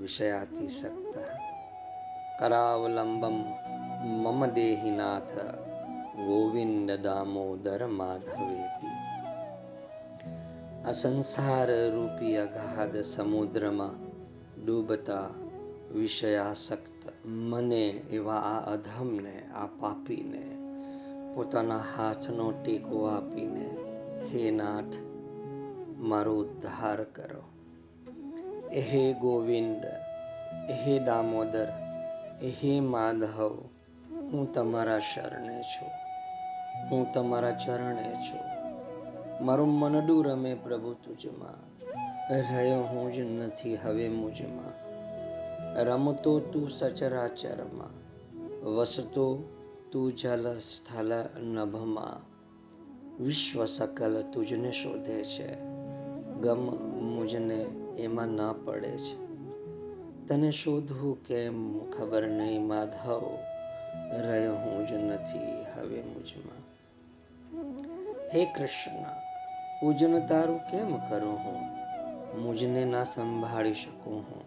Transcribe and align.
વિષયાતિસક્ત 0.00 1.14
કરાવલંબમ 2.38 3.38
મમ 4.14 4.40
દેહિનાથ 4.54 5.34
ગોવિંદ 6.20 6.88
દામોદર 6.98 7.82
માધવેતી 7.90 8.96
આ 10.82 10.92
સંસાર 10.92 11.70
રૂપી 11.94 12.36
અગાધ 12.38 12.96
સમુદ્રમાં 13.04 14.00
ડૂબતા 14.56 15.28
વિષયાસક્ત 15.92 17.02
મને 17.42 17.84
એવા 18.10 18.42
આ 18.46 18.64
અધમને 18.72 19.34
આ 19.54 19.68
પાપીને 19.80 20.42
પોતાના 21.34 21.84
હાથનો 21.90 22.46
ટેકો 22.54 23.06
આપીને 23.08 23.66
હે 24.26 24.50
નાથ 24.52 25.00
મારો 26.08 26.34
ઉદ્ધાર 26.38 27.00
કરો 27.12 27.49
હે 28.72 29.12
ગોવિંદ 29.12 29.84
હે 30.70 30.98
દામોદર 30.98 31.68
હે 32.42 32.80
માધવ, 32.80 33.64
હું 34.10 34.52
તમારા 34.52 34.98
શરણે 34.98 35.62
છું, 35.62 35.88
હું 36.90 37.12
તમારા 37.12 37.50
ચરણે 37.50 38.14
છું. 38.14 38.40
મારું 39.44 39.68
મનડું 39.68 40.24
રમે 40.24 40.54
પ્રભુ 40.54 40.92
તુજમાં, 40.92 41.80
રહ્યો 42.52 42.82
હું 42.82 43.12
જ 43.12 43.18
નથી 43.18 43.76
હવે 43.76 44.08
મુજમાં. 44.08 44.90
રમતો 45.82 46.40
તું 46.40 46.70
સચરાચરમાં, 46.70 47.92
વસતો 48.64 49.48
તું 49.92 50.16
જલ 50.16 50.58
સ્થલ 50.58 51.24
નભમાં. 51.40 52.30
વિશ્વ 53.24 53.64
સકલ 53.64 54.24
તુજને 54.32 54.72
શોધે 54.72 55.24
છે, 55.24 55.60
ગમ 56.40 56.60
મુજને 57.00 57.79
એમાં 57.98 58.28
ના 58.28 58.52
પડે 58.52 58.98
છે. 58.98 59.30
તને 60.26 60.50
શોધવું 60.50 61.24
કેમ? 61.24 61.90
ખબર 61.90 62.28
નહીં 62.28 62.66
માધવ. 62.66 63.38
રહ્યો 64.12 64.54
હું 64.54 64.86
જ 64.86 64.92
નથી 64.92 65.64
હવે 65.74 66.02
મુજમાં. 66.02 66.60
હે 68.34 68.44
કૃષ્ણ, 68.44 69.02
પૂજન 69.80 70.26
તારું 70.26 70.58
કેમ 70.58 70.96
કરું 70.96 71.32
હું? 71.32 71.80
મુજને 72.42 72.84
ના 72.84 73.04
સંભાળી 73.04 73.72
શકું 73.72 74.14
હું. 74.14 74.44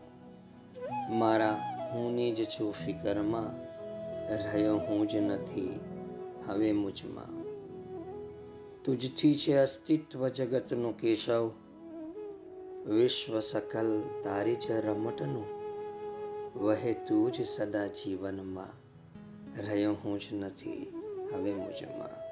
મારા 1.19 1.51
હુંની 1.93 2.31
જ 2.31 2.45
છું 2.45 2.73
ફિકરમાં. 2.73 3.73
રહ્યો 4.29 4.77
હું 4.77 5.07
જ 5.07 5.15
નથી 5.15 5.79
હવે 6.47 6.71
મુજમાં. 6.71 7.43
તુજથી 8.83 9.35
છે 9.35 9.57
અસ્તિત્વ 9.57 10.27
જગતનું 10.27 10.97
કેશવ. 10.97 11.51
વિશ્વ 12.87 13.39
સકલ 13.39 14.03
તારી 14.23 14.55
જ 14.55 14.71
રમટનું 14.71 15.45
વહે 16.63 16.93
તું 16.93 17.31
જ 17.31 17.47
સદા 17.47 17.87
જીવનમાં. 17.87 18.83
રહ્યો 19.61 19.93
હું 19.93 20.19
જ 20.19 20.23
નથી 20.33 20.93
હવે 21.33 21.53
મુજમાં. 21.53 22.23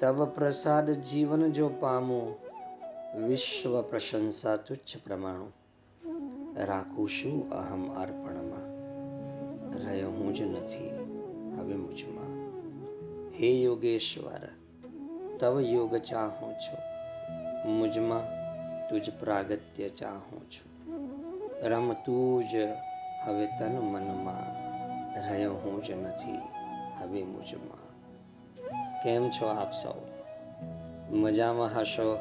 તવ 0.00 0.26
પ્રસાદ 0.26 0.90
જીવન 0.90 1.52
જો 1.52 1.68
પામું, 1.68 2.36
વિશ્વ 3.26 3.82
પ્રશંસા 3.82 4.56
તુચ્છ 4.56 4.96
પ્રમાણું. 5.04 5.52
રાખું 6.56 7.08
શું 7.08 7.50
અહમ 7.50 7.94
અર્પણમાં. 7.94 8.74
રહ્યો 9.84 10.10
હું 10.10 10.34
જ 10.34 10.42
નથી 10.42 10.88
હવે 11.56 11.74
મુજમાં. 11.74 12.50
હે 13.30 13.48
યોગેશ્વર, 13.48 14.48
તવ 15.38 15.60
યોગ 15.60 15.96
ચાહું 15.96 16.54
છું. 16.54 16.93
મુજમાં 17.64 18.22
તુજ 18.88 19.10
પ્રાગત્ય 19.20 19.88
ચાહું 19.88 20.50
છું. 20.50 20.74
રમતું 21.62 22.48
જ 22.48 22.54
હવે 23.24 23.46
તન 23.46 23.78
મનમાં 23.78 24.64
રહ્યો 25.28 25.54
હું 25.54 25.84
જ 25.84 25.90
નથી, 25.90 26.38
હવે 27.00 27.24
મુજમાં. 27.24 27.84
કેમ 29.02 29.30
છો 29.30 29.46
આપ 29.46 29.72
સૌ? 29.72 30.00
મજામાં 31.16 31.80
હશો? 31.80 32.18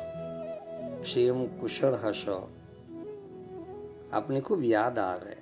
ક્ષેમ 1.01 1.45
કુશળ 1.45 1.93
હશો? 1.93 2.55
આપને 4.13 4.41
ખૂબ 4.41 4.63
યાદ 4.63 4.99
આવે. 4.99 5.35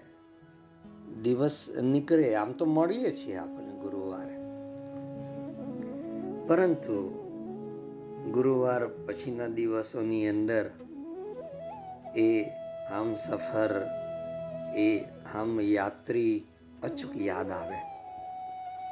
દિવસ 1.21 1.75
નીકળે, 1.81 2.35
આમ 2.35 2.51
તો 2.51 2.65
મળીએ 2.65 3.11
છીએ 3.11 3.35
આપણે 3.35 3.67
ગુરુવારે. 3.67 4.37
પરંતુ 6.47 7.20
ગુરુવાર 8.29 8.87
પછીના 8.87 9.47
દિવસોની 9.47 10.29
અંદર 10.29 10.71
એ 12.15 12.43
આમ 12.91 13.13
સફર, 13.13 13.87
એ 14.77 14.99
આમ 15.35 15.61
યાત્રી 15.61 16.43
અચૂક 16.83 17.21
યાદ 17.21 17.51
આવે. 17.51 17.75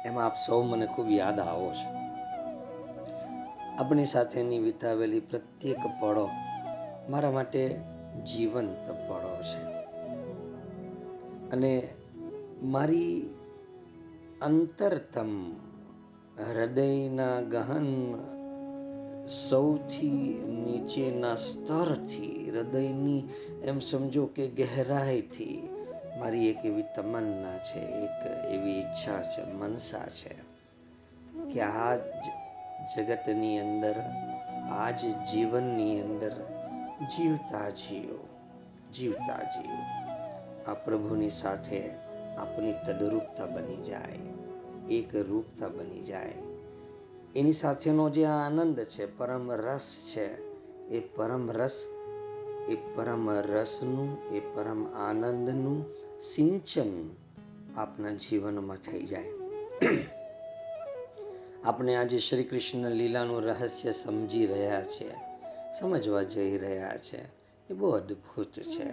એમાં 0.06 0.26
આપ 0.26 0.34
સૌ 0.46 0.62
મને 0.62 0.86
ખૂબ 0.86 1.10
યાદ 1.10 1.40
આવો 1.40 1.72
છો. 1.72 2.00
આપણી 3.78 4.04
સાથેની 4.04 4.58
વિતાવેલી 4.58 5.20
પ્રત્યેક 5.20 5.78
પળો 6.00 6.28
મારા 7.10 7.30
માટે 7.30 7.80
જીવંત 8.24 8.90
પળો 8.90 9.42
છે. 9.42 9.64
અને 11.50 11.88
મારી 12.62 13.34
અંતરતમ 14.42 15.52
હૃદયના 16.38 17.40
ગહન 17.40 18.14
સૌથી 19.26 20.34
નીચેના 20.64 21.36
સ્તરથી, 21.36 22.50
હૃદયની 22.50 23.28
એમ 23.62 23.80
સમજો 23.80 24.26
કે 24.26 24.48
ગહેરાઈથી 24.48 25.70
મારી 26.20 26.48
એક 26.48 26.64
એવી 26.64 26.82
તમન્ના 26.96 27.58
છે, 27.58 27.80
એક 27.80 28.50
એવી 28.50 28.78
ઈચ્છા 28.78 29.22
છે, 29.22 29.42
મનસા 29.52 30.06
છે 30.06 30.34
કે 31.52 31.60
આ 31.62 31.96
જગતની 32.96 33.58
અંદર 33.58 33.96
આ 34.70 34.90
જ 34.90 35.00
જીવનની 35.32 36.00
અંદર 36.00 36.32
જીવતા 37.16 37.70
જીવો 37.70 38.18
જીવતા 38.92 39.42
જીવો 39.42 39.80
આ 40.66 40.74
પ્રભુની 40.74 41.30
સાથે 41.30 41.90
આપની 42.38 42.72
તદરૂપતા 42.72 43.46
બની 43.46 43.76
જાય, 43.76 44.32
એક 44.90 45.14
રૂપતા 45.14 45.68
બની 45.68 46.02
જાય. 46.02 46.49
એની 47.36 47.52
સાથેનો 47.52 48.10
જે 48.10 48.24
આનંદ 48.24 48.80
છે, 48.80 49.16
પરમ 49.16 49.52
રસ 49.52 50.12
છે, 50.16 50.50
એ 50.88 51.00
પરમ 51.00 51.50
રસ, 51.50 51.86
એ 52.68 52.74
પરમ 52.74 53.30
રસનું, 53.30 54.30
એ 54.30 54.40
પરમ 54.40 54.94
આનંદનું 54.94 55.86
સિંચન 56.20 57.10
આપના 57.76 58.10
જીવનમાં 58.10 58.76
થઈ 58.76 59.06
જાય. 59.06 59.24
આપણે 61.64 61.96
આજે 61.96 62.18
શ્રી 62.18 62.44
કૃષ્ણ 62.44 62.90
લીલાનું 62.90 63.42
રહસ્ય 63.42 63.92
સમજી 63.92 64.46
રહ્યા 64.46 64.82
છે, 64.82 65.10
સમજવા 65.80 66.22
જઈ 66.22 66.58
રહ્યા 66.58 66.98
છે. 66.98 67.22
એ 67.70 67.74
બહુ 67.74 67.90
અદ્ભુત 67.90 68.52
છે. 68.52 68.88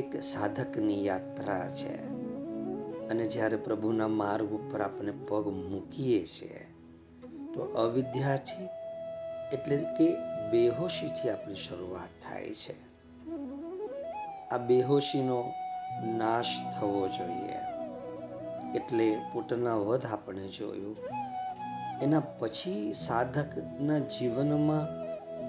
એક 0.00 0.22
સાધકની 0.22 1.06
યાત્રા 1.06 1.68
છે. 1.68 2.08
અને 3.08 3.26
જ્યારે 3.26 3.56
પ્રભુના 3.56 4.08
માર્ગ 4.08 4.50
ઉપર 4.50 4.80
આપણે 4.80 5.12
પગ 5.28 5.48
મૂકીએ 5.48 6.26
છીએ 6.26 6.67
તો 7.58 7.64
અવિદ્યાથી 7.64 8.68
એટલે 9.52 9.76
કે 9.76 10.16
બેહોશીથી 10.50 11.30
આપણી 11.30 11.54
શરૂઆત 11.54 12.08
થાય 12.28 12.54
છે. 12.54 12.74
આ 14.48 14.58
બેહોશીનો 14.58 15.52
નાશ 16.16 16.46
થવો 16.80 17.08
જોઈએ. 17.08 17.56
એટલે 18.74 19.16
પોતાના 19.32 19.74
વધ 19.74 20.06
આપણે 20.06 20.48
જોયું. 20.48 20.96
એના 22.02 22.20
પછી 22.20 22.92
સાધકના 22.92 23.98
જીવનમાં 23.98 24.86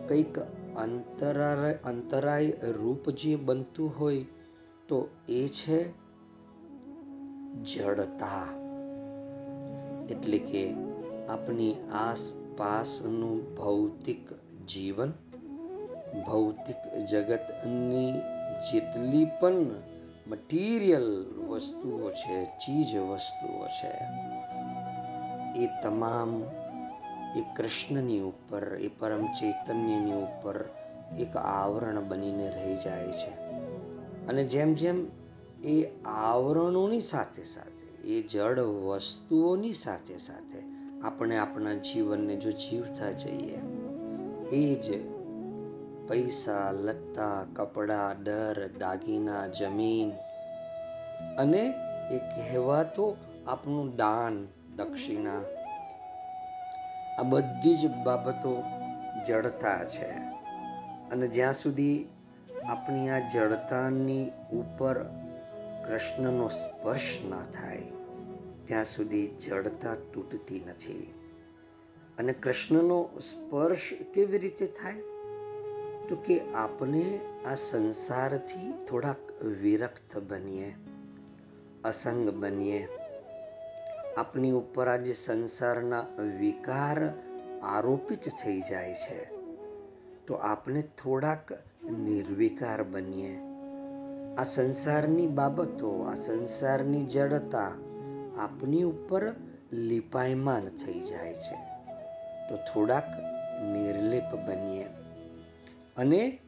કંઈક 0.08 0.40
અંતરાય 0.78 1.74
અંતરાય 1.74 2.52
રૂપ 2.62 3.10
જે 3.10 3.36
બનતું 3.36 4.00
હોય 4.00 4.24
તો 4.88 5.10
એ 5.30 5.48
છે 5.48 5.90
જડતા. 7.64 8.48
એટલે 10.10 10.38
કે 10.38 10.89
આપણી 11.30 11.76
આસપાસનું 11.94 13.56
ભૌતિક 13.56 14.30
જીવન, 14.68 15.14
ભૌતિક 16.28 17.06
જગતની 17.06 18.12
જેટલી 18.72 19.26
પણ 19.26 19.66
મટીરિયલ 20.28 21.26
વસ્તુઓ 21.50 22.12
છે, 22.12 22.46
ચીજ 22.46 22.98
વસ્તુઓ 22.98 23.68
છે, 23.68 23.92
એ 25.64 25.70
તમામ 25.84 26.44
એ 27.38 27.44
કૃષ્ણની 27.56 28.20
ઉપર, 28.20 28.76
એ 28.76 28.88
પરમ 28.88 29.26
ચૈતન્યની 29.26 30.12
ઉપર 30.12 30.70
એક 31.20 31.38
આવરણ 31.38 32.08
બનીને 32.08 32.50
રહી 32.50 32.76
જાય 32.76 33.08
છે. 33.08 33.32
અને 34.28 34.44
જેમ 34.44 34.74
જેમ 34.74 35.08
એ 35.64 35.86
આવરણોની 36.06 37.02
સાથે 37.02 37.44
સાથે, 37.44 38.10
એ 38.10 38.22
જળ 38.22 38.60
વસ્તુઓની 38.60 39.74
સાથે 39.74 40.18
સાથે 40.18 40.79
આપણે 41.04 41.38
આપણા 41.38 41.74
જીવનને 41.74 42.36
જો 42.36 42.52
જીવતા 42.52 43.12
જઈએ, 43.12 43.60
એ 44.52 44.76
જ 44.76 44.88
પૈસા, 46.08 46.72
લત્તા, 46.72 47.46
કપડા 47.54 48.14
ડર 48.14 48.68
દાગીના, 48.68 49.48
જમીન 49.48 50.12
અને 51.38 51.64
એ 52.12 52.18
કહેવાતો 52.18 53.18
આપણું 53.48 53.96
દાન 53.96 54.48
દક્ષિણા. 54.76 55.42
આ 57.20 57.24
બધી 57.24 57.76
જ 57.76 57.92
બાબતો 58.04 58.64
જડતા 59.28 59.84
છે 59.86 60.12
અને 61.12 61.28
જ્યાં 61.28 61.54
સુધી 61.54 62.10
આપણી 62.70 63.10
આ 63.10 63.20
જડતાની 63.20 64.32
ઉપર 64.54 65.04
કૃષ્ણનો 65.88 66.48
સ્પર્શ 66.48 67.20
ના 67.30 67.46
થાય 67.54 67.99
ત્યાં 68.70 68.86
સુધી 68.86 69.28
જડતા 69.28 69.96
તૂટતી 70.14 70.64
નથી. 70.68 71.14
અને 72.18 72.34
કૃષ્ણનો 72.34 73.10
સ્પર્શ 73.22 73.90
કેવી 74.14 74.38
રીતે 74.38 74.66
થાય? 74.66 74.94
તો 76.10 76.16
કે 76.26 76.52
આપણે 76.54 77.20
આ 77.46 77.56
સંસારથી 77.56 78.86
થોડાક 78.86 79.44
વિરક્ત 79.44 80.18
બનીએ, 80.18 80.76
અસંગ 81.84 82.30
બનીએ. 82.30 82.88
આપણી 84.18 84.52
ઉપર 84.52 84.88
આજે 84.88 85.14
સંસારના 85.14 86.06
વિકાર 86.40 87.04
આરોપિત 87.64 88.20
થઈ 88.20 88.62
જાય 88.62 88.94
છે, 88.94 89.30
તો 90.28 90.34
આપણે 90.34 90.82
થોડાક 90.82 91.52
નિર્વિકાર 91.92 92.84
બનીએ. 92.84 93.40
આ 94.38 94.44
સંસારની 94.44 95.28
બાબતો, 95.28 96.02
આ 96.02 96.14
સંસારની 96.14 97.04
જડતા 97.04 97.76
આપની 98.40 98.84
ઉપર 98.84 99.36
લિપાયમાન 99.72 100.66
થઈ 100.66 101.00
જાય 101.00 101.34
છે. 101.34 101.56
તો 102.50 102.56
થોડાક 102.56 103.06
નિર્લેપ 103.64 104.36
બનીએ. 104.48 104.84
અને 105.98 106.40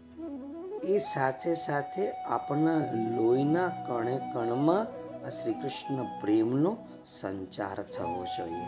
એ 0.83 0.97
સાથે 0.97 1.53
સાથે 1.53 2.11
આપણા 2.11 2.77
લોહીના 3.17 3.67
કણે 3.67 4.19
કણમાં 4.33 4.87
આ 5.25 5.29
શ્રી 5.29 5.53
કૃષ્ણ 5.53 6.03
પ્રેમનો 6.21 6.77
સંચાર 7.05 7.83
થવો 7.83 8.25
જોઈએ. 8.37 8.67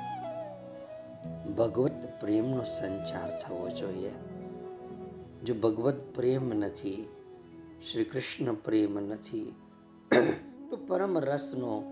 ભગવત 1.52 1.92
પ્રેમનો 2.22 2.64
સંચાર 2.64 3.40
થવો 3.40 3.70
જોઈએ. 3.70 4.12
જો 5.44 5.54
ભગવત 5.54 5.96
પ્રેમ 6.16 6.50
નથી 6.50 7.10
શ્રી 7.92 8.04
કૃષ્ણ 8.04 8.54
પ્રેમ 8.54 9.00
નથી, 9.00 9.56
તો 10.70 10.78
પરમ 10.88 11.20
રસનો 11.20 11.84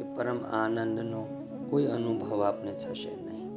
કે 0.00 0.14
પરમ 0.16 0.44
આનંદનો 0.44 1.26
કોઈ 1.70 1.86
અનુભવ 1.86 2.42
આપને 2.42 2.72
થશે 2.72 3.16
નહીં. 3.16 3.50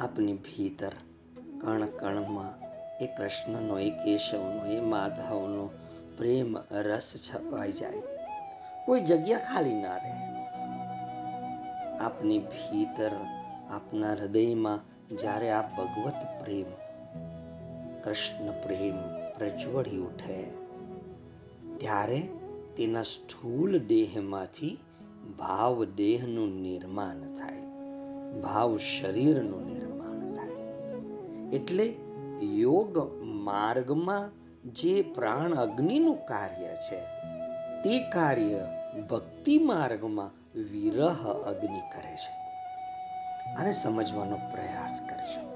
આપની 0.00 0.32
ભીતર 0.32 0.92
કણ 1.60 1.86
કણમાં 1.86 2.64
એ 3.04 3.06
કૃષ્ણનો, 3.06 3.78
એ 3.78 3.90
કેશવનો, 3.90 4.66
એ 4.66 4.80
માધવનો 4.80 5.70
પ્રેમ 6.16 6.56
રસ 6.70 7.14
છપાઈ 7.30 7.72
જાય. 7.72 8.02
કોઈ 8.86 9.00
જગ્યા 9.00 9.38
ખાલી 9.38 9.74
ના 9.74 9.96
રહે. 9.96 10.44
આપની 11.98 12.38
ભીતર 12.38 13.10
આપના 13.70 14.12
હૃદયમાં 14.12 14.80
જ્યારે 15.16 15.50
આ 15.50 15.62
ભગવત 15.62 16.44
પ્રેમ, 16.44 16.66
કૃષ્ણ 18.04 18.50
પ્રેમ 18.50 18.96
પ્રજ્વળી 19.38 19.98
ઉઠે, 19.98 20.42
ત્યારે 21.76 22.28
તેના 22.76 23.02
સ્થૂલ 23.02 23.78
દેહમાંથી 23.78 24.78
ભાવ 25.38 25.84
દેહનું 25.84 26.62
નિર્માણ 26.62 27.34
થાય. 27.34 27.60
ભાવ 28.40 28.76
શરીરનું 28.76 29.66
નિર્માણ 29.66 30.32
થાય. 30.32 30.54
એટલે 31.52 31.94
યોગ 32.42 33.22
માર્ગમાં 33.22 34.30
જે 34.72 35.02
પ્રાણ 35.02 35.54
અગ્નિનું 35.54 36.16
કાર્ય 36.26 36.74
છે, 36.74 37.00
તે 37.82 37.98
કાર્ય 38.10 38.66
ભક્તિ 39.10 39.58
માર્ગમાં 39.58 40.58
વિરહ 40.60 41.28
અગ્નિ 41.46 41.82
કરે 41.92 42.16
છે. 42.16 42.32
આને 43.60 43.72
સમજવાનો 43.72 44.36
પ્રયાસ 44.36 45.02
કરશો 45.10 45.54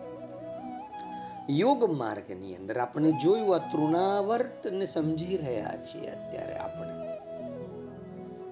યોગ 1.51 1.85
માર્ગની 1.91 2.57
અંદર 2.57 2.79
આપણે 2.79 3.13
જોયું 3.13 3.55
આ 3.55 3.59
તૃણાવર્તને 3.59 4.85
સમજી 4.85 5.37
રહ્યા 5.37 5.77
છીએ 5.77 6.11
અત્યારે 6.11 6.57
આપણે. 6.57 6.98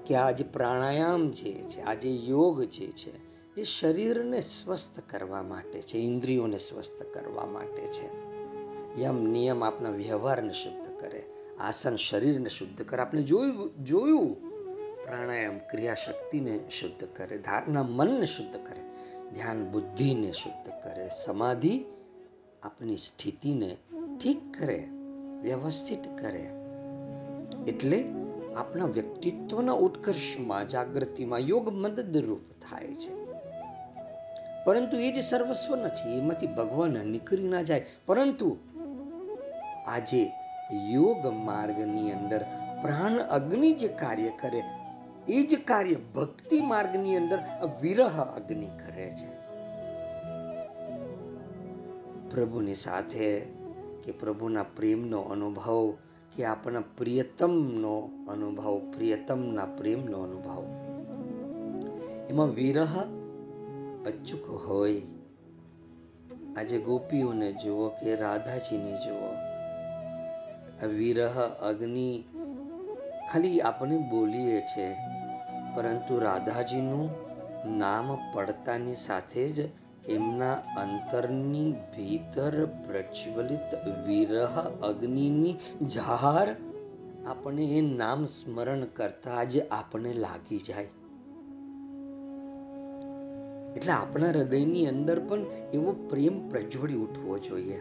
કે 0.06 0.14
આ 0.14 0.30
જે 0.30 0.44
પ્રાણાયામ 0.44 1.30
જે 1.30 1.52
છે, 1.52 1.82
આ 1.82 1.94
જે 1.94 2.10
યોગ 2.10 2.62
જે 2.62 2.86
છે, 2.86 3.26
એ 3.60 3.64
શરીરને 3.64 4.40
સ્વસ્થ 4.40 5.00
કરવા 5.10 5.42
માટે 5.42 5.82
છે, 5.82 5.98
ઇન્દ્રિયોને 5.98 6.58
સ્વસ્થ 6.58 7.02
કરવા 7.02 7.46
માટે 7.46 7.82
છે. 7.82 8.26
યમ 9.02 9.24
નિયમ 9.24 9.64
આપણા 9.64 9.90
વ્યવહારને 9.90 10.52
શુદ્ધ 10.52 11.00
કરે, 11.00 11.24
આસન 11.60 11.96
શરીરને 11.96 12.48
શુદ્ધ 12.48 12.82
કરે. 12.82 13.02
આપણે 13.02 13.22
જોયું 13.22 13.84
જોયું 13.84 14.50
પ્રાણાયામ 15.06 15.58
ક્રિયાશક્તિને 15.58 16.60
શુદ્ધ 16.70 17.04
કરે 17.04 17.38
ધારણા 17.38 17.82
મનને 17.82 18.26
શુદ્ધ 18.26 18.56
કરે, 18.56 18.82
ધ્યાન 19.30 19.70
બુદ્ધિને 19.70 20.32
શુદ્ધ 20.32 20.72
કરે, 20.84 21.08
સમાધિ 21.24 21.84
આપની 22.62 22.96
સ્થિતિને 22.96 23.76
ઠીક 24.22 24.58
કરે, 24.58 24.88
વ્યવસ્થિત 25.42 26.18
કરે. 26.18 26.50
એટલે 27.66 28.04
આપણા 28.56 28.84
વ્યક્તિત્વના 28.84 29.72
ઉત્કર્ષમાં, 29.72 30.68
જાગૃતિમાં 30.68 31.38
યોગ 31.38 31.68
મદદરૂપ 31.68 32.40
થાય 32.70 32.94
છે. 32.94 33.26
પરંતુ 34.64 34.96
એ 34.96 35.12
જ 35.12 35.24
સર્વસ્વ 35.24 35.76
નથી, 35.76 36.18
એમાંથી 36.18 36.46
ભગવાન 36.46 36.90
નીકળી 36.90 37.48
ના 37.48 37.62
જાય. 37.62 37.86
પરંતુ 38.06 38.56
આજે 39.86 40.32
યોગ 40.70 41.26
માર્ગની 41.26 42.12
અંદર 42.12 42.42
પ્રાણ 42.82 43.18
અગ્નિ 43.18 43.72
જે 43.72 43.88
કાર્ય 43.88 44.30
કરે, 44.40 44.62
એ 45.28 45.42
જ 45.42 45.64
કાર્ય 45.64 45.94
ભક્તિ 45.94 46.60
માર્ગની 46.60 47.16
અંદર 47.16 47.38
વિરહ 47.80 48.22
અગ્નિ 48.36 48.66
કરે 48.66 49.10
છે. 49.10 49.36
પ્રભુની 52.30 52.74
સાથે 52.74 53.40
કે 54.04 54.12
પ્રભુના 54.12 54.62
પ્રેમનો 54.62 55.20
અનુભવ 55.20 55.94
કે 56.36 56.44
આપણા 56.44 56.80
પ્રિયતમનો 56.80 58.10
અનુભવ, 58.28 58.92
પ્રિયતમના 58.94 59.64
પ્રેમનો 59.64 60.18
અનુભવ. 60.18 60.64
એમાં 62.30 62.46
વિરહ 62.46 63.02
અચૂક 64.06 64.68
હોય. 64.68 65.02
આજે 66.56 66.78
ગોપીઓને 66.78 67.52
જુઓ 67.52 67.88
કે 67.88 68.14
રાધાજીને 68.16 68.92
જુઓ. 68.92 69.28
આ 70.82 70.86
વિરહ, 70.86 71.40
અગ્નિ 71.62 72.24
ખાલી 73.32 73.60
આપણે 73.60 73.96
બોલીએ 73.96 74.60
છે, 74.60 74.96
પરંતુ 75.74 76.18
રાધાજીનું 76.18 77.10
નામ 77.78 78.18
પડતાની 78.32 78.94
સાથે 78.94 79.48
જ 79.48 79.68
એમના 80.08 80.54
અંતરની 80.54 81.72
ભીતર 81.72 82.64
પ્રજ્વલિત 82.64 83.74
વિરહ 84.06 84.60
અગ્નિની 84.82 85.56
ઝાર 85.86 86.56
આપણે 87.26 87.64
એ 87.64 87.80
નામ 87.80 88.24
સ્મરણ 88.24 88.84
કરતા 88.84 89.44
જ 89.44 89.68
આપણે 89.70 90.12
લાગી 90.12 90.58
જાય. 90.58 90.88
એટલે 93.76 93.92
આપણા 93.92 94.28
હૃદયની 94.28 94.86
અંદર 94.86 95.18
પણ 95.18 95.40
એવો 95.74 95.92
પ્રેમ 95.92 96.48
પ્રજ્વળી 96.48 96.94
ઉઠવો 96.94 97.38
જોઈએ. 97.38 97.80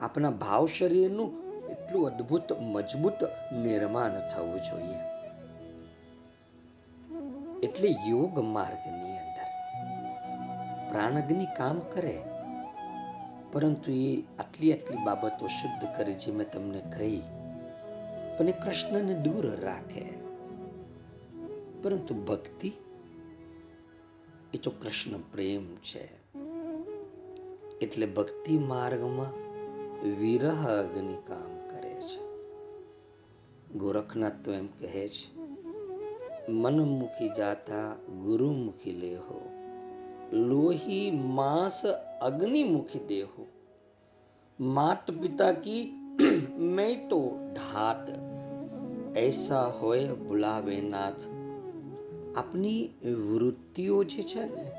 આપણા 0.00 0.30
ભાવ 0.30 0.68
શરીરનું 0.78 1.32
એટલું 1.68 2.06
અદ્ભુત, 2.06 2.52
મજબૂત 2.52 3.24
નિર્માણ 3.52 4.10
થવું 4.10 4.60
જોઈએ. 4.60 4.98
એટલે 7.62 7.88
યોગ 8.08 8.38
અંદર 8.38 8.99
પ્રાણગ્નિ 10.90 11.46
કામ 11.56 11.80
કરે. 11.80 12.22
પરંતુ 13.52 13.92
એ 13.92 14.20
આટલી 14.38 14.72
આટલી 14.72 14.96
બાબતો 15.04 15.46
શુદ્ધ 15.46 15.96
કરે 15.96 16.12
જે 16.12 16.32
મેં 16.32 16.52
તમને 16.52 16.80
કહી. 16.80 17.22
એ 18.48 18.52
કૃષ્ણને 18.52 19.14
દૂર 19.14 19.60
રાખે. 19.60 20.04
પરંતુ 21.82 22.14
ભક્તિ 22.14 22.72
એ 24.54 24.58
તો 24.58 24.70
કૃષ્ણ 24.70 25.18
પ્રેમ 25.18 25.76
છે. 25.76 26.08
એટલે 27.78 28.06
ભક્તિ 28.06 28.58
માર્ગમાં 28.58 29.50
વિરહ 30.08 30.68
અગ્નિ 30.68 31.16
કામ 31.26 31.70
કરે 31.70 31.94
છે. 31.94 32.30
ગોરખનાથ 33.78 34.32
તો 34.44 34.52
એમ 34.52 34.66
કહે 34.66 35.08
છે 35.08 35.40
મનમુખી 36.48 37.28
જાતા 37.28 37.92
ગુરુમુખી 38.22 38.92
લેહો. 38.92 39.49
લોહી, 40.32 41.10
માંસ, 41.10 41.86
અગ્નિમુખી 42.20 42.98
દેહો. 42.98 43.46
માત 44.60 45.10
પિતા 45.10 45.52
કી 45.52 45.92
મેં 46.58 47.08
તો 47.08 47.50
ઢાત 47.54 48.08
એસા 49.16 49.62
હોય 49.62 50.08
બુલાવે 50.08 50.80
નાથ. 50.80 51.20
આપની 52.36 52.88
વૃત્તિઓ 53.04 54.04
જે 54.04 54.22
છે 54.22 54.54
ને, 54.54 54.72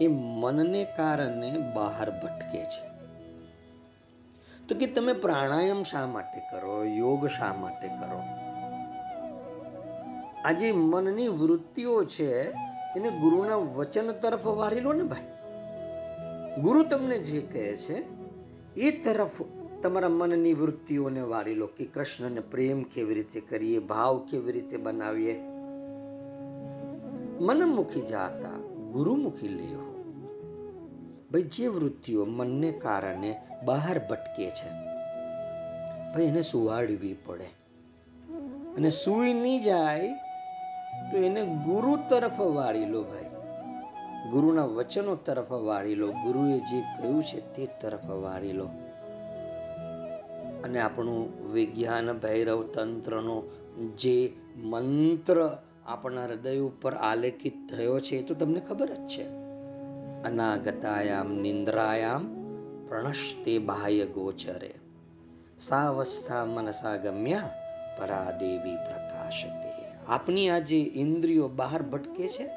એ 0.00 0.08
મનને 0.08 0.84
કારણે 0.84 1.58
બહાર 1.74 2.10
ભટકે 2.10 2.64
છે. 2.64 2.92
તો 4.68 4.74
કે 4.74 4.86
તમે 4.86 5.12
પ્રાણાયામ 5.12 5.82
શા 5.82 6.06
માટે 6.06 6.40
કરો? 6.40 6.84
યોગ 6.84 7.26
શા 7.26 7.54
માટે 7.54 7.88
કરો? 7.88 8.22
આ 10.44 10.52
જે 10.52 10.72
મનની 10.72 11.28
વૃત્તિઓ 11.28 12.04
છે 12.04 12.52
એને 12.96 13.10
ગુરુના 13.10 13.56
વચન 13.56 14.12
તરફ 14.12 14.46
વારી 14.46 14.80
લો 14.80 14.92
ને 14.92 15.02
ભાઈ? 15.02 15.24
ગુરુ 16.60 16.84
તમને 16.84 17.18
જે 17.18 17.40
કહે 17.40 17.76
છે, 17.76 18.02
એ 18.76 18.90
તરફ 18.90 19.42
તમારા 19.82 20.08
મનની 20.08 20.54
વૃત્તિઓને 20.54 21.20
વારી 21.20 21.54
લો 21.54 21.66
કે 21.66 21.84
કૃષ્ણને 21.84 22.40
પ્રેમ 22.40 22.82
કેવી 22.82 23.14
રીતે 23.14 23.40
કરીએ, 23.40 23.78
ભાવ 23.78 24.26
કેવી 24.30 24.52
રીતે 24.52 24.76
બનાવીએ? 24.76 25.40
મનમુખી 27.40 28.00
જાતા 28.00 28.58
ગુરુમુખી 28.92 29.48
લેવો. 29.48 29.88
ભાઈ, 31.32 31.42
જે 31.42 31.66
વૃત્તિઓ 31.66 32.24
મનને 32.24 32.72
કારણે 32.72 33.40
બહાર 33.64 33.98
ભટકે 33.98 34.50
છે, 34.50 34.70
ભાઈ, 36.14 36.24
એને 36.24 36.42
સુવાડવી 36.42 37.16
પડે. 37.26 37.48
અને 38.76 38.90
સુઈ 38.90 39.32
નહીં 39.32 39.62
જાય 39.62 40.14
તો 41.10 41.16
એને 41.16 41.44
ગુરુ 41.44 41.98
તરફ 42.08 42.40
વાળી 42.40 42.86
લો 42.86 43.02
ભાઈ. 43.02 43.24
ગુરુના 44.30 44.64
વચનો 44.64 45.16
તરફ 45.16 45.52
વાળી 45.52 45.94
લો. 45.94 46.08
ગુરુએ 46.08 46.58
જે 46.58 46.80
કહ્યું 46.80 47.24
છે 47.24 47.40
તે 47.40 47.68
તરફ 47.80 48.10
વાળી 48.10 48.52
લો. 48.52 48.68
અને 50.64 50.80
આપણું 50.80 51.52
વિજ્ઞાન, 51.52 52.18
ભૈરવ 52.18 52.62
તંત્રનો 52.62 53.42
જે 53.98 54.32
મંત્ર 54.56 55.58
આપણા 55.86 56.24
હૃદય 56.24 56.58
ઉપર 56.58 56.94
આલેખિત 56.94 57.54
થયો 57.70 58.00
છે 58.00 58.16
એ 58.16 58.22
તો 58.22 58.34
તમને 58.34 58.60
ખબર 58.60 58.86
જ 58.86 59.08
છે. 59.08 59.24
અનાગતાયામ, 60.22 61.34
નિંદ્રાયામ 61.34 62.34
પ્રણશ્તે 62.88 63.58
બાહ્ય 63.58 64.06
ગોચરે. 64.06 64.74
સાવસ્થા 65.58 66.44
મનસા 66.44 66.96
ગમ્યા 66.96 67.50
પરાદેવી 67.98 68.76
પ્રકાશતે. 68.76 69.61
આપની 70.08 70.48
આ 70.48 70.58
જે 70.58 70.80
ઇન્દ્રિયો 70.80 71.48
બહાર 71.48 71.82
ભટકે 71.82 72.28
છે, 72.28 72.50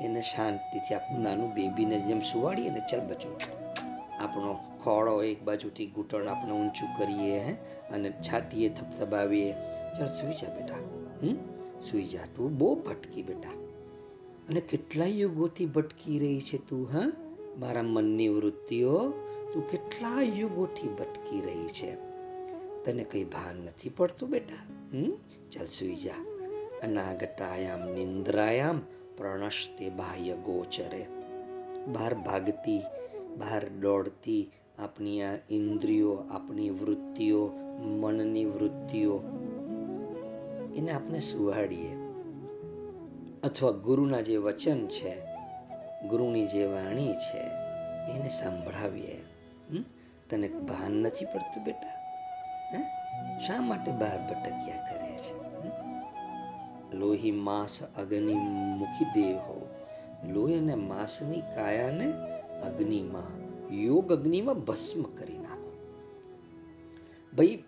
એને 0.00 0.20
શાંતિથી 0.20 0.94
આપણું 0.94 1.22
નાનું 1.22 1.54
બેબીને 1.54 2.00
જેમ 2.00 2.20
સુવાડીએ 2.20 2.70
ને 2.70 2.80
ચાલ 2.80 3.08
બચો. 3.08 3.40
આપણો 4.20 4.54
ખોળો 4.84 5.22
એક 5.22 5.42
બાજુથી 5.42 5.86
ઘૂંટણ 5.86 6.28
આપણે 6.28 6.52
ઊંચું 6.52 6.98
કરીએ, 6.98 7.38
હે? 7.38 7.52
અને 7.92 8.10
છાતીએ 8.10 8.68
થપથપાવીએ. 8.68 9.52
ચાલ 9.98 10.06
સુઈ 10.06 10.32
જા 10.32 10.54
બેટા, 10.54 10.74
હમ? 11.22 11.36
સુઈ 11.80 12.04
જા 12.04 12.18
તું, 12.36 12.58
બહુ 12.58 12.74
ભટકી 12.74 13.22
બેટા. 13.22 13.50
અને 14.48 14.60
કેટલા 14.60 15.06
યુગોથી 15.06 15.66
ભટકી 15.66 16.18
રહી 16.18 16.40
છે 16.40 16.58
તું, 16.58 16.88
હા? 16.92 17.12
મારા 17.58 17.82
મનની 17.82 18.28
વૃત્તિઓ, 18.28 19.10
તું 19.54 19.70
કેટલા 19.70 20.22
યુગોથી 20.22 20.88
ભટકી 20.88 21.40
રહી 21.40 21.68
છે. 21.68 21.94
તને 22.84 23.04
કંઈ 23.04 23.24
ભાન 23.24 23.56
નથી 23.56 23.88
પડતું 23.88 24.30
બેટા, 24.30 24.54
હમ? 24.92 25.10
ચાલ 25.50 25.66
સુઈ 25.66 25.94
જા. 25.94 26.35
અનાગતાયામ 26.82 27.92
નિંદ્રાયામ 27.92 28.80
પ્રણશ્તે 29.16 29.88
બાહ્ય 29.88 30.36
ગોચરે 30.36 31.06
બહાર 31.86 32.14
ભાગતી 32.14 32.82
બહાર 33.38 33.68
દોડતી 33.68 34.50
આપણી 34.78 35.22
આ 35.22 35.36
ઇન્દ્રિયો 35.50 36.12
આપણી 36.12 36.70
વૃત્તિઓ 36.70 37.46
મનની 38.00 38.44
વૃત્તિઓ 38.44 39.22
એને 40.76 40.92
આપણે 40.92 41.18
સુવાડીએ 41.18 41.96
અથવા 43.42 43.70
ગુરુના 43.70 44.20
જે 44.20 44.36
વચન 44.36 44.86
છે 44.86 45.36
ગુરુની 46.08 46.46
જે 46.46 46.64
વાણી 46.64 47.14
છે 47.14 47.38
એને 48.12 48.28
સંભળાવીએ? 48.28 49.22
તને 50.30 50.48
ભાન 50.48 50.92
નથી 50.92 51.24
પડતું 51.24 51.64
બેટા 51.64 51.88
હે? 52.74 52.82
શા 53.46 53.60
માટે 53.60 53.90
બહાર 53.90 54.18
ભટક્યા 54.30 54.92
કરે 54.92 55.18
છે? 55.18 55.45
લોહી 56.92 57.30
માંસ 57.30 57.82
અગ્નિ 57.96 58.34
મુખી 58.78 59.04
દેહો 59.04 59.68
લોહી 60.32 60.58
અને 60.58 60.74
માંસની 60.74 61.40
કાયાને 61.40 62.12
અગ્નિમાં, 62.62 63.46
યોગ 63.74 64.12
અગ્નિમાં 64.12 64.54
ભસ્મ 64.54 65.02
કરી 65.02 65.38
નાખો. 65.38 65.72
ભાઈ, 67.36 67.64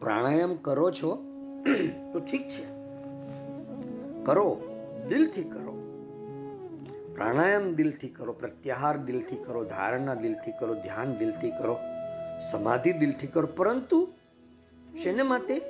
પ્રાણાયામ 0.00 0.54
કરો 0.54 0.90
છો, 0.90 1.24
તો 2.12 2.18
ઠીક 2.18 2.48
છે. 2.48 2.64
કરો, 4.24 4.60
દિલથી 5.08 5.42
કરો. 5.42 5.72
પ્રાણાયામ 7.14 7.74
દિલથી 7.74 8.08
કરો, 8.08 8.32
પ્રત્યાહાર 8.32 8.96
દિલથી 8.96 9.36
કરો, 9.36 9.64
ધારણા 9.64 10.14
દિલથી 10.14 10.52
કરો, 10.52 10.74
ધ્યાન 10.74 11.16
દિલથી 11.16 11.50
કરો, 11.50 11.78
સમાધિ 12.50 12.92
દિલથી 12.92 13.26
કરો, 13.26 13.46
પરંતુ 13.46 14.12
શેને 15.02 15.22
માટે? 15.22 15.60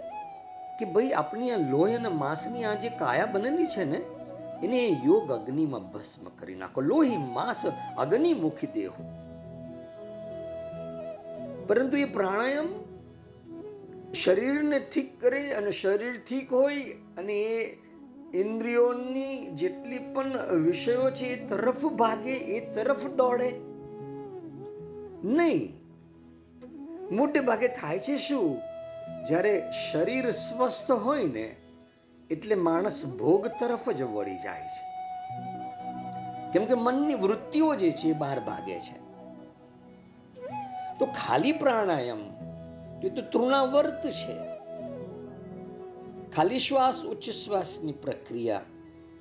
કે 0.79 0.85
ભાઈ 0.85 1.13
આપણી 1.13 1.51
આ 1.51 1.57
લોહી 1.57 1.95
અને 1.95 2.09
માંસની 2.09 2.65
આ 2.65 2.75
જે 2.75 2.89
કાયા 2.89 3.27
બનેલી 3.27 3.67
છે 3.67 3.85
ને, 3.85 3.97
એને 4.67 4.89
યોગ 5.05 5.33
અગ્નિમાં 5.33 5.93
ભસ્મ 5.93 6.25
કરી 6.39 6.55
નાખો. 6.55 6.81
લોહી, 6.81 7.17
માંસ 7.17 7.63
અગ્નિ 7.99 8.33
મુખી 8.33 8.67
દેહ. 8.67 8.91
પરંતુ 11.67 11.97
એ 11.97 12.05
પ્રાણાયામ 12.05 12.69
શરીરને 14.13 14.79
ઠીક 14.79 15.21
કરે 15.21 15.53
અને 15.53 15.71
શરીર 15.71 16.21
ઠીક 16.29 16.53
હોય 16.53 16.83
અને 17.17 17.33
એ 17.33 17.79
ઇન્દ્રિયોની 18.35 19.47
જેટલી 19.47 19.99
પણ 19.99 20.51
વિષયો 20.51 21.11
છે 21.11 21.25
એ 21.25 21.47
તરફ 21.47 21.85
ભાગે, 21.85 22.33
એ 22.33 22.75
તરફ 22.75 23.07
દોડે. 23.07 23.51
નહીં. 25.25 25.75
મોટે 27.15 27.41
ભાગે 27.41 27.69
થાય 27.69 27.99
છે 27.99 28.17
શું? 28.17 28.72
જ્યારે 29.27 29.71
શરીર 29.93 30.31
સ્વસ્થ 30.31 30.91
હોય 30.91 31.25
ને, 31.25 31.57
એટલે 32.31 32.55
માણસ 32.55 33.07
ભોગ 33.07 33.47
તરફ 33.47 33.91
જ 33.91 34.03
વળી 34.03 34.39
જાય 34.39 34.61
છે. 34.61 34.93
કેમ 36.53 36.65
કે 36.65 36.75
મનની 36.75 37.15
વૃત્તિઓ 37.15 37.75
જે 37.75 37.91
છે 37.91 38.09
એ 38.09 38.13
બહાર 38.13 38.41
ભાગે 38.41 38.81
છે. 38.81 39.03
તો 40.99 41.07
ખાલી 41.07 41.53
પ્રાણાયામ 41.53 42.21
એ 43.05 43.09
તો 43.09 43.23
તૃણાવર્ત 43.23 44.11
છે. 44.11 44.53
ખાલી 46.31 46.59
શ્વાસ, 46.59 47.03
ઉચ્ચ 47.03 47.31
શ્વાસની 47.31 47.93
પ્રક્રિયા 47.93 48.61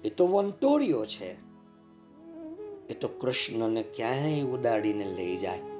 એ 0.03 0.09
તો 0.09 0.27
વંટોળિયો 0.27 1.05
છે. 1.05 1.31
એ 2.87 2.93
તો 2.93 3.07
કૃષ્ણને 3.07 3.83
ક્યાંય 3.83 4.41
ઉડાડીને 4.41 5.05
લઈ 5.05 5.37
જાય. 5.37 5.70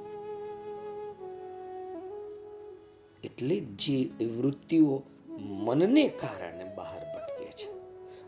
એટલે 3.32 3.60
જે 3.60 4.10
વૃત્તિઓ 4.24 5.02
મનને 5.38 6.08
કારણે 6.08 6.64
બહાર 6.64 7.00
ભટકે 7.00 7.44
છે. 7.44 7.68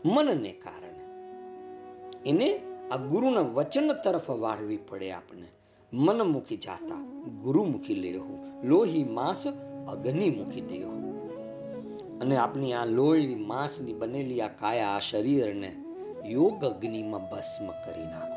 મનને 0.05 0.51
કારણે. 0.51 1.05
એને 2.29 2.59
આ 2.91 2.97
ગુરુના 2.97 3.41
વચન 3.41 3.93
તરફ 3.93 4.29
વાળવી 4.29 4.77
પડે 4.77 5.11
આપણે. 5.11 5.43
મન 5.93 6.21
મૂકી 6.21 6.57
જાતા 6.57 6.95
ગુરુમુખી 7.43 7.95
લેહું 7.95 8.67
લોહી 8.67 9.03
માંસ 9.03 9.47
મૂકી 9.47 10.61
દેહું. 10.61 11.29
અને 12.19 12.37
આપની 12.37 12.73
આ 12.73 12.85
લોહી 12.85 13.35
માંસની 13.35 13.93
બનેલી 13.93 14.41
આ 14.41 14.47
કાયા 14.47 14.87
આ 14.87 14.99
શરીરને 14.99 15.75
યોગ 16.25 16.65
અગ્નિમાં 16.65 17.29
ભસ્મ 17.29 17.67
કરી 17.67 18.03
નાખો. 18.03 18.34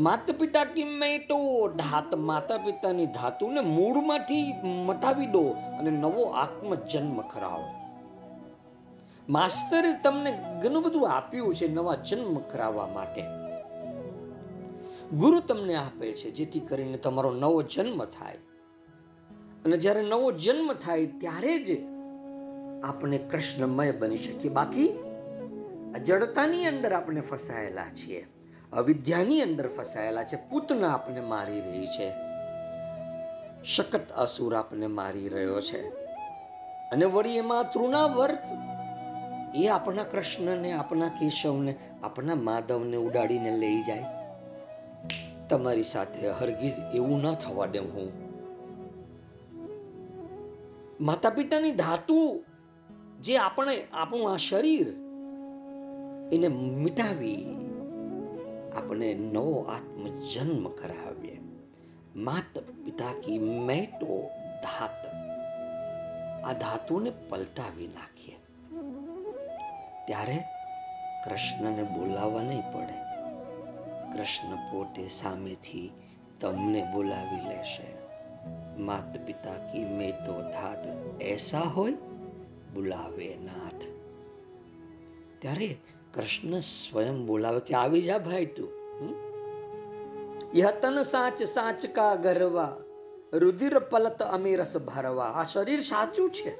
માતા 0.00 0.32
પિતા 0.32 0.64
કી 0.64 1.18
તો 1.18 1.68
ધાત 1.68 2.14
માતા 2.14 2.56
પિતાની 2.56 3.06
ધાતુને 3.06 3.60
મૂળમાંથી 3.60 4.52
મટાવી 4.62 5.26
દો 5.26 5.48
અને 5.48 5.90
નવો 5.90 6.22
આત્મ 6.22 6.74
જન્મ 6.74 7.20
કરાવો. 7.20 7.64
માસ્તરે 9.28 9.92
તમને 10.04 10.60
ઘણું 10.62 10.82
બધું 10.82 11.10
આપ્યું 11.10 11.54
છે 11.54 11.68
નવા 11.68 11.94
જન્મ 11.94 12.38
કરાવવા 12.38 12.86
માટે. 12.86 13.22
ગુરુ 15.12 15.40
તમને 15.40 15.74
આપે 15.74 16.12
છે 16.12 16.30
જેથી 16.30 16.60
કરીને 16.60 16.98
તમારો 16.98 17.30
નવો 17.30 17.62
જન્મ 17.62 18.04
થાય. 18.04 18.36
અને 19.64 19.76
જ્યારે 19.76 20.02
નવો 20.02 20.32
જન્મ 20.32 20.72
થાય 20.72 21.06
ત્યારે 21.06 21.58
જ 21.58 21.84
આપણે 22.84 23.18
કૃષ્ણમય 23.18 23.92
બની 23.92 24.16
શકીએ. 24.16 24.50
બાકી 24.50 24.88
જડતાની 26.02 26.64
અંદર 26.64 26.92
આપણે 26.92 27.20
ફસાયેલા 27.20 27.84
છીએ. 27.88 28.26
અવિદ્યાની 28.72 29.42
અંદર 29.42 29.68
ફસાયેલા 29.68 30.24
છે. 30.24 30.48
પૂતના 30.48 30.92
આપણે 30.92 31.20
મારી 31.20 31.60
રહી 31.60 31.86
છે. 31.86 32.12
શકટ 33.64 34.10
અસુર 34.12 34.54
આપને 34.54 34.86
મારી 34.86 35.28
રહ્યો 35.28 35.60
છે. 35.60 35.88
અને 36.92 37.04
વળી 37.04 37.36
એમાં 37.36 37.72
તૃણાવર્ત 37.72 38.38
એ 39.54 39.66
આપણા 39.66 40.04
કૃષ્ણને, 40.04 40.72
આપણા 40.72 41.08
કેશવને, 41.08 41.74
આપણા 42.02 42.34
માધવને 42.34 42.96
ઉડાડીને 42.96 43.56
લઈ 43.56 43.82
જાય. 43.82 44.04
તમારી 45.48 45.82
સાથે 45.82 46.30
હરગીઝ 46.30 46.74
એવું 46.94 47.22
ન 47.22 47.34
થવા 47.34 47.66
દે 47.66 47.78
હું. 47.78 48.12
માતા 51.00 51.30
પિતાની 51.30 51.70
ધાતુ 51.70 52.44
જે 53.20 53.36
આપણે, 53.36 53.84
આપણું 53.92 54.32
આ 54.32 54.36
શરીર, 54.36 54.88
એને 56.32 56.48
મિટાવી 56.48 57.61
આપણે 58.76 59.14
નવો 59.14 59.62
આત્મ 59.62 60.20
જન્મ 60.20 60.68
કરાવીએ. 60.68 61.40
માત 62.16 62.58
પિતા 62.58 63.20
કી 63.20 63.38
મેં 63.38 63.98
તો 63.98 64.30
ધાત. 64.62 65.06
આ 66.44 66.52
ધાતુને 66.52 67.12
પલટાવી 67.28 67.86
નાખીએ. 67.86 68.36
ત્યારે 70.06 70.38
કૃષ્ણને 71.24 71.82
બોલાવવા 71.82 72.42
નહીં 72.42 72.62
પડે. 72.72 73.02
કૃષ્ણ 74.16 74.56
પોતે 74.56 75.08
સામેથી 75.08 75.92
તમને 76.40 76.86
બોલાવી 76.92 77.48
લેશે. 77.48 78.02
માત 78.78 79.16
પિતા 79.26 79.72
કી 79.72 79.84
મેં 79.84 80.12
ધાત. 80.50 80.86
એસા 81.22 81.60
હોય, 81.60 81.92
બોલાવે 82.74 83.36
નાથ. 83.44 83.82
ત્યારે 85.38 85.76
કૃષ્ણ 86.14 86.60
સ્વયં 86.60 87.26
બોલાવે 87.26 87.60
કે 87.60 87.74
આવી 87.74 88.02
જા 88.02 88.18
ભાઈ 88.18 88.46
તું 88.46 88.82
યતન 90.56 90.96
તન 90.96 91.02
સાચ 91.02 91.42
સાચ 91.42 91.86
કા 91.86 92.14
ગરવા, 92.14 92.76
રુધિર 93.32 93.78
પલત 93.78 94.22
અમીરસ 94.22 94.76
ભરવા. 94.76 95.24
આ 95.24 95.42
શરીર 95.42 95.80
સાચું 95.80 96.30
છે. 96.30 96.50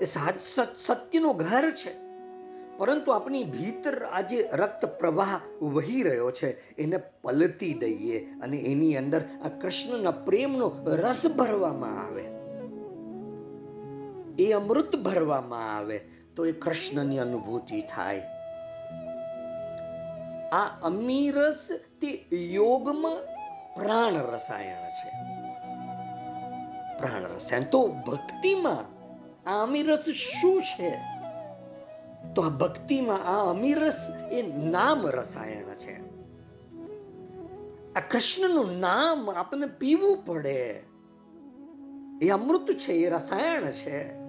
એ 0.00 0.04
સાચ 0.04 0.34
સત્યનું 0.78 1.36
ઘર 1.36 1.70
છે. 1.70 1.94
પરંતુ 2.76 3.12
આપણી 3.12 3.44
ભીતર 3.44 4.04
આજે 4.04 4.48
રક્ત 4.52 4.84
પ્રવાહ 4.84 5.64
વહી 5.64 6.02
રહ્યો 6.02 6.30
છે. 6.30 6.76
એને 6.76 6.96
પલતી 6.96 7.74
દઈએ 7.74 8.26
અને 8.42 8.56
એની 8.56 8.96
અંદર 8.96 9.20
આ 9.44 9.48
કૃષ્ણના 9.48 10.10
પ્રેમનો 10.10 10.72
રસ 10.86 11.26
ભરવામાં 11.26 12.06
આવે. 12.06 12.22
એ 14.42 14.52
અમૃત 14.52 14.96
ભરવામાં 14.96 15.76
આવે. 15.76 16.15
તો 16.36 16.46
એ 16.46 16.52
કૃષ્ણની 16.52 17.18
અનુભૂતિ 17.18 17.80
થાય. 17.80 18.22
આ 20.52 20.80
અમીરસ 20.82 21.68
તે 22.00 22.26
યોગમાં 22.32 23.16
પ્રાણ 23.74 24.14
રસાયણ 24.14 24.88
છે. 24.88 25.10
પ્રાણ 26.98 27.22
રસાયણ 27.22 27.62
તો 27.62 27.88
ભક્તિમાં 27.88 28.96
આ 29.50 29.62
અમીરસ 29.62 30.04
શું 30.08 30.62
છે? 30.62 30.90
તો 32.34 32.42
આ 32.42 32.48
ભક્તિમાં 32.48 33.24
આ 33.24 33.50
અમીરસ 33.50 34.12
એ 34.32 34.42
નામ 34.56 35.06
રસાયણ 35.06 35.74
છે. 35.74 36.16
આ 37.94 38.00
કૃષ્ણનું 38.10 38.78
નામ 38.78 39.30
આપણને 39.30 39.66
પીવું 39.66 40.26
પડે. 40.26 40.82
એ 42.22 42.28
અમૃત 42.28 42.72
છે, 42.78 42.92
એ 42.92 43.10
રસાયણ 43.10 43.70
છે. 43.70 44.25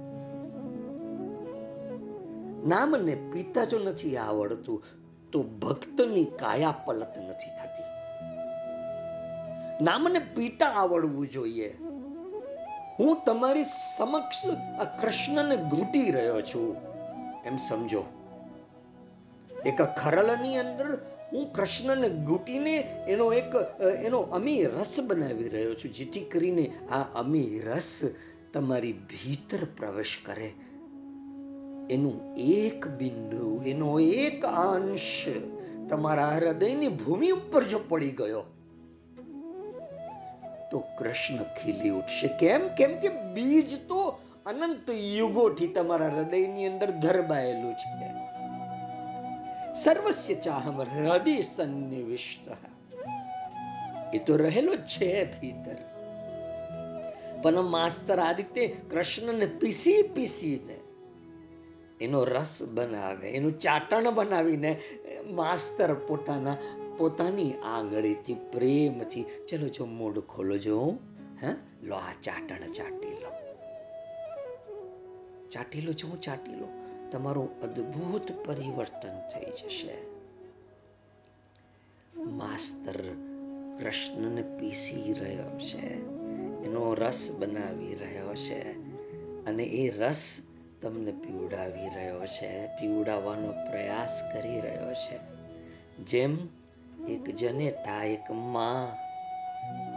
નામને 2.68 3.16
પિતા 3.16 3.66
જો 3.66 3.80
નથી 3.80 4.18
આવડતું, 4.18 4.84
તો 5.32 5.44
ભક્તની 5.44 6.26
કાયા 6.26 6.72
પલત 6.72 7.18
નથી 7.18 7.52
થતી. 7.58 7.88
નામને 9.84 10.20
પિતા 10.20 10.66
આવડવું 10.66 11.28
જોઈએ. 11.28 11.78
હું 13.00 13.24
તમારી 13.26 13.64
સમક્ષ 13.64 14.46
આ 14.80 14.84
કૃષ્ણને 14.84 15.56
ઘૂંટી 15.56 16.12
રહ્યો 16.12 16.42
છું. 16.42 16.78
એમ 17.46 17.58
સમજો. 17.58 18.06
એક 19.66 19.82
ખરલની 19.82 20.58
અંદર 20.58 20.98
હું 21.34 21.54
કૃષ્ણને 21.54 22.10
ઘૂંટીને 22.10 22.76
એનો 23.08 23.34
એક, 23.34 23.56
એનો 24.04 24.20
અમી 24.20 24.64
રસ 24.64 25.00
બનાવી 25.08 25.50
રહ્યો 25.50 25.76
છું, 25.76 25.94
જેથી 25.94 26.20
કરીને 26.20 26.72
આ 26.92 27.02
અમી 27.20 27.60
રસ 27.60 28.02
તમારી 28.54 28.94
ભીતર 28.94 29.66
પ્રવેશ 29.78 30.18
કરે. 30.26 30.54
એનું 31.90 32.38
એક 32.38 32.88
બિંદુ, 32.88 33.64
એનો 33.64 34.00
એક 34.00 34.46
અંશ 34.46 35.26
તમારા 35.90 36.28
હૃદયની 36.28 36.88
ભૂમિ 36.88 37.30
ઉપર 37.30 37.64
જો 37.64 37.80
પડી 37.90 38.12
ગયો, 38.12 38.44
તો 40.72 40.80
કૃષ્ણ 40.98 41.44
ખીલી 41.44 41.90
ઉઠશે. 41.90 42.28
કેમ? 42.28 42.68
કેમ 42.68 43.00
કે 43.00 43.10
બીજ 43.10 43.88
તો 43.88 44.20
અનંત 44.46 44.90
યુગોથી 44.90 45.68
તમારા 45.68 46.08
હૃદયની 46.08 46.68
અંદર 46.68 46.92
ધરબાયેલું 46.92 47.74
છે. 47.74 48.08
સર્વસ્ય 49.76 50.34
ચાહમ 50.34 50.82
હૃદય 50.82 51.42
સન્નિવિષ્ટ 51.42 52.50
એ 54.14 54.18
તો 54.18 54.38
રહેલો 54.38 54.76
છે 54.76 55.40
ભીતર. 55.40 55.78
પણ 57.42 57.62
માસ્તર 57.62 58.20
આ 58.20 58.32
રીતે 58.32 58.68
કૃષ્ણને 58.92 59.46
પીસી 59.46 60.02
પીસીને 60.02 60.76
એનો 62.02 62.24
રસ 62.24 62.64
બનાવે, 62.74 63.30
એનું 63.30 63.60
ચાટણ 63.60 64.12
બનાવીને 64.12 64.80
માસ્તર 65.32 65.94
પોતાના, 65.94 66.58
પોતાની 66.98 67.54
આંગળીથી 67.54 68.34
પ્રેમથી, 68.34 69.24
ચલો 69.24 69.68
જો 69.68 69.86
મોઢ 69.86 70.20
ખોલો 70.20 70.58
જો, 70.58 70.98
હે? 71.44 71.54
લો 71.84 71.96
આ 71.96 72.14
ચાટણ 72.24 72.68
ચાટી 72.68 73.10
લો. 73.10 73.32
ચાટી 75.50 75.82
લો, 75.82 75.94
જો 75.94 76.08
ચાટી 76.22 76.56
લો, 76.56 76.68
તમારું 77.12 77.62
અદ્ભુત 77.62 78.46
પરિવર્તન 78.46 79.20
થઈ 79.28 79.52
જશે. 79.52 80.18
માસ્તર 82.22 83.02
કૃષ્ણને 83.80 84.42
પીસી 84.42 85.14
રહ્યો 85.14 85.60
છે, 85.60 86.18
એનો 86.66 86.94
રસ 86.94 87.36
બનાવી 87.40 87.96
રહ્યો 87.96 88.36
છે, 88.36 88.72
અને 89.46 89.64
એ 89.64 89.90
રસ 89.90 90.42
તમને 90.82 91.12
પીવડાવી 91.12 91.90
રહ્યો 91.96 92.26
છે, 92.26 92.68
પીવડાવવાનો 92.68 93.52
પ્રયાસ 93.52 94.22
કરી 94.34 94.62
રહ્યો 94.62 94.94
છે. 94.94 95.20
જેમ 95.98 96.38
એક 97.10 97.36
જનેતા, 97.36 98.04
એક 98.04 98.32
માં 98.32 99.08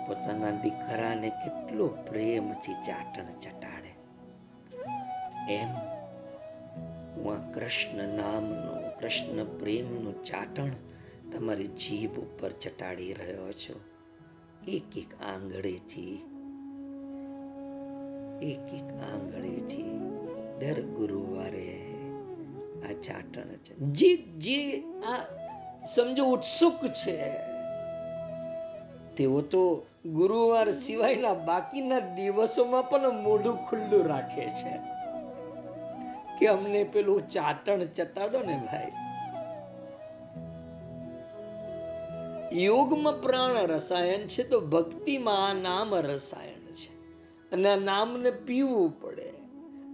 પોતાના 0.06 0.50
દીકરાને 0.50 1.30
કેટલો 1.30 1.86
પ્રેમથી 1.86 2.74
ચાટણ 2.74 3.30
ચટાડે. 3.40 3.90
એમ 5.54 5.68
હું 7.16 7.34
આ 7.34 7.52
કૃષ્ણ 7.52 8.08
નામનું, 8.08 8.98
કૃષ્ણ 8.98 9.44
પ્રેમનું 9.44 10.22
ચાટણ 10.22 10.68
તમારી 11.32 11.66
જીભ 11.66 12.18
ઉપર 12.18 12.50
ચટાડી 12.50 13.12
રહ્યો 13.12 13.52
છું. 13.52 13.80
એક 14.68 14.96
એક 14.96 15.22
આંગળીથી, 15.22 16.14
એક 18.42 18.74
એક 18.74 19.12
આંગળીથી 19.12 20.10
દર 20.60 20.80
ગુરુવારે 20.80 21.94
આ 22.90 22.92
ચાટણ 23.02 23.42
છે. 23.42 23.74
જે 23.74 24.16
જે, 24.16 24.80
આ 24.80 25.24
સમજો 25.86 26.24
ઉત્સુક 26.24 26.86
છે. 26.86 27.38
તેઓ 29.16 29.40
તો 29.40 29.86
ગુરુવાર 30.06 30.72
સિવાયના 30.72 31.34
બાકીના 31.34 31.98
દિવસોમાં 31.98 32.90
પણ 32.90 33.10
મોઢું 33.10 33.56
ખુલ્લું 33.56 34.04
રાખે 34.04 34.46
છે. 34.46 34.78
કે 36.38 36.46
અમને 36.46 36.84
પેલું 36.84 37.28
ચાટણ 37.28 37.84
ચટાડો 37.84 38.40
ને 38.40 38.60
ભાઈ. 38.72 38.92
યોગમાં 42.62 43.22
પ્રાણ 43.22 43.52
રસાયણ 43.52 44.18
છે 44.18 44.42
તો 44.42 44.60
ભક્તિમાં 44.60 45.48
આ 45.48 45.52
નામ 45.52 45.94
રસાયણ 45.94 46.72
છે. 46.72 46.92
અને 47.52 47.68
આ 47.68 47.76
નામને 47.76 48.30
પીવું 48.30 49.00
પડે. 49.00 49.39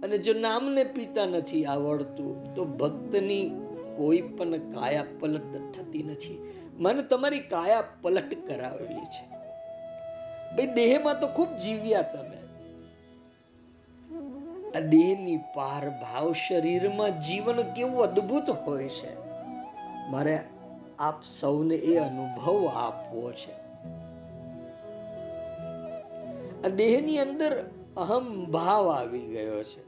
અને 0.03 0.17
જો 0.17 0.33
નામને 0.33 0.83
પીતા 0.83 1.25
નથી 1.25 1.65
આવડતું, 1.65 2.55
તો 2.55 2.65
ભક્તની 2.65 3.49
કોઈ 3.97 4.21
પણ 4.21 4.57
કાયા 4.57 5.03
પલટ 5.19 5.71
થતી 5.73 6.03
નથી. 6.03 6.53
મને 6.77 7.01
તમારી 7.01 7.39
કાયા 7.39 7.83
પલટ 8.01 8.47
કરાવેલી 8.47 9.05
છે. 9.05 9.37
ભાઈ, 10.55 10.65
દેહમાં 10.65 11.19
તો 11.19 11.27
ખૂબ 11.27 11.57
જીવ્યા 11.57 12.01
તમે. 12.01 12.37
આ 14.67 14.79
દેહની 14.79 15.37
પાર 15.37 15.89
ભાવ 15.89 16.33
શરીરમાં 16.33 17.21
જીવન 17.21 17.61
કેવું 17.61 18.03
અદ્ભુત 18.03 18.49
હોય 18.49 18.89
છે. 18.89 19.27
મારે 20.11 20.39
આપ 20.99 21.23
સૌને 21.23 21.75
એ 21.75 21.97
અનુભવ 21.97 22.67
આપવો 22.67 23.31
છે. 23.31 23.51
આ 26.63 26.67
દેહની 26.75 27.19
અંદર 27.19 27.69
અહમ 27.97 28.45
ભાવ 28.45 28.89
આવી 28.89 29.27
ગયો 29.27 29.63
છે. 29.63 29.86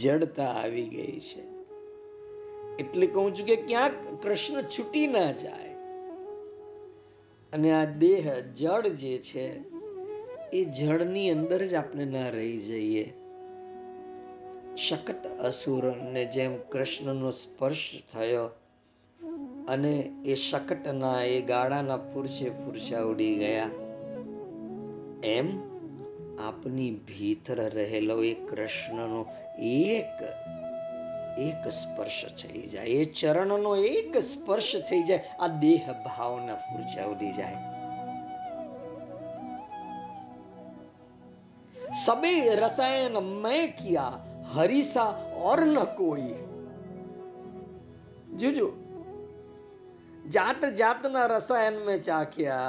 જડતા 0.00 0.44
આવી 0.44 0.82
ગઈ 0.82 1.20
છે. 1.20 1.42
એટલે 2.78 3.06
કહું 3.06 3.38
છું 3.38 3.46
કે 3.46 3.56
ક્યાંક 3.56 4.22
કૃષ્ણ 4.22 4.62
છૂટી 4.62 5.06
ના 5.06 5.32
જાય. 5.32 5.68
અને 7.52 7.72
આ 7.72 7.84
દેહ 7.84 8.40
જળ 8.40 8.88
જે 8.88 9.18
છે, 9.18 9.62
એ 10.52 10.64
જળની 10.64 11.30
અંદર 11.30 11.66
જ 11.66 11.74
આપણે 11.74 12.04
ના 12.04 12.28
રહી 12.28 12.58
જઈએ. 12.58 13.12
શકત 14.76 15.26
અસુરને 15.26 16.24
જેમ 16.24 16.56
કૃષ્ણનો 16.56 17.30
સ્પર્શ 17.30 18.02
થયો 18.12 18.50
અને 19.68 20.12
એ 20.24 20.34
શકટના 20.34 21.22
એ 21.22 21.40
ગાળાના 21.42 21.96
પુરુષે 21.96 22.50
પુરુષા 22.50 23.02
ઉડી 23.02 23.34
ગયા. 23.34 23.70
એમ 25.24 25.58
આપની 26.38 26.90
ભીતર 26.90 27.70
રહેલો 27.70 28.24
એ 28.24 28.34
કૃષ્ણનો 28.34 29.26
એક 29.62 30.22
એક 31.38 31.68
સ્પર્શ 31.68 32.24
થઈ 32.24 32.62
જાય. 32.62 32.86
એ 32.86 33.04
ચરણનો 33.04 33.76
એક 33.76 34.16
સ્પર્શ 34.16 34.76
થઈ 34.90 35.02
જાય. 35.02 35.20
આ 35.40 35.46
દેહ 35.46 35.92
ભાવના 35.92 36.54
ફૂરજાવલી 36.54 37.32
જાય. 37.32 37.56
સબે 42.04 42.54
રસાયણ 42.54 43.20
મેં 43.20 43.76
કિયા, 43.76 44.24
હરીસા 44.54 45.22
ઓર 45.36 45.66
ન 45.66 45.84
કોઈ. 45.84 46.34
જોજો, 48.36 48.72
જાત 50.28 50.64
જાતના 50.64 51.26
રસાયણ 51.26 51.72
મેં 51.72 52.02
ચાખ્યા. 52.02 52.60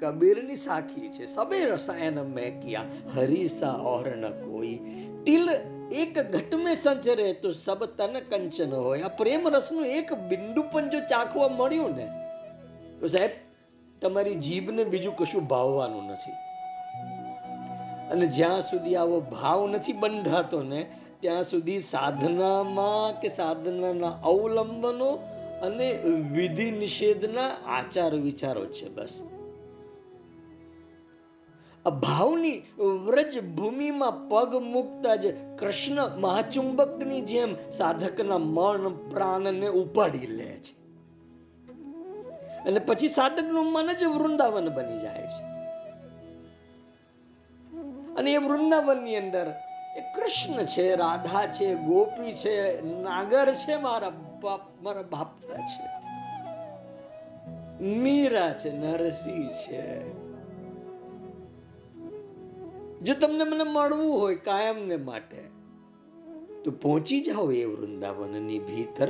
કબીરની 0.00 0.56
સાખી 0.56 1.08
છે. 1.08 1.26
સબે 1.26 1.64
રસાયણ 1.64 2.12
મેં 2.12 2.60
કિયા, 2.60 2.84
હરીસા 3.14 3.72
ઓર 3.72 4.16
ન 4.16 4.28
કોઈ. 4.28 4.78
તિલ 5.26 5.48
એક 5.94 6.18
ઘટ 6.18 6.54
મેં 6.54 6.74
સંચરે 6.74 7.32
તો 7.32 7.52
સબ 7.52 7.84
તન 7.84 8.20
કંચન 8.30 8.72
હોય. 8.74 9.02
આ 9.02 9.08
પ્રેમ 9.08 9.48
રસનું 9.48 9.86
એક 9.86 10.14
બિંદુ 10.14 10.62
પણ 10.72 10.90
જો 10.90 11.00
ચાખવા 11.00 11.48
મળ્યું 11.48 11.96
ને, 11.96 12.06
તો 13.00 13.06
સાહેબ, 13.08 13.30
તમારી 14.02 14.34
જીભને 14.34 14.84
બીજું 14.84 15.16
કશું 15.16 15.44
ભાવવાનું 15.48 16.04
નથી. 16.06 16.32
અને 18.10 18.26
જ્યાં 18.26 18.60
સુધી 18.60 18.96
આવો 18.96 19.20
ભાવ 19.20 19.68
નથી 19.68 19.92
બંધાતો 19.92 20.62
ને, 20.62 20.86
ત્યાં 21.20 21.44
સુધી 21.44 21.80
સાધનામાં 21.80 23.20
કે 23.20 23.28
સાધનાના 23.28 24.08
અવલંબનો 24.08 25.10
અને 25.62 25.92
વિધિ 26.32 26.70
નિષેધના 26.70 27.50
આચાર 27.66 28.14
વિચારો 28.14 28.66
છે 28.66 28.88
બસ. 28.88 29.22
ભાવની 31.90 32.62
વ્રજ 33.04 33.44
ભૂમિમાં 33.44 34.28
પગ 34.28 34.56
મૂકતા 34.56 35.14
જ 35.14 35.26
કૃષ્ણ 35.58 36.16
મહાચુંબકની 36.16 37.20
જેમ 37.20 37.70
સાધકના 37.70 38.38
મન, 38.38 39.08
પ્રાણને 39.10 39.68
ઉપાડી 39.68 40.18
લે 40.18 40.56
છે. 40.56 40.84
અને 42.66 42.78
પછી 42.78 43.08
સાધકનું 43.08 43.72
મન 43.72 43.92
જ 43.92 44.04
વૃંદાવન 44.04 44.68
બની 44.68 44.98
જાય 44.98 45.22
છે. 45.22 45.44
અને 48.14 48.32
એ 48.32 48.36
વૃંદાવનની 48.36 49.16
અંદર 49.16 49.54
એ 49.96 50.00
કૃષ્ણ 50.00 50.62
છે, 50.62 50.94
રાધા 50.94 51.46
છે, 51.46 51.74
ગોપી 51.74 52.32
છે, 52.32 52.82
નાગર 53.02 53.54
છે, 53.54 53.76
મારા 53.76 54.10
બાપ, 54.42 54.60
મારા 54.82 55.02
બાપતા 55.02 55.56
છે. 55.56 56.04
મીરા 57.84 58.52
છે, 58.52 58.72
નરસિંહ 58.72 59.48
છે. 59.48 60.23
જો 63.04 63.14
તમને 63.14 63.44
મને 63.44 63.64
મળવું 63.64 64.20
હોય 64.20 64.34
કાયમને 64.34 64.96
માટે, 64.96 65.42
તો 66.64 66.70
પહોંચી 66.70 67.20
જાઓ 67.20 67.50
એ 67.50 67.64
વૃંદાવનની 67.64 68.58
ભીતર. 68.58 69.08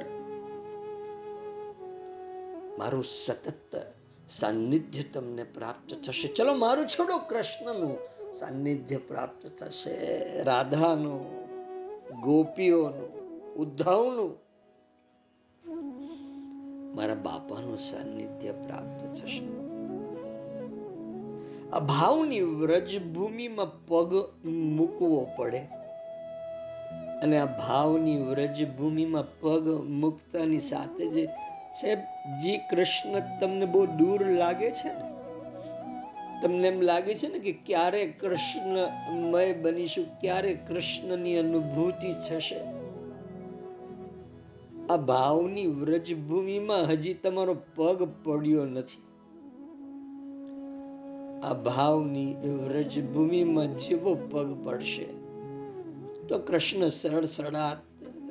મારું 2.78 3.04
સતત 3.04 3.94
સાનિધ્ય 4.28 5.02
તમને 5.02 5.44
પ્રાપ્ત 5.44 5.94
થશે. 5.94 6.28
ચલો, 6.28 6.54
મારું 6.54 6.86
છોડો 6.86 7.18
કૃષ્ણનું 7.18 7.98
સાનિધ્ય 8.34 8.96
પ્રાપ્ત 8.96 9.46
થશે. 9.46 9.96
રાધાનું, 10.42 11.44
ગોપીઓનું, 12.20 13.10
ઉદ્ધવનું, 13.54 14.32
મારા 16.96 17.14
બાપાનું 17.14 17.78
સાનિધ્ય 17.78 18.52
પ્રાપ્ત 18.52 19.06
થશે. 19.06 19.63
આ 21.72 21.78
ભાવની 21.78 22.40
વ્રજભૂમિમાં 22.40 23.86
પગ 23.86 24.14
મૂકવો 24.48 25.26
પડે. 25.36 25.58
અને 27.22 27.38
આ 27.38 27.44
ભાવની 27.44 28.16
વ્રજભૂમિમાં 28.16 29.40
પગ 29.40 29.84
મૂકતાની 29.84 30.60
સાથે 30.60 31.06
જે 31.06 31.26
સાહેબ, 31.80 31.98
જે 32.42 32.58
કૃષ્ણ 32.58 33.40
તમને 33.40 33.64
બહુ 33.66 33.86
દૂર 33.86 34.26
લાગે 34.26 34.70
છે 34.70 34.88
ને? 34.88 35.14
તમને 36.42 36.68
એમ 36.68 36.80
લાગે 36.80 37.14
છે 37.14 37.28
ને 37.28 37.38
કે 37.38 37.52
ક્યારે 37.52 38.06
કૃષ્ણમય 38.06 39.52
બનીશું, 39.52 40.20
ક્યારે 40.20 40.54
કૃષ્ણની 40.54 41.36
અનુભૂતિ 41.36 42.12
થશે? 42.12 42.60
આ 44.90 44.96
ભાવની 44.96 45.66
વ્રજભૂમિમાં 45.66 46.80
હજી 46.80 47.14
તમારો 47.14 47.56
પગ 47.76 48.12
પડ્યો 48.24 48.64
નથી. 48.64 49.03
આ 51.44 51.52
ભાવની 51.52 52.34
વ્રજભૂમિમાં 52.34 53.78
જેવો 53.78 54.14
પગ 54.14 54.66
પડશે. 54.66 55.04
તો 56.28 56.38
કૃષ્ણ 56.38 56.88
સરળ 56.88 57.24
સળાત, 57.24 57.76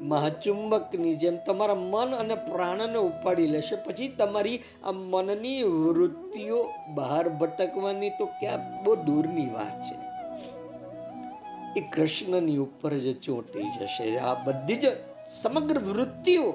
મહાચુંબકની 0.01 1.15
જેમ 1.15 1.37
તમારા 1.47 1.75
મન 1.75 2.15
અને 2.15 2.35
પ્રાણને 2.35 2.97
ઉપાડી 2.97 3.47
લેશે. 3.47 3.75
પછી 3.75 4.07
તમારી 4.07 4.59
આ 4.83 4.91
મનની 4.91 5.63
વૃત્તિઓ 5.63 6.69
બહાર 6.93 7.29
ભટકવાની 7.29 8.09
તો 8.09 8.25
ક્યાં 8.25 8.83
બહુ 8.83 8.95
દૂરની 8.95 9.49
વાત 9.49 9.81
છે. 9.81 9.97
એ 11.79 11.89
કૃષ્ણની 11.89 12.57
ઉપર 12.57 12.93
જ 12.93 13.19
ચોંટી 13.19 13.63
જશે. 13.63 14.17
આ 14.17 14.33
બધી 14.33 14.75
જ 14.75 14.85
સમગ્ર 15.27 15.77
વૃત્તિઓ 15.79 16.53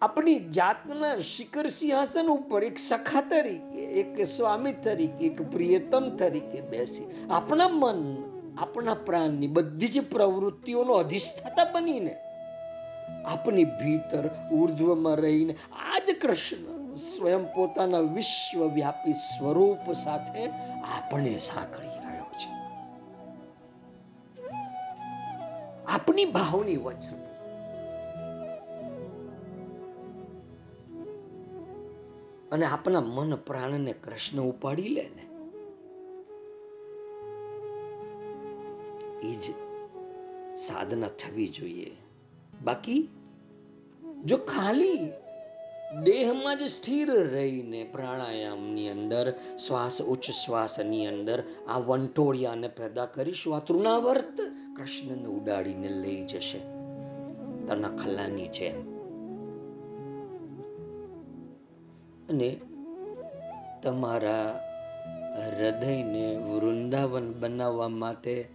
આપણી 0.00 0.38
જાતના 0.38 1.18
શિખર 1.18 1.68
સિંહાસન 1.68 2.26
ઉપર 2.26 2.64
એક 2.64 2.78
સખા 2.78 3.20
તરીકે, 3.20 3.78
એક 3.78 4.26
સ્વામી 4.26 4.72
તરીકે, 4.72 5.26
એક 5.26 5.42
પ્રિયતમ 5.42 6.16
તરીકે 6.16 6.60
બેસી, 6.60 7.28
આપણા 7.30 7.68
મન, 7.68 8.16
આપણા 8.58 8.94
પ્રાણની 8.94 9.48
બધી 9.48 9.88
જ 9.88 10.00
પ્રવૃત્તિઓનો 10.00 10.92
અધિષ્ઠાતા 10.92 11.64
બનીને, 11.64 12.16
આપની 13.26 13.64
ભીતર 13.64 14.28
ઉર્ધ્વમાં 14.52 15.16
રહીને 15.16 15.56
આજ 15.72 16.10
કૃષ્ણ 16.22 16.94
સ્વયં 16.94 17.54
પોતાના 17.54 17.98
વિશ્વવ્યાપી 17.98 19.12
સ્વરૂપ 19.12 19.92
સાથે 19.92 20.46
આપણે 20.98 21.38
સાંકળી 21.38 21.88
રહ્યો 21.88 22.30
છે. 22.38 22.50
આપણી 25.92 26.24
ભાવની 26.24 26.76
વચન 26.76 27.29
અને 32.52 32.66
આપણા 32.66 33.00
મન 33.00 33.36
પ્રાણને 33.36 33.92
કૃષ્ણ 33.92 34.40
ઉપાડી 34.40 34.88
લે 34.88 35.10
ને. 35.16 35.22
એ 39.28 39.34
જ 39.34 39.42
સાધના 40.58 41.08
થવી 41.08 41.48
જોઈએ. 41.48 41.96
બાકી 42.64 43.08
જો 44.24 44.36
ખાલી 44.36 45.12
દેહમાં 46.02 46.58
જ 46.58 46.62
સ્થિર 46.62 47.10
રહીને 47.10 47.84
પ્રાણાયામની 47.84 48.90
અંદર, 48.90 49.34
શ્વાસ, 49.66 50.02
ઉચ્ચ 50.02 50.30
શ્વાસની 50.30 51.06
અંદર 51.06 51.42
આ 51.68 51.78
વંટોળિયાને 51.78 52.68
પેદા 52.68 53.06
કરીશું 53.06 53.56
આ 53.56 53.58
તૃણાવર્ત 53.58 54.40
કૃષ્ણને 54.76 55.26
ઉડાડીને 55.26 55.88
લઈ 55.88 56.24
જશે. 56.24 56.58
તનખલાની 57.66 58.48
જેમ. 58.48 58.99
અને 62.30 62.60
તમારા 63.82 64.60
હૃદયને 65.36 66.36
વૃંદાવન 66.36 67.32
બનાવવા 67.32 67.88
માટે 67.88 68.48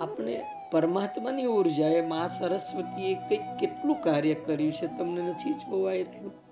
આપણે 0.00 0.44
પરમાત્માની 0.72 1.44
ઉર્જાએ 1.44 2.06
મા 2.06 2.26
સરસ્વતીએ 2.26 3.14
કંઈક 3.14 3.40
કેટલું 3.60 4.02
કાર્ય 4.02 4.34
કર્યું 4.34 4.72
છે 4.72 4.86
તમને 4.86 5.22
નથી 5.22 5.52
જોવાય 5.52 6.02
રહ્યું 6.02 6.50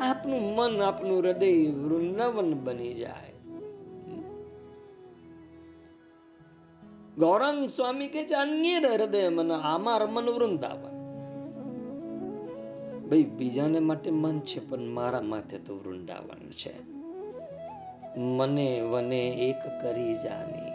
આપનું 0.00 0.54
મન, 0.54 0.82
આપનું 0.82 1.18
હૃદય 1.18 1.70
વૃંદાવન 1.70 2.54
બની 2.54 2.94
જાય. 2.94 3.32
ગૌરાંગ 7.18 7.66
સ્વામી 7.66 8.08
કે 8.08 8.24
છે, 8.24 8.34
અન્ય 8.34 8.78
હૃદય 8.78 9.28
મન 9.28 9.52
આમાં 9.52 9.98
રમન 9.98 10.30
વૃંદાવન. 10.30 10.97
ભાઈ, 13.08 13.22
બીજાને 13.22 13.78
માટે 13.78 14.10
મન 14.10 14.40
છે, 14.40 14.68
પણ 14.68 14.78
મારા 14.78 15.20
માથે 15.20 15.58
તો 15.58 15.76
વૃંદાવન 15.76 16.50
છે. 16.50 16.98
મને 18.18 18.80
વને 18.80 19.28
એક 19.28 19.82
કરી 19.82 20.14
જાની. 20.14 20.70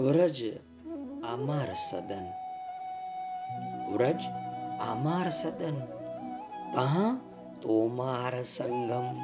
વ્રજ, 0.00 0.42
આમાર 1.24 1.74
સદન. 1.74 2.26
વ્રજ, 3.92 4.20
આમાર 4.80 5.30
સદન. 5.30 5.74
તા 6.74 7.20
તોમાર 7.62 8.42
સંગમ. 8.42 9.16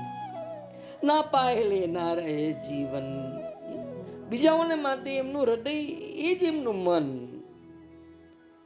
ના 1.04 1.22
પાયલે 1.22 1.86
ના 1.86 2.14
રહે 2.14 2.52
જીવન. 2.52 3.38
બીજાઓને 4.28 4.74
માટે 4.74 5.16
એમનું 5.16 5.42
હૃદય 5.42 5.72
એ 5.96 6.34
જ 6.34 6.42
એમનું 6.42 6.74
મન. 6.74 7.37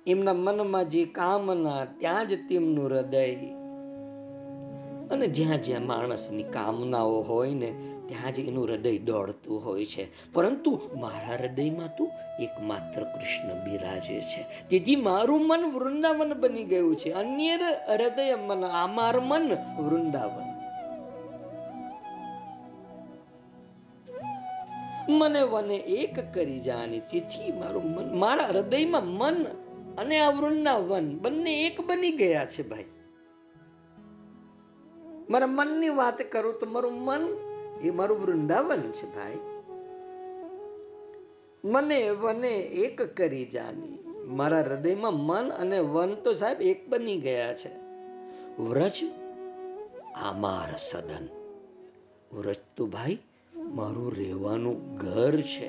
એમના 0.07 0.33
મનમાં 0.33 0.85
જે 0.85 1.05
કામના 1.05 1.85
ત્યાં 1.85 2.29
જ 2.29 2.49
તેમનું 2.49 2.87
હૃદય. 2.87 3.35
અને 5.11 5.27
જ્યાં 5.27 5.63
જ્યાં 5.63 5.87
માણસની 5.87 6.43
કામનાઓ 6.43 7.23
હોય 7.23 7.55
ને, 7.55 7.75
ત્યાં 8.07 8.33
જ 8.33 8.39
એનું 8.39 8.65
હૃદય 8.65 8.99
દોડતું 8.99 9.65
હોય 9.65 9.85
છે. 9.85 10.33
પરંતુ 10.33 10.81
મારા 11.01 11.35
હૃદયમાં 11.35 11.97
તો 11.97 12.09
એકમાત્ર 12.41 13.03
કૃષ્ણ 13.03 13.65
બિરાજે 13.65 14.21
છે. 14.21 14.69
જેથી 14.69 14.97
મારું 14.97 15.47
મન 15.47 15.65
વૃંદાવન 15.65 16.35
બની 16.35 16.65
ગયું 16.65 16.97
છે. 16.97 17.11
અન્ય 17.11 17.57
હૃદય 17.89 18.35
મન 18.35 18.65
આમાર 18.65 19.21
મન 19.21 19.53
વૃંદાવન. 19.85 20.53
મને 25.09 25.43
વને 25.43 25.77
એક 25.77 26.35
કરી 26.35 26.61
જાની 26.61 27.01
તેથી 27.01 27.53
મારું 27.53 27.85
મન, 27.85 28.19
મારા 28.19 28.45
હૃદયમાં 28.45 29.07
મન 29.07 29.47
અને 29.99 30.19
આ 30.19 30.31
વૃંદાવન 30.31 31.19
બંને 31.19 31.67
એક 31.67 31.81
બની 31.81 32.11
ગયા 32.11 32.47
છે 32.47 32.69
ભાઈ. 32.69 32.85
મારા 35.31 35.47
મનની 35.47 35.89
વાત 35.89 36.23
કરું 36.23 36.55
તો 36.55 36.67
મારું 36.67 36.93
મન 36.93 37.29
એ 37.83 37.91
મારું 37.91 38.21
વૃંદાવન 38.21 38.81
છે 38.81 39.07
ભાઈ. 39.07 39.39
મને 41.65 42.11
વને 42.11 42.59
એક 42.59 43.17
કરી 43.17 43.45
જાની. 43.45 43.99
મારા 44.27 44.61
હૃદયમાં 44.61 45.15
મન 45.15 45.49
અને 45.49 45.79
વન 45.79 46.15
તો 46.15 46.35
સાહેબ 46.35 46.63
એક 46.63 46.89
બની 46.89 47.21
ગયા 47.21 47.55
છે. 47.55 47.71
વ્રજ, 48.63 49.05
આમાર 50.17 50.77
સદન. 50.79 51.29
વ્રજ 52.37 52.57
તો 52.77 52.87
ભાઈ 52.87 53.19
મારું 53.57 54.17
રહેવાનું 54.17 54.97
ઘર 54.97 55.41
છે. 55.41 55.69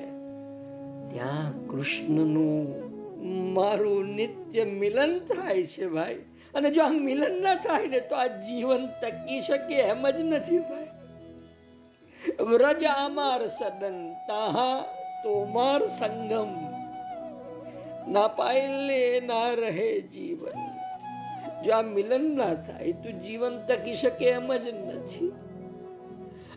ત્યાં 1.08 1.68
કૃષ્ણનું 1.68 2.93
મારું 3.24 4.14
નિત્ય 4.14 4.64
મિલન 4.64 5.18
થાય 5.18 5.64
છે 5.64 5.86
ભાઈ. 5.86 6.14
અને 6.54 6.70
જો 6.70 6.82
આ 6.82 6.88
મિલન 6.88 7.42
ના 7.42 7.54
થાય 7.54 7.86
ને 7.86 8.00
તો 8.00 8.14
આ 8.14 8.26
જીવન 8.26 8.86
ટકી 8.86 9.40
શકે 9.40 9.74
એમ 9.74 10.10
જ 10.10 10.20
નથી 10.20 10.58
ભાઈ. 10.58 10.86
વ્રજ 12.42 12.84
આમાર 12.84 13.46
સદન 13.46 14.12
તાહા 14.12 14.84
તોમાર 15.24 15.86
સંગમ. 15.86 16.48
ના 18.12 18.28
પાયલે 18.28 19.20
ના 19.20 19.48
રહે 19.48 20.00
જીવન. 20.00 20.58
જો 21.62 21.72
આ 21.72 21.82
મિલન 21.82 22.36
ના 22.36 22.54
થાય 22.54 22.92
તો 22.92 23.10
જીવન 23.10 23.58
ટકી 23.68 23.96
શકે 23.96 24.26
એમ 24.26 24.56
જ 24.56 24.68
નથી. 24.68 25.32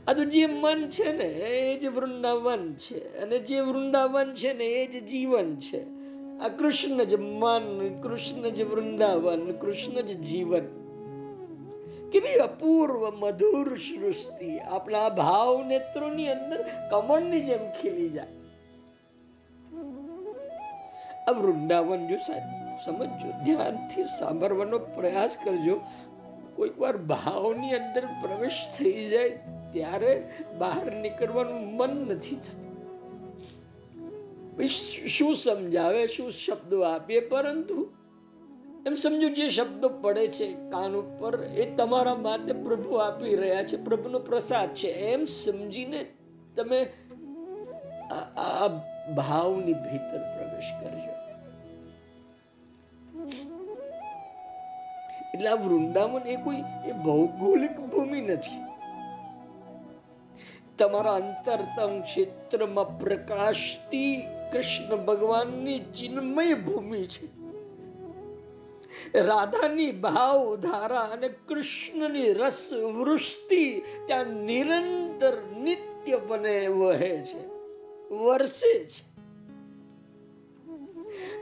આ 0.08 0.14
તો 0.14 0.26
જે 0.26 0.46
મન 0.46 0.90
છે 0.90 1.18
ને, 1.18 1.26
એ 1.26 1.80
જ 1.80 1.86
વૃંદાવન 1.86 2.74
છે. 2.74 3.22
અને 3.22 3.40
જે 3.40 3.60
વૃંદાવન 3.60 4.34
છે 4.34 4.54
ને, 4.54 4.66
એ 4.66 4.88
જ 4.88 5.08
જીવન 5.08 5.56
છે. 5.56 5.97
આ 6.42 6.48
કૃષ્ણ 6.48 7.04
જ 7.04 7.16
મન, 7.16 7.98
કૃષ્ણ 8.04 8.42
જ 8.42 8.62
વૃંદાવન, 8.62 9.52
કૃષ્ણ 9.52 10.02
જ 10.02 10.22
જીવન. 10.22 10.66
કેવી 12.12 12.34
અપૂર્વ 12.34 13.10
મધુર 13.10 13.78
સૃષ્ટિ. 13.78 14.60
આપણા 14.60 15.10
ભાવ 15.10 15.64
નેત્રોની 15.68 16.28
અંદર 16.28 16.66
કમળની 16.92 17.42
જેમ 17.42 17.72
ખીલી 17.82 18.10
જાય. 18.10 18.28
આ 21.28 21.32
વૃંદાવન 21.32 22.08
જો 22.08 22.18
સાહેબ, 22.18 22.78
સમજો, 22.86 23.32
ધ્યાનથી 23.46 24.04
સાંભળવાનો 24.04 24.80
પ્રયાસ 24.80 25.38
કરજો. 25.44 25.82
કોઈક 26.56 26.80
વાર 26.80 26.98
ભાવની 26.98 27.74
અંદર 27.74 28.06
પ્રવેશ 28.06 28.68
થઈ 28.78 29.06
જાય, 29.06 29.30
ત્યારે 29.74 30.30
બહાર 30.58 30.92
નીકળવાનું 30.92 31.76
મન 31.76 31.90
નથી 31.90 32.36
થતું. 32.36 32.67
શું 34.58 35.36
સમજાવે, 35.36 36.08
શું 36.08 36.32
શબ્દો 36.32 36.82
આપીએ 36.82 37.20
પરંતુ 37.30 37.78
એમ 38.88 38.94
સમજો 38.94 39.30
જે 39.30 39.50
શબ્દો 39.50 39.90
પડે 39.90 40.28
છે 40.28 40.48
કાન 40.54 40.96
ઉપર, 40.96 41.44
એ 41.44 41.66
તમારા 41.76 42.16
માટે 42.16 42.54
પ્રભુ 42.54 42.96
આપી 42.96 43.36
રહ્યા 43.36 43.64
છે, 43.64 43.78
પ્રભુનો 43.84 44.20
પ્રસાદ 44.20 44.70
છે. 44.74 44.88
એમ 44.88 45.26
સમજીને 45.26 46.06
તમે 46.56 46.80
આ 48.38 48.68
ભાવની 49.16 49.74
ભીતર 49.74 50.22
પ્રવેશ 50.34 50.72
કરજો. 50.80 51.14
એટલે 55.34 55.50
આ 55.50 55.56
વૃંદાવન 55.56 56.24
એ 56.28 56.36
કોઈ, 56.36 56.64
એ 56.86 56.92
ભૌગોલિક 56.92 57.76
ભૂમિ 57.92 58.22
નથી. 58.22 58.64
તમારા 60.78 61.16
અંતરતમ 61.16 62.02
ક્ષેત્રમાં 62.02 62.98
પ્રકાશતી 62.98 64.16
કૃષ્ણ 64.52 64.96
ભગવાનની 65.06 65.80
ચિન્મય 65.80 66.54
ભૂમિ 66.54 67.04
છે. 67.08 67.28
રાધાની 69.22 69.92
ભાવ 69.92 70.56
ધારા 70.56 71.00
અને 71.00 71.30
કૃષ્ણની 71.48 72.34
રસ 72.34 72.74
વૃષ્ટિ 72.74 73.82
ત્યાં 74.08 74.26
નિરંતર 74.26 75.36
બને 76.28 76.68
વહે 76.68 77.14
છે, 77.26 77.42
વરસે 78.14 78.74
છે. 78.86 79.04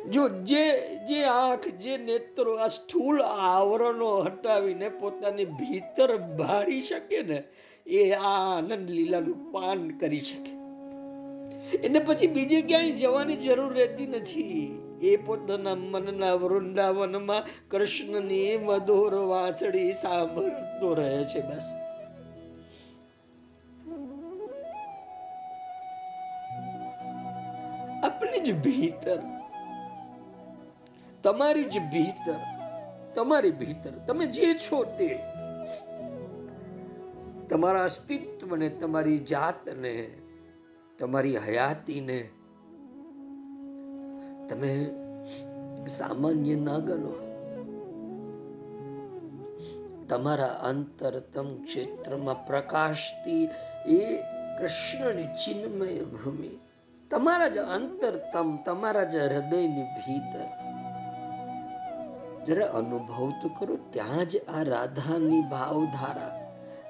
જો 0.10 0.30
જે 0.30 0.66
જે 1.06 1.24
આંખ, 1.24 1.68
જે 1.68 1.98
નેત્રો 1.98 2.56
આ 2.56 2.68
સ્થૂળ 2.68 3.22
આવરણો 3.22 4.12
હટાવીને 4.20 4.90
પોતાની 4.90 5.46
ભીતર 5.46 6.18
ભાળી 6.18 6.82
શકે 6.82 7.22
ને, 7.22 7.44
એ 7.88 8.12
આ 8.12 8.36
આનંદ 8.58 8.90
લીલાનું 8.90 9.52
પાન 9.52 9.90
કરી 9.98 10.20
શકે. 10.20 10.55
એને 11.74 12.00
પછી 12.00 12.28
બીજે 12.28 12.62
ક્યાંય 12.62 12.92
જવાની 12.92 13.36
જરૂર 13.36 13.74
રહેતી 13.74 14.08
નથી. 14.08 14.82
એ 15.02 15.18
પોતાના 15.18 15.76
મનના 15.76 16.34
વૃંદાવનમાં 16.34 17.44
કૃષ્ણની 17.70 18.58
મધુર 18.58 19.14
વાંસળી 19.16 19.94
સાંભળતો 19.94 20.94
રહે 20.94 21.24
છે 21.24 21.42
બસ. 21.42 21.68
આપણી 28.04 28.40
જ 28.40 28.50
ભીતર, 28.64 29.20
તમારી 31.24 31.64
જ 31.64 31.80
ભીતર, 31.80 32.40
તમારી 33.16 33.52
ભીતર, 33.52 33.94
તમે 34.08 34.26
જે 34.26 34.54
છો 34.54 34.84
તે, 35.00 35.10
તમારા 37.50 37.84
અસ્તિત્વને, 37.84 38.70
તમારી 38.70 39.18
જાતને 39.18 39.96
તમારી 41.00 41.38
હયાતીને 41.38 42.30
તમે 44.50 44.90
સામાન્ય 45.88 46.56
ના 46.56 46.78
ગણો. 46.78 47.14
તમારા 50.10 50.48
અંતરતમ 50.48 51.64
ક્ષેત્રમાં 51.64 52.48
પ્રકાશતી 52.48 53.50
એ 53.88 54.22
કૃષ્ણની 54.60 55.24
ચિન્મય 55.24 55.88
ભૂમિ. 55.88 56.60
તમારા 57.12 57.48
જ 57.48 57.58
અંતરતમ 57.58 58.58
તમારા 58.58 59.04
જ 59.04 59.16
હૃદયની 59.16 59.84
ભીતર. 59.84 60.46
જરા 62.46 62.68
અનુભવ 62.68 63.32
તો 63.42 63.50
કરો, 63.50 63.78
ત્યાં 63.92 64.26
જ 64.26 64.38
આ 64.38 64.64
રાધાની 64.64 65.42
ભાવધારા 65.42 66.45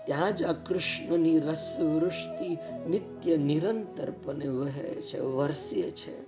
ત્યાં 0.05 0.37
જ 0.37 0.43
આ 0.43 0.51
કૃષ્ણની 0.51 1.39
રસવૃષ્ટિ 1.39 2.57
નિત્ય 2.89 3.37
નિરંતરપણે 3.37 4.47
વહે 4.47 5.01
છે, 5.01 5.19
વરસે 5.19 5.81
છે. 5.81 6.21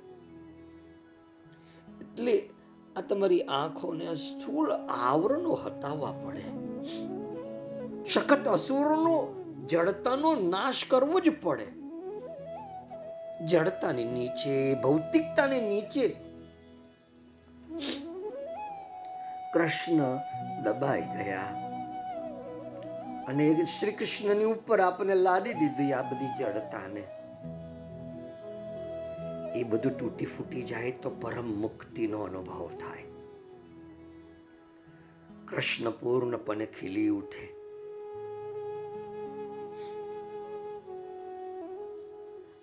એટલે 1.88 2.50
આ 2.98 3.02
તમારી 3.02 3.42
આંખોને 3.42 4.16
સ્થૂળ 4.16 4.72
આવરણો 4.90 5.54
હટાવવા 5.54 6.12
પડે. 6.12 6.44
સખત 8.10 8.48
અસુરનો, 8.48 9.44
જડતાનો 9.70 10.36
નાશ 10.36 10.86
કરવો 10.88 11.20
જ 11.20 11.24
પડે. 11.42 11.68
જડતાની 13.46 14.04
નીચે, 14.04 14.74
ભૌતિકતાની 14.74 15.62
નીચે. 15.62 16.16
કૃષ્ણ 19.54 20.18
દબાઈ 20.64 21.02
ગયા. 21.02 21.67
અને 23.28 23.66
શ્રી 23.66 23.92
કૃષ્ણની 23.92 24.44
ઉપર 24.44 24.80
આપણે 24.80 25.16
લાદી 25.16 25.54
દીધી 25.54 25.94
આ 25.94 26.02
બધી 26.02 26.28
જડતાને. 26.40 27.04
એ 29.60 29.64
બધું 29.64 29.98
તૂટી 29.98 30.26
ફૂટી 30.26 30.64
જાય 30.64 30.92
તો 30.92 31.10
પરમ 31.10 31.62
મુક્તિનો 31.62 32.20
અનુભવ 32.20 32.68
થાય. 32.68 33.04
કૃષ્ણ 35.48 35.90
પૂર્ણપણે 35.90 36.66
ખીલી 36.66 37.08
ઉઠે. 37.08 37.58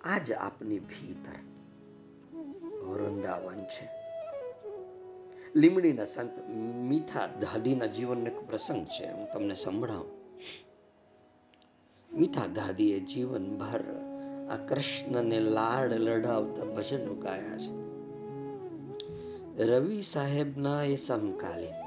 આજ 0.03 0.31
આપની 0.31 0.79
ભીતર 0.79 1.37
વૃંદાવન 2.73 3.63
છે. 3.63 3.89
લીમડીના 5.55 6.05
સંત 6.05 6.49
મીઠા 6.89 7.27
દાદીના 7.27 7.85
જીવનનો 7.85 8.25
એક 8.25 8.39
પ્રસંગ 8.47 8.85
છે, 8.85 9.11
હું 9.11 9.31
તમને 9.33 9.55
સંભળાવું. 9.55 10.24
મીઠા 12.11 12.45
દાદીએ 12.45 12.99
જીવનભર 12.99 13.83
આ 14.51 14.57
કૃષ્ણને 14.57 15.39
લાડ 15.39 15.93
લડાવતા 15.93 16.65
ભજનો 16.65 17.15
ગાયા 17.15 17.57
છે. 17.57 17.85
રવિ 19.65 20.01
સાહેબના 20.01 20.83
એ 20.83 20.95
સમકાલીન. 20.95 21.85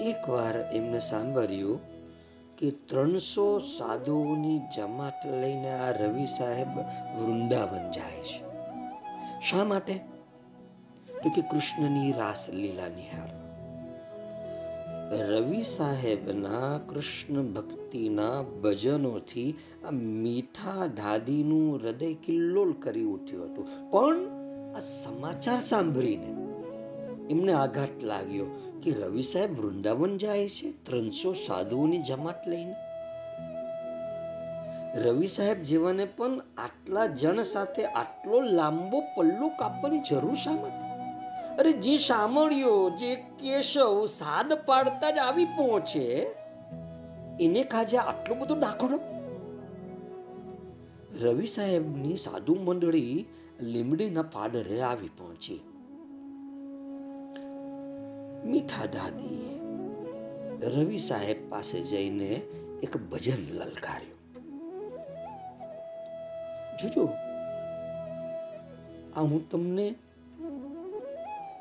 એકવાર 0.00 0.56
એમને 0.72 1.00
સાંભળ્યું 1.00 1.80
કે 2.56 2.70
ત્રણસો 2.70 3.58
સાધુઓની 3.58 4.60
જમાત 4.76 5.26
લઈને 5.26 5.70
આ 5.70 5.90
રવિ 5.90 6.26
સાહેબ 6.26 6.78
વૃંદાવન 7.18 7.90
જાય 7.90 8.22
છે. 8.22 8.48
શા 9.50 9.64
માટે? 9.64 9.94
તો 11.22 11.28
કે 11.28 11.40
કૃષ્ણની 11.40 12.12
રાસલીલા 12.12 12.88
નિહાળ 12.88 13.37
રવિ 15.12 15.64
સાહેબના 15.64 16.78
કૃષ્ણ 16.78 17.52
ભક્તિના 17.52 18.42
ભજનોથી 18.42 19.56
આ 19.84 19.90
મીઠા 19.90 20.86
દાદીનું 20.86 21.76
હૃદય 21.76 22.14
કિલ્લોલ 22.14 22.72
કરી 22.72 23.04
ઉઠ્યું 23.04 23.52
હતું. 23.52 23.90
પણ 23.90 24.18
આ 24.76 24.80
સમાચાર 24.80 25.60
સાંભળીને 25.60 26.26
એમને 27.30 27.52
આઘાત 27.52 28.02
લાગ્યો 28.02 28.44
કે 28.82 28.90
રવિ 28.90 29.22
સાહેબ 29.22 29.60
વૃંદાવન 29.60 30.18
જાય 30.18 30.48
છે 30.48 30.72
ત્રણસો 30.84 31.32
સાધુઓની 31.32 31.98
જમાત 31.98 32.48
લઈને. 32.48 32.74
રવિ 35.04 35.28
સાહેબ 35.28 35.62
જેવાને 35.62 36.04
પણ 36.04 36.40
આટલા 36.58 37.06
જણ 37.06 37.42
સાથે 37.42 37.84
આટલો 37.84 38.40
લાંબો 38.40 39.00
પલ્લો 39.00 39.48
કાપવાની 39.48 40.00
જરૂર 40.10 40.34
શા 40.34 40.52
માટે? 40.52 40.87
અરે 41.58 41.72
જે 41.72 41.98
સાંભળ્યો, 41.98 42.90
જે 42.90 43.14
કેશવ 43.14 44.06
સાદ 44.06 44.52
પાડતા 44.52 45.10
જ 45.10 45.18
આવી 45.18 45.44
પહોંચે, 45.44 46.26
એને 47.40 47.62
કાજે 47.62 47.98
આટલો 47.98 48.34
બધો 48.34 48.54
દાખલો? 48.54 49.00
રવિ 51.20 51.46
સાહેબની 51.46 52.16
સાધુ 52.16 52.54
મંડળી 52.54 53.26
લીમડીના 53.60 54.22
પાડરે 54.22 54.80
આવી 54.80 55.08
પહોંચી. 55.08 55.60
મીઠા 58.44 58.86
દાદીએ 58.86 59.58
રવિ 60.66 60.98
સાહેબ 60.98 61.50
પાસે 61.50 61.80
જઈને 61.80 62.42
એક 62.82 62.96
ભજન 62.96 63.42
લલકાર્યું. 63.52 64.18
જોજો, 66.76 67.08
આ 69.16 69.20
હું 69.20 69.50
તમને 69.50 69.94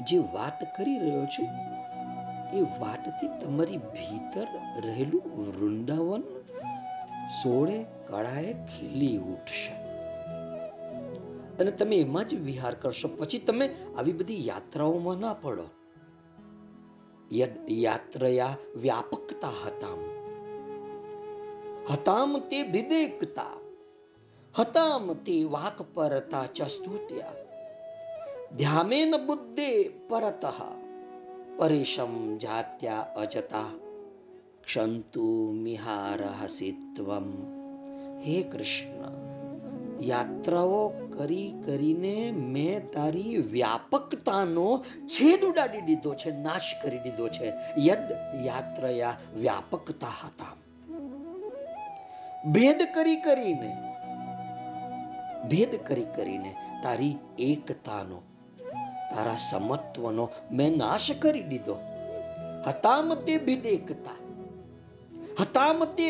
જે 0.02 0.18
વાત 0.18 0.78
કરી 0.78 0.98
રહ્યો 0.98 1.26
છું, 1.26 1.48
એ 2.54 2.62
વાતથી 2.62 3.28
તમારી 3.28 3.78
ભીતર 3.78 4.48
રહેલું 4.80 5.48
વૃંદાવન 5.48 6.22
સોળે 7.44 7.86
કળાએ 8.08 8.54
ખીલી 8.54 9.18
ઉઠશે. 9.18 9.72
અને 11.60 11.72
તમે 11.72 11.96
એમાં 11.96 12.28
જ 12.28 12.34
વિહાર 12.34 12.76
કરશો. 12.76 13.08
પછી 13.08 13.40
તમે 13.40 13.76
આવી 13.98 14.12
બધી 14.12 14.48
યાત્રાઓમાં 14.48 15.18
ના 15.18 15.34
પડો. 15.34 15.64
યાત્રયા 17.70 18.56
વ્યાપકતા 18.76 19.50
હતામ. 19.50 20.00
હતામ 21.94 22.40
તે 22.40 22.64
વિવેકતા. 22.64 23.46
હતામ 24.60 25.14
તે 25.14 25.44
વાક 25.44 25.82
પરતા 25.82 26.46
ચસ્તુત્યા. 26.46 27.47
ધ્યામેન 28.56 29.14
બુદ્ધે 29.26 29.90
પરત, 30.10 30.46
પરિશમ 31.58 32.38
જાત્યા 32.38 33.00
અજતા. 33.16 33.70
ક્ષંતુ 34.64 35.52
મિહાર 35.52 36.24
હસિત્વમ 36.24 37.28
હે 38.20 38.44
કૃષ્ણ, 38.44 39.12
યાત્રાઓ 40.02 40.88
કરી 40.88 41.54
કરીને 41.66 42.32
મેં 42.32 42.92
તારી 42.92 43.38
વ્યાપકતાનો 43.38 44.84
છેદ 45.08 45.44
ઉડાડી 45.44 45.82
દીધો 45.82 46.14
છે, 46.14 46.32
નાશ 46.32 46.72
કરી 46.84 47.00
દીધો 47.00 47.28
છે. 47.28 47.54
યદ 47.78 48.12
યાત્રયા 48.46 49.18
વ્યાપકતા 49.36 50.08
હતા. 50.08 50.54
ભેદ 52.52 52.82
કરી 52.96 53.16
કરીને, 53.16 53.72
ભેદ 55.50 55.76
કરી 55.88 56.08
કરીને 56.16 56.56
તારી 56.84 57.16
એકતાનો 57.40 58.22
તારા 59.12 59.36
સમત્વનો 59.36 60.30
મેં 60.52 60.78
નાશ 60.78 61.12
કરી 61.12 61.42
દીધો. 61.42 61.76
હતામ 62.68 63.16
તે 63.16 63.38
ભિદેકતા 63.38 64.18
હતામ 65.40 65.86
તે 65.86 66.06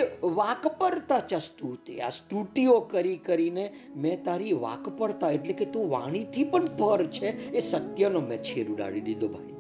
ચ 1.29 1.33
સ્તુતિ 1.35 1.99
આ 2.01 2.09
સ્તુતિઓ 2.09 2.79
કરી 2.79 3.17
કરીને 3.17 3.73
મેં 3.95 4.23
તારી 4.23 4.53
વાકપરતા 4.53 5.29
એટલે 5.29 5.53
કે 5.53 5.65
તું 5.65 5.89
વાણીથી 5.89 6.43
પણ 6.43 6.65
પર 6.65 7.05
છે, 7.07 7.51
એ 7.51 7.59
સત્યનો 7.59 8.21
મેં 8.21 8.43
છેર 8.43 8.69
ઉડાડી 8.69 9.01
દીધો 9.01 9.27
ભાઈ. 9.27 9.55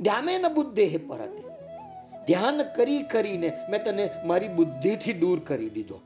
ધ્યામે 0.00 0.38
ન 0.38 0.48
બુદ્ધે 0.54 0.84
હે 0.84 0.96
પરતે. 0.96 1.42
ધ્યાન 2.26 2.62
કરી 2.62 3.02
કરીને 3.02 3.52
મેં 3.70 3.84
તને 3.84 4.10
મારી 4.26 4.48
બુદ્ધિથી 4.48 5.12
દૂર 5.12 5.40
કરી 5.40 5.70
દીધો. 5.70 6.00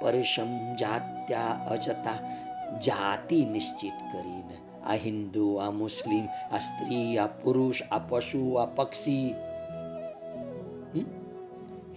પરિશમ 0.00 0.76
જાત્યા 0.76 1.50
અજતા. 1.70 2.18
જાતિ 2.78 3.44
નિશ્ચિત 3.44 3.92
કરીને, 4.12 4.58
આ 4.86 4.94
હિન્દુ, 4.94 5.54
આ 5.54 5.70
મુસ્લિમ, 5.70 6.24
આ 6.52 6.58
સ્ત્રી, 6.58 7.18
આ 7.18 7.26
પુરુષ, 7.26 7.82
આ 7.90 7.98
પશુ, 7.98 8.54
આ 8.54 8.64
પક્ષી. 8.64 9.34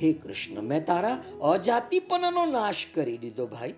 હે 0.03 0.13
કૃષ્ણ, 0.13 0.61
મેં 0.61 0.85
તારા 0.85 1.23
અજાતિપણાનો 1.41 2.45
નાશ 2.45 2.75
કરી 2.95 3.17
દીધો 3.17 3.47
ભાઈ. 3.47 3.73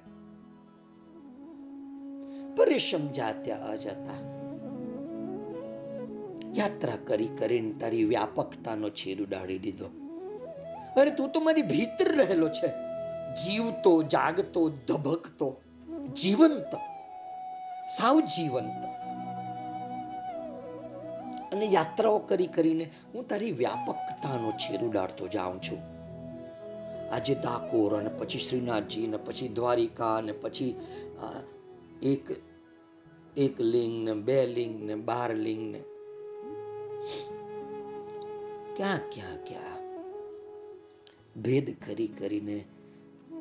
પરિશ્રમ 2.58 3.12
જાત્યા 3.12 3.58
અજતા. 3.58 4.36
યાત્રા 6.56 6.94
કરી 7.08 7.28
કરીને 7.28 7.74
તારી 7.80 8.04
વ્યાપકતાનો 8.04 8.90
છેદ 8.90 9.22
ઉડાડી 9.22 9.60
દીધો. 9.60 9.86
અરે 10.98 11.12
તું 11.12 11.32
તો 11.32 11.40
મારી 11.40 11.62
ભીતર 11.62 12.16
રહેલો 12.16 12.50
છે. 12.50 12.68
જીવતો, 13.34 14.04
જાગતો, 14.04 14.70
ધબકતો. 14.70 15.62
જીવંત, 16.13 16.76
સાવ 17.98 18.20
જીવંત. 18.20 18.86
અને 21.54 21.65
યાત્રાઓ 21.65 22.18
કરી 22.18 22.48
કરીને 22.48 22.91
હું 23.13 23.28
તારી 23.28 23.52
વ્યાપકતાનો 23.52 24.52
છેર 24.52 24.82
ઉડાડતો 24.82 25.28
જાઉં 25.28 25.62
છું. 25.62 25.80
આજે 27.13 27.36
ડાકોર 27.36 28.00
અને 28.00 28.10
પછી 28.10 28.39
શ્રીનાથજી 28.39 29.08
ને 29.08 29.18
પછી 29.18 29.48
દ્વારિકા 29.48 30.22
ને 30.22 30.32
પછી 30.32 30.80
એક 32.04 32.32
એક 33.38 33.62
લિંગ 33.62 34.04
ને 34.04 34.13
બે 34.13 34.46
લિંગ 34.48 34.84
ને 34.84 34.96
બાર 34.96 35.36
લિંગ 35.36 35.72
ને. 35.72 35.80
ક્યાં 38.76 38.98
ક્યાં 38.98 39.44
ક્યાં? 39.46 39.76
ભેદ 41.41 41.76
કરી 41.86 42.08
કરીને 42.08 42.63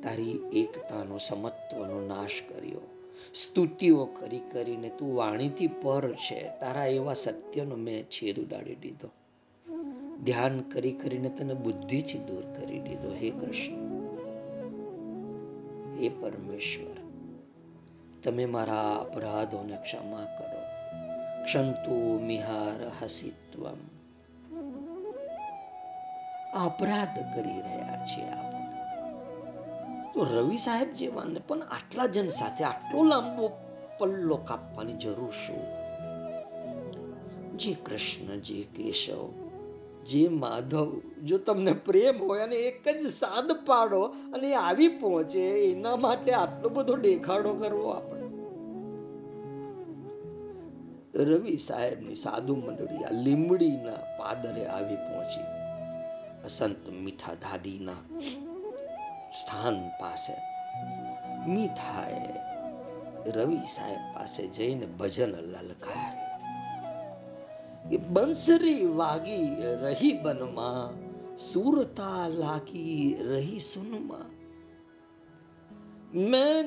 તારી 0.04 0.40
એકતાનો, 0.52 1.18
સમત્વનો 1.18 2.06
નાશ 2.06 2.30
કર્યો. 2.48 2.80
સ્તુતિઓ 3.34 4.04
કરી 4.04 4.40
કરીને 4.52 4.88
તું 4.88 5.16
વાણીથી 5.16 5.66
પર 5.66 6.12
છે. 6.12 6.48
તારા 6.60 6.86
એવા 6.86 7.14
સત્યનો 7.14 7.76
મેં 7.76 8.04
છેદ 8.04 8.40
ઉડાડી 8.40 8.74
દીધો. 8.74 9.08
ધ્યાન 10.24 10.60
કરી 10.60 10.92
કરીને 10.92 11.28
તને 11.28 11.54
બુદ્ધિથી 11.54 12.18
દૂર 12.18 12.42
કરી 12.60 12.80
દીધો. 12.80 13.14
હે 13.14 13.30
કૃષ્ણ, 13.30 13.80
હે 15.98 16.08
પરમેશ્વર, 16.08 16.96
તમે 18.24 18.44
મારા 18.44 18.94
અપરાધોને 18.94 19.76
ક્ષમા 19.76 20.24
કરો. 20.38 20.60
ક્ષંતુ 21.44 22.20
મિહાર 22.20 22.90
હસિત્વમ. 23.02 23.78
અપરાધ 26.64 27.36
કરી 27.36 27.60
રહ્યા 27.60 28.06
છીએ 28.06 28.24
આપણે. 28.24 28.53
તો 30.14 30.24
રવિ 30.24 30.56
સાહેબ 30.56 30.92
જેવાને 30.92 31.40
પણ 31.48 31.62
આટલા 31.62 32.06
જન 32.06 32.28
સાથે 32.28 32.64
આટલો 32.64 33.02
લાંબો 33.02 33.50
પલ્લો 33.98 34.36
કાપવાની 34.36 34.92
જરૂર 34.92 35.30
શું? 35.30 35.84
જે 37.58 37.74
કૃષ્ણ, 37.74 38.38
જે 38.38 38.62
કેશવ, 38.62 39.32
જે 40.06 40.28
માધવ, 40.28 41.00
જો 41.24 41.38
તમને 41.38 41.72
પ્રેમ 41.72 42.22
હોય 42.22 42.40
અને 42.40 42.56
એક 42.56 42.88
જ 42.88 43.06
સાદ 43.06 43.52
પાડો 43.66 44.02
અને 44.02 44.54
આવી 44.54 44.88
પહોંચે, 44.88 45.40
એના 45.40 45.96
માટે 45.96 46.32
આટલો 46.32 46.68
બધો 46.68 46.96
દેખાડો 46.96 47.54
કરવો 47.54 47.88
આપણે. 47.88 48.24
રવિ 51.24 51.56
સાહેબની 51.56 52.14
સાધુ 52.14 52.56
મંડળી 52.56 53.04
આ 53.04 53.10
લીમડીના 53.10 53.96
પાદરે 54.18 54.66
આવી 54.66 54.96
પહોંચી. 54.96 55.44
સંત 56.48 56.88
મીઠા 56.88 57.34
દાદીના 57.34 57.96
સ્થાન 59.40 59.88
પાસે. 59.88 60.32
મીઠાએ 61.50 62.28
રવિ 63.30 63.56
સાહેબ 63.56 64.16
પાસે 64.16 64.46
જઈને 64.46 64.86
ભજન 64.86 65.30
લલકાર 65.30 66.24
કે 67.90 67.96
બંસરી 67.96 68.86
વાગી 68.86 69.56
રહી 69.60 70.12
બનમાં, 70.22 70.92
સુરતા 71.38 72.28
લાગી 72.28 73.16
રહી 73.20 73.58
સુનમાં. 73.58 74.30
મેં 76.18 76.62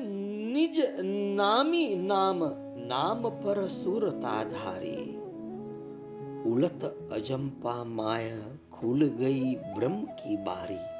નિજ 0.52 0.80
નામી 1.36 1.94
નામ 1.94 2.38
નામ 2.86 3.22
પર 3.42 3.68
સુરતા 3.68 4.44
ધારી. 4.44 5.16
ઉલત 6.46 6.84
અજંપા 7.12 7.84
માય 7.84 8.32
ખુલ 8.72 9.08
ગઈ 9.08 9.54
બ્રહ્મ 9.54 10.04
કી 10.04 10.36
બારી. 10.36 10.97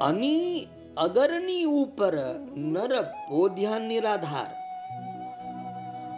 અની 0.00 0.68
અગરની 0.96 1.64
ઉપર 1.64 2.14
નર 2.56 3.02
પોધ્યા 3.02 3.78
નિરાધાર 3.78 4.50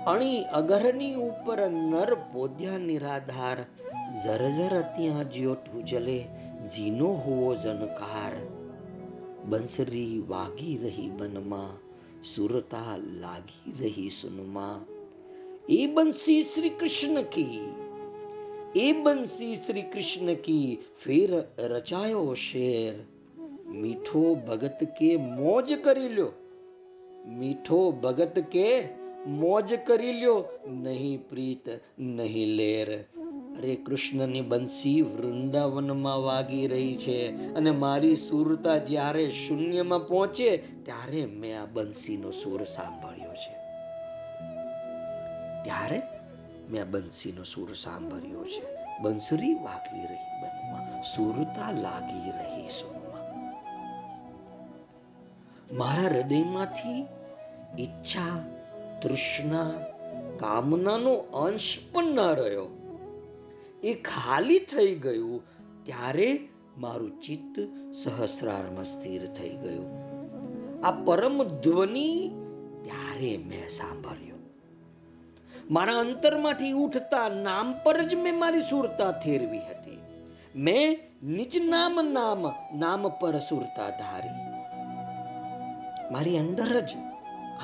અણી 0.06 0.44
અગરની 0.44 1.14
ઉપર 1.14 1.70
નર 1.70 2.14
પોધ્યા 2.14 2.78
નિરાધાર 2.78 3.56
ઝરઝર 4.24 4.80
ત્યાં 4.80 5.32
જ્યોતું 5.32 5.84
જલે, 5.84 6.26
ઝીનો 6.76 7.06
હોવો 7.06 7.54
જનકાર. 7.54 8.32
બંસરી 9.44 10.22
વાગી 10.28 10.78
રહી 10.82 11.10
બનમાં 11.10 11.76
સુરતા 12.22 12.96
લાગી 12.96 13.72
રહી 13.80 14.10
સુનમાં. 14.10 14.84
એ 15.68 15.86
બંસી 15.86 16.42
શ્રી 16.42 16.68
કૃષ્ણ 16.68 17.22
કી, 17.22 17.74
એ 18.76 18.92
બંસી 18.92 19.56
શ્રી 19.56 19.82
કૃષ્ણ 19.82 20.34
કી 20.34 20.78
ફેર 21.04 21.44
રચાયો 21.58 22.34
શેર. 22.34 22.94
મીઠો 23.70 24.34
ભગત 24.34 24.78
કે 24.98 25.16
મોજ 25.16 25.72
કરી 25.72 26.08
લ્યો. 26.08 26.32
મીઠો 27.26 27.90
ભગત 27.90 28.38
કે 28.38 28.88
મોજ 29.26 29.74
કરી 29.86 30.12
લ્યો. 30.12 30.44
નહીં 30.66 31.28
પ્રીત, 31.28 31.68
નહીં 31.98 32.46
લેર. 32.46 33.02
અરે 33.58 33.74
કૃષ્ણની 33.74 34.40
બંસી 34.40 35.02
વૃંદાવનમાં 35.02 36.22
વાગી 36.22 36.66
રહી 36.66 36.94
છે 36.94 37.52
અને 37.54 37.70
મારી 37.70 38.16
સુરતા 38.16 38.78
જ્યારે 38.78 39.30
શૂન્યમાં 39.30 40.08
પહોંચે, 40.08 40.56
ત્યારે 40.56 41.26
મેં 41.26 41.62
આ 41.62 41.66
બંસીનો 41.66 42.30
સુર 42.30 42.64
સાંભળ્યો 42.64 43.32
છે. 43.32 43.54
ત્યારે 45.64 46.02
મેં 46.70 46.90
બંસીનો 46.90 47.42
સુર 47.42 47.74
સાંભળ્યો 47.74 48.44
છે. 48.44 48.80
બંસરી 49.02 49.54
વાગી 49.54 50.00
રહી 50.00 50.42
બનમાં 50.42 51.02
સુરતા 51.02 51.70
લાગી 51.70 52.30
રહી 52.30 52.68
સુરમાં 52.68 52.99
મારા 55.72 56.02
હૃદયમાંથી 56.02 57.06
ઈચ્છા, 57.82 58.44
તૃષ્ણા, 59.02 59.70
કામનાનો 60.40 61.14
અંશ 61.14 61.78
પણ 61.92 62.04
ન 62.04 62.20
રહ્યો. 62.20 62.66
એ 63.82 63.94
ખાલી 63.94 64.58
થઈ 64.58 64.94
ગયું 64.94 65.42
ત્યારે 65.84 66.48
મારું 66.76 67.20
ચિત્ત 67.20 67.60
સહસ્રારમાં 67.94 68.84
સ્થિર 68.84 69.26
થઈ 69.26 69.48
ગયું. 69.48 69.86
આ 70.86 70.90
પરમ 70.90 71.44
ધ્વનિ 71.44 72.30
ત્યારે 72.84 73.36
મેં 73.36 73.68
સાંભળ્યો. 73.68 74.36
મારા 75.70 75.98
અંતરમાંથી 75.98 76.72
ઉઠતા 76.72 77.28
નામ 77.28 77.74
પર 77.82 78.02
જ 78.02 78.14
મેં 78.14 78.38
મારી 78.38 78.60
સુરતા 78.60 79.12
ફેરવી 79.12 79.58
હતી. 79.58 79.98
મેં 80.56 80.98
નિજ 81.26 81.62
નામ 81.64 82.00
નામ 82.12 82.52
નામ 82.78 83.08
પર 83.08 83.38
સુરતા 83.38 83.90
ધારી. 83.90 84.49
મારી 86.10 86.38
અંદર 86.38 86.80
જ 86.80 86.96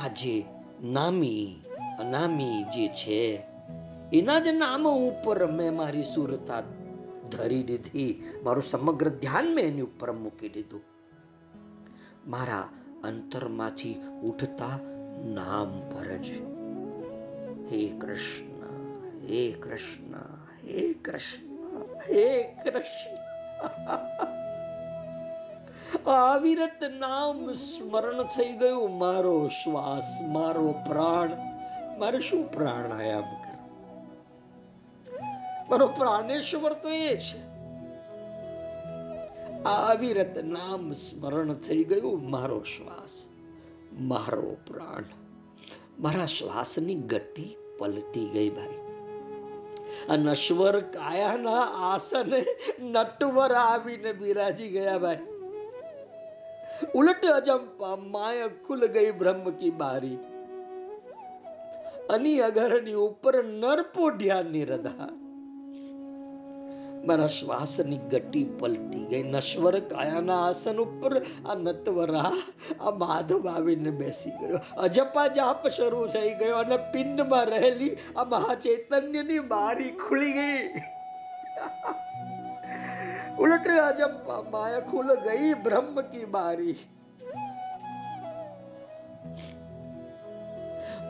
આજે 0.05 0.45
નામી, 0.83 1.63
અનામી 1.99 2.65
જે 2.65 2.89
છે, 2.89 3.43
એના 4.13 4.39
જ 4.39 4.49
નામ 4.49 4.89
ઉપર 4.89 5.47
મેં 5.47 5.77
મારી 5.77 6.05
સુરતા 6.05 6.63
ધરી 7.31 7.63
દીધી. 7.63 8.25
મારું 8.45 8.63
સમગ્ર 8.63 9.09
ધ્યાન 9.09 9.55
મેં 9.55 9.65
એની 9.65 9.81
ઉપર 9.81 10.13
મૂકી 10.13 10.49
દીધું. 10.49 10.83
મારા 12.27 12.69
અંતરમાંથી 13.05 14.01
ઉઠતા 14.23 14.81
નામ 15.25 15.81
પર 15.81 16.17
જ. 16.17 16.31
હે 17.73 17.99
કૃષ્ણ 17.99 18.67
હે 19.25 19.53
કૃષ્ણ 19.53 20.15
હે 20.65 20.93
કૃષ્ણ 20.93 21.83
હે 21.83 22.43
કૃષ્ણ. 22.65 24.46
અવિરત 26.07 26.85
નામ 26.99 27.53
સ્મરણ 27.53 28.23
થઈ 28.23 28.53
ગયું, 28.53 28.99
મારો 28.99 29.49
શ્વાસ, 29.49 30.19
મારો 30.29 30.75
પ્રાણ. 30.89 31.31
મારે 31.99 32.21
શું 32.21 32.51
પ્રાણાયામ 32.53 33.23
કર 33.23 33.57
મારો 35.71 35.87
પ્રાણેશ્વર 35.87 36.73
તો 36.73 36.89
એ 36.89 37.17
છે. 37.17 37.47
અવિરત 39.63 40.45
નામ 40.45 40.93
સ્મરણ 40.93 41.55
થઈ 41.55 41.85
ગયું, 41.85 42.31
મારો 42.31 42.63
શ્વાસ, 42.63 43.29
મારો 44.01 44.57
પ્રાણ. 44.67 45.05
મારા 46.01 46.27
શ્વાસની 46.27 46.95
ગતિ 46.95 47.57
પલટી 47.79 48.29
ગઈ 48.29 48.51
ભાઈ. 48.51 48.79
આ 50.09 50.17
નશ્વર 50.17 50.81
કાયાના 50.81 51.61
આસને 51.61 52.45
નટવર 52.81 53.53
આવીને 53.53 54.13
બિરાજી 54.13 54.69
ગયા 54.69 54.99
ભાઈ. 54.99 55.19
ઉલટ 56.95 57.29
અજંપા 57.33 57.97
માયા 58.09 58.57
ખુલ 58.65 58.89
ગઈ 58.95 59.11
બ્રહ્મ 59.21 59.45
કી 59.61 59.75
બારી 59.83 60.17
અની 62.15 62.41
અગરની 62.49 62.99
ઉપર 63.03 63.37
નરપોઢ્યા 63.45 64.43
નિરધા 64.49 65.09
મારા 67.07 67.29
શ્વાસની 67.29 68.01
ગતિ 68.13 68.43
પલટી 68.61 69.05
ગઈ 69.11 69.23
નશ્વર 69.25 69.77
કાયાના 69.91 70.41
આસન 70.47 70.83
ઉપર 70.85 71.15
આ 71.19 71.57
નતવરા 71.59 72.33
આ 72.81 72.95
માધવ 73.03 73.49
આવીને 73.49 73.93
બેસી 74.01 74.35
ગયો 74.41 74.61
અજપા 74.85 75.29
જાપ 75.37 75.71
શરૂ 75.77 76.07
થઈ 76.15 76.35
ગયો 76.41 76.59
અને 76.59 76.79
પિંડમાં 76.93 77.55
રહેલી 77.55 77.93
આ 78.17 78.27
મહાચૈતન્યની 78.33 79.43
બારી 79.53 79.93
ખુલી 80.03 80.35
ગઈ 80.39 80.85
उलट 83.38 83.70
जब 83.98 84.34
माया 84.54 84.80
खुल 84.88 85.14
गई 85.22 85.54
ब्रह्म 85.64 86.02
की 86.08 86.26
बारी 86.32 86.74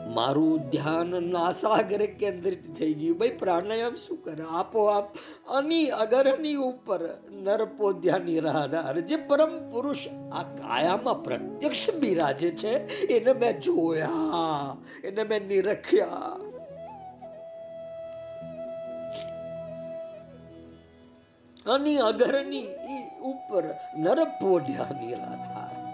મારું 0.08 0.62
ધ્યાન 0.70 1.12
નાસાગર 1.28 2.02
કેન્દ્રિત 2.14 2.64
થઈ 2.78 2.90
ગયું 2.94 3.18
ભાઈ 3.18 3.36
પ્રાણાયામ 3.38 3.96
શું 3.96 4.20
કરે 4.24 4.46
આપોઆપ 4.52 5.20
અની 5.52 5.86
અગરની 5.96 6.54
ઉપર 6.60 7.00
નરપોધ્યા 7.40 8.22
નિરાધાર 8.26 8.96
જે 9.04 9.20
પરમ 9.28 9.54
પુરુષ 9.72 10.06
આ 10.10 10.44
કાયામાં 10.52 11.22
પ્રત્યક્ષ 11.22 11.84
બિરાજે 12.00 12.50
છે 12.56 12.72
એને 13.10 13.32
મેં 13.34 13.60
જોયા 13.60 14.64
એને 15.04 15.22
મેં 15.24 15.48
નિરખ્યા 15.48 16.45
અની 21.67 21.97
અગરની 21.97 22.67
ઉપર 23.21 23.63
નરપોઢ્યા 23.97 25.01
નિરાધાર 25.01 25.87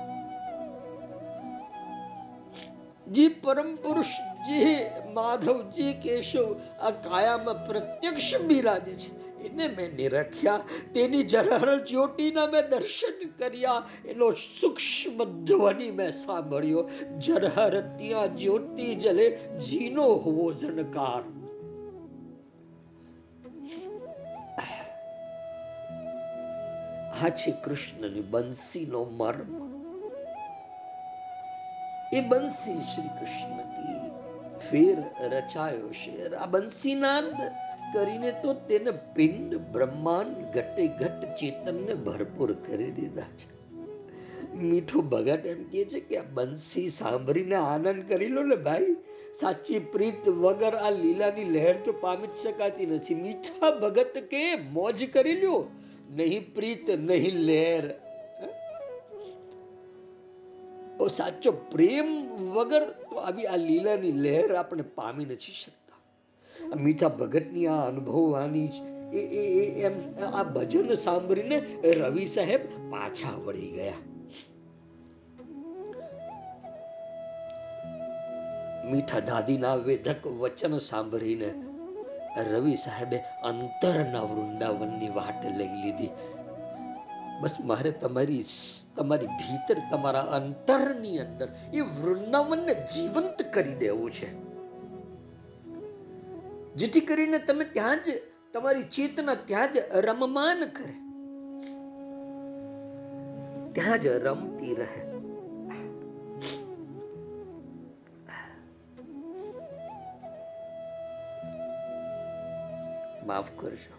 જે 3.07 3.27
પરમ 3.27 3.75
પુરુષ, 3.75 4.05
જે 4.47 4.91
માધવજી 5.13 5.93
કેશવ 5.93 6.55
આ 6.81 6.89
કાયામાં 6.89 7.67
પ્રત્યક્ષ 7.67 8.37
બિરાજે 8.47 8.93
છે, 8.93 9.11
એને 9.43 9.67
મેં 9.67 9.95
નિરખ્યા. 9.95 10.59
તેની 10.93 11.23
જરહર 11.23 11.79
જ્યોતિના 11.79 12.47
મેં 12.47 12.69
દર્શન 12.69 13.29
કર્યા. 13.39 13.83
એનો 14.05 14.31
સૂક્ષ્મ 14.31 15.23
ધ્વનિ 15.23 15.91
મેં 15.91 16.11
સાંભળ્યો. 16.11 16.89
જરહર 17.17 17.81
ત્યાં 17.81 18.35
જ્યોતિ 18.35 18.95
જલે 18.95 19.29
જીનો 19.69 20.03
હોવો 20.03 20.53
જનકાર 20.53 21.42
આ 27.21 27.29
છે 27.29 27.51
કૃષ્ણની 27.51 28.21
બંસીનો 28.21 29.03
મર્મ. 29.03 29.73
એ 32.13 32.21
બંસી 32.21 32.73
શ્રી 32.73 33.07
કૃષ્ણની 33.07 34.11
ફેર 34.69 35.27
રચાયો 35.35 35.91
શેર. 35.91 36.35
આ 36.35 36.45
બંસીનાદ 36.45 37.35
કરીને 37.93 38.31
તો 38.31 38.53
તેને 38.53 38.91
પિંડ 38.91 39.55
બ્રહ્માંડ 39.55 40.37
ઘટે 40.37 40.87
ઘટ 40.87 41.25
ચેતનને 41.25 41.93
ભરપૂર 41.93 42.53
કરી 42.53 42.91
દીધા 42.91 43.21
છે. 43.21 43.63
મીઠો 44.55 45.01
ભગત 45.01 45.45
એમ 45.45 45.63
કહે 45.63 45.85
છે 45.85 45.99
કે 45.99 46.17
આ 46.17 46.23
બંસી 46.33 46.89
સાંભળીને 46.89 47.55
આનંદ 47.55 48.09
કરી 48.09 48.27
લો 48.27 48.43
ને 48.43 48.55
ભાઈ. 48.55 48.95
સાચી 49.39 49.79
પ્રીત 49.79 50.29
વગર 50.29 50.75
આ 50.75 50.89
લીલાની 50.89 51.45
લહેર 51.45 51.77
તો 51.77 51.91
પામી 51.91 52.27
જ 52.27 52.35
શકાતી 52.35 52.85
નથી. 52.85 53.15
મીઠા 53.15 53.71
ભગત 53.71 54.17
કે 54.17 54.55
મોજ 54.55 55.03
કરી 55.13 55.33
લ્યો. 55.33 55.67
નહીં 56.13 56.43
પ્રીત 56.53 56.87
નહીં 57.01 57.37
લહેર 57.47 57.85
સાચો 61.11 61.51
પ્રેમ 61.71 62.09
વગર 62.51 62.85
તો 63.03 63.15
આવી 63.21 63.47
આ 63.47 63.59
લીલાની 63.59 64.15
લહેર 64.19 64.49
આપણે 64.53 64.85
પામી 64.95 65.25
નથી 65.25 65.55
શકતા 65.55 65.99
આ 66.55 66.77
મીઠા 66.77 67.13
ભગતની 67.17 67.67
આ 67.67 67.81
અનુભવવાની 67.87 68.69
એ 69.13 69.21
એ 69.41 69.65
એમ 69.81 69.95
આ 70.31 70.45
ભજન 70.51 70.95
સાંભળીને 70.97 71.57
રવિ 71.97 72.25
સાહેબ 72.29 72.63
પાછા 72.91 73.35
વળી 73.39 73.71
ગયા 73.71 74.01
મીઠા 78.85 79.21
દાદીના 79.23 79.77
વેધક 79.85 80.25
વચન 80.39 80.79
સાંભળીને 80.87 81.51
રવિ 82.41 82.75
સાહેબે 82.75 83.17
અંતરના 83.43 84.21
વૃંદાવનની 84.21 85.09
વાટ 85.09 85.45
લઈ 85.45 85.67
લીધી. 85.67 86.09
બસ 87.41 87.57
મારે 87.65 87.91
તમારી 87.91 88.43
તમારી 88.95 89.27
ભીતર, 89.27 89.81
તમારા 89.91 90.21
અંતરની 90.21 91.19
અંદર 91.19 91.49
એ 91.73 91.79
વૃંદાવનને 91.79 92.73
જીવંત 92.73 93.41
કરી 93.53 93.75
દેવું 93.75 94.11
છે. 94.11 94.53
જેથી 96.75 96.99
કરીને 96.99 97.37
તમે 97.37 97.65
ત્યાં 97.65 98.03
જ, 98.03 98.09
તમારી 98.53 98.83
ચેતના 98.83 99.35
ત્યાં 99.35 99.73
જ 99.73 99.77
રમમાન 99.91 100.65
કરે. 100.65 100.93
ત્યાં 103.71 103.97
જ 104.01 104.07
રમતી 104.07 104.75
રહે. 104.75 105.02
માફ 113.25 113.51
કરજો 113.55 113.93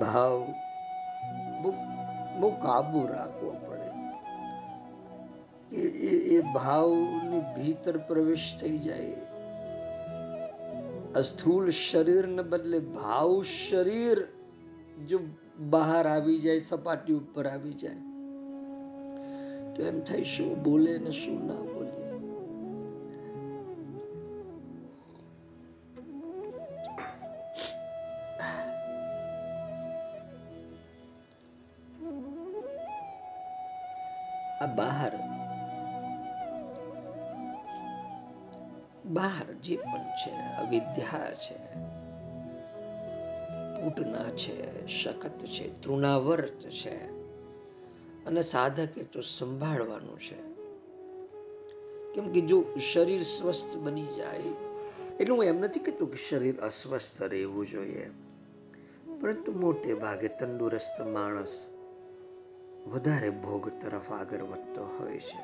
ભાવ 0.00 0.36
બહુ 1.62 2.50
કાબુ 2.62 3.02
રાખવો 3.06 3.50
પડે 3.62 3.88
એ 5.80 6.12
એ 6.34 6.38
ભાવની 6.50 7.42
ભીતર 7.54 7.96
પ્રવેશ 8.04 8.46
થઈ 8.56 8.78
જાય 8.80 9.20
સ્થૂળ 11.22 11.72
શરીરને 11.78 12.44
બદલે 12.46 12.80
ભાવ 12.90 13.34
શરીર 13.52 14.22
જો 15.06 15.20
બહાર 15.68 16.04
આવી 16.06 16.38
જાય 16.40 16.62
સપાટી 16.62 17.16
ઉપર 17.16 17.44
આવી 17.46 17.76
જાય 17.76 18.02
તો 19.74 19.88
એમ 19.88 19.98
થાય 20.02 20.24
શું 20.26 20.54
બોલે 20.62 20.92
ને 20.98 21.12
શું 21.14 21.38
ના 21.46 21.62
બોલે 21.64 21.99
બહાર. 35.16 35.50
બહાર 39.04 39.54
જે 39.54 39.76
પણ 39.76 40.02
છે, 40.02 40.30
અવિદ્યા 40.30 41.34
છે 41.34 41.90
પૂટના 43.80 44.30
છે, 44.30 44.86
શકત 44.86 45.46
છે, 45.46 45.82
તૃણાવર્ત 45.82 46.60
છે, 46.60 47.20
અને 48.24 48.42
સાધકે 48.42 49.02
તો 49.02 49.20
સંભાળવાનું 49.20 50.20
છે. 50.20 50.50
કેમ 52.14 52.32
કે 52.32 52.40
જો 52.40 52.64
શરીર 52.92 53.22
સ્વસ્થ 53.22 53.76
બની 53.76 54.06
જાય, 54.06 54.42
એટલે 55.20 55.34
હું 55.34 55.44
એમ 55.44 55.60
નથી 55.60 55.80
કહેતો 55.80 56.06
કે 56.06 56.16
શરીર 56.16 56.60
અસ્વસ્થ 56.60 57.22
રહેવું 57.22 57.66
જોઈએ. 57.66 58.10
પરંતુ 59.20 59.52
મોટે 59.52 59.94
ભાગે 59.94 60.28
તંદુરસ્ત 60.28 61.06
માણસ 61.06 61.70
વધારે 62.86 63.30
ભોગ 63.30 63.68
તરફ 63.68 64.12
આગળ 64.12 64.42
વધતો 64.42 64.84
હોય 64.84 65.20
છે. 65.20 65.40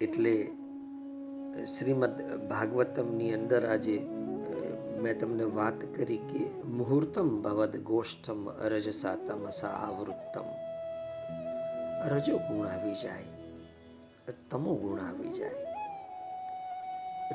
એટલે 0.00 0.50
શ્રીમદ 1.64 2.20
ભાગવતમની 2.48 3.34
અંદર 3.34 3.66
આજે 3.66 3.98
મેં 5.00 5.18
તમને 5.20 5.44
વાત 5.44 5.96
કરી 5.96 6.16
કે 6.16 6.62
મુહૂર્તમ 6.64 7.42
ભવદ 7.42 7.76
ગોષ્ઠમ 7.76 8.48
રજસા 8.50 9.16
તમસા 9.16 9.68
આવૃત્તમ. 9.68 10.44
રજો 12.08 12.36
ગુણ 12.38 12.66
આવી 12.66 12.94
જાય, 12.94 13.24
તમો 14.50 14.74
ગુણ 14.74 15.00
આવી 15.00 15.28
જાય. 15.28 15.50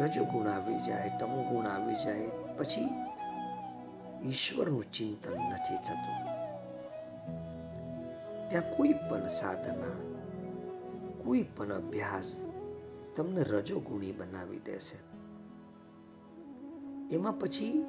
રજો 0.01 0.23
ગુણ 0.23 0.47
આવી 0.47 0.79
જાય, 0.79 1.11
તમો 1.19 1.43
ગુણ 1.43 1.67
આવી 1.67 1.95
જાય, 1.95 2.29
પછી 2.57 2.89
ઈશ્વરનું 4.23 4.91
ચિંતન 4.91 5.31
નથી 5.31 5.75
થતું. 5.75 6.34
ત્યાં 8.49 8.77
કોઈ 8.77 8.93
પણ 8.93 9.27
સાધના, 9.27 9.97
કોઈ 11.23 11.43
પણ 11.43 11.73
અભ્યાસ 11.73 12.45
તમને 13.15 13.43
રજોગુણી 13.43 14.11
બનાવી 14.11 14.59
દેશે. 14.59 14.97
એમાં 17.15 17.39
પછી 17.39 17.85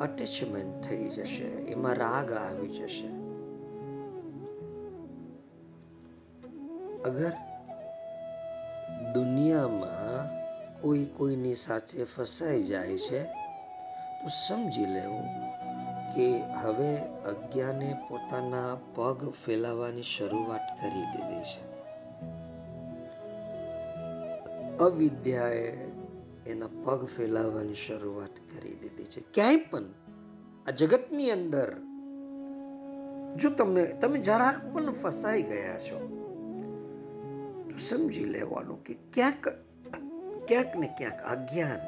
અટેચમેન્ટ 0.00 0.84
થઈ 0.84 1.08
જશે, 1.08 1.44
એમાં 1.44 1.94
રાગ 1.94 2.32
આવી 2.32 2.68
જશે. 2.68 3.06
અગર 7.02 7.32
દુનિયામાં 9.14 10.40
કોઈ 10.80 11.04
કોઈની 11.04 11.54
સાથે 11.54 12.04
ફસાઈ 12.04 12.62
જાય 12.62 12.98
છે, 12.98 13.22
તો 14.22 14.28
સમજી 14.28 14.86
લેવું 14.86 15.49
કે 16.14 16.28
હવે 16.62 16.92
અજ્ઞાને 17.30 17.90
પોતાના 18.08 18.72
પગ 18.94 19.30
ફેલાવવાની 19.44 20.02
શરૂઆત 20.02 20.66
કરી 20.80 21.06
દીધી 21.12 21.44
છે. 21.50 21.62
અવિદ્યાએ 24.84 25.68
એના 26.46 26.72
પગ 26.84 27.00
ફેલાવવાની 27.16 27.74
શરૂઆત 27.74 28.36
કરી 28.50 28.74
દીધી 28.74 29.04
છે. 29.04 29.20
ક્યાંય 29.34 29.56
પણ 29.70 29.86
આ 30.66 30.70
જગતની 30.70 31.30
અંદર 31.30 31.68
જો 33.36 33.50
તમે 33.50 33.82
તમે 34.02 34.18
જરાક 34.18 34.58
પણ 34.72 34.92
ફસાઈ 34.92 35.42
ગયા 35.42 35.78
છો, 35.78 35.98
તો 37.70 37.76
સમજી 37.78 38.24
લેવાનું 38.24 38.84
કે 38.84 38.94
ક્યાંક 39.12 39.48
ક્યાંક 40.48 40.76
ને 40.76 40.88
ક્યાંક 40.98 41.20
અજ્ઞાન 41.32 41.82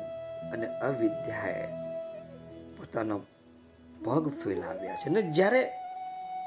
અને 0.52 0.66
અવિદ્યાએ 0.66 1.66
પોતાના 2.76 3.20
પગ 4.04 4.28
ફેલાવ્યા 4.28 4.96
છે. 4.96 5.08
ને 5.08 5.22
જ્યારે 5.22 5.70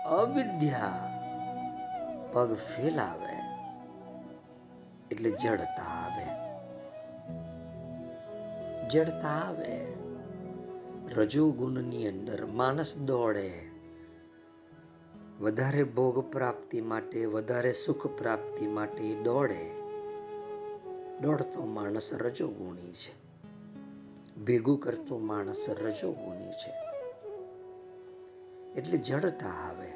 અવિદ્યા 0.05 1.11
પગ 2.33 2.53
ફેલાવે, 2.53 3.35
એટલે 5.11 5.31
જડતા 5.31 5.83
આવે. 5.83 6.45
જડતા 8.89 9.27
આવે. 9.27 9.93
રજોગુણની 11.15 12.07
અંદર 12.07 12.45
માણસ 12.45 12.97
દોડે. 12.97 13.51
વધારે 15.39 15.83
ભોગ 15.83 16.31
પ્રાપ્તિ 16.31 16.81
માટે, 16.81 17.25
વધારે 17.25 17.73
સુખ 17.73 18.07
પ્રાપ્તિ 18.07 18.67
માટે 18.67 19.15
દોડે. 19.15 19.69
દોડતો 21.21 21.65
માણસ 21.65 22.13
રજોગુણી 22.13 22.91
છે. 22.91 23.25
ભેગું 24.45 24.79
કરતો 24.79 25.17
માણસ 25.17 25.69
રજોગુણી 25.69 26.51
છે. 26.51 26.84
એટલે 28.77 28.97
જડતા 28.97 29.49
આવે. 29.49 29.91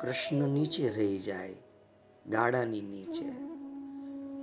કૃષ્ણ 0.00 0.48
નીચે 0.48 0.88
રહી 0.88 1.18
જાય 1.18 1.54
ગાડાની 2.26 2.80
નીચે. 2.80 3.50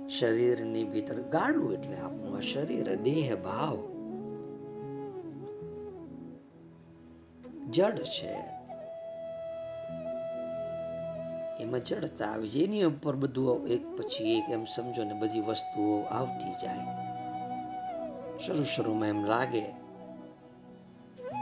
શરીરની 0.08 0.84
ભીતર 0.84 1.22
ગાડું 1.22 1.72
એટલે 1.72 1.96
આપણું 1.96 2.36
આ 2.36 2.40
શરીર 2.40 2.94
દેહ 2.94 3.36
ભાવ. 3.36 3.76
જડ 7.70 7.98
છે. 7.98 8.32
એમાં 11.60 11.84
જડતા 11.84 12.24
આવી 12.24 12.48
છે. 12.48 12.58
એની 12.58 12.82
ઉપર 12.82 13.16
બધું 13.16 13.68
એક 13.68 13.96
પછી 13.96 14.38
એક 14.38 14.50
એમ 14.50 14.64
સમજો 14.64 15.04
ને 15.04 15.12
બધી 15.12 15.40
વસ્તુઓ 15.40 16.02
આવતી 16.02 16.52
જાય. 16.52 17.08
શરૂ 18.38 18.64
શરૂમાં 18.64 19.08
એમ 19.08 19.24
લાગે 19.24 19.77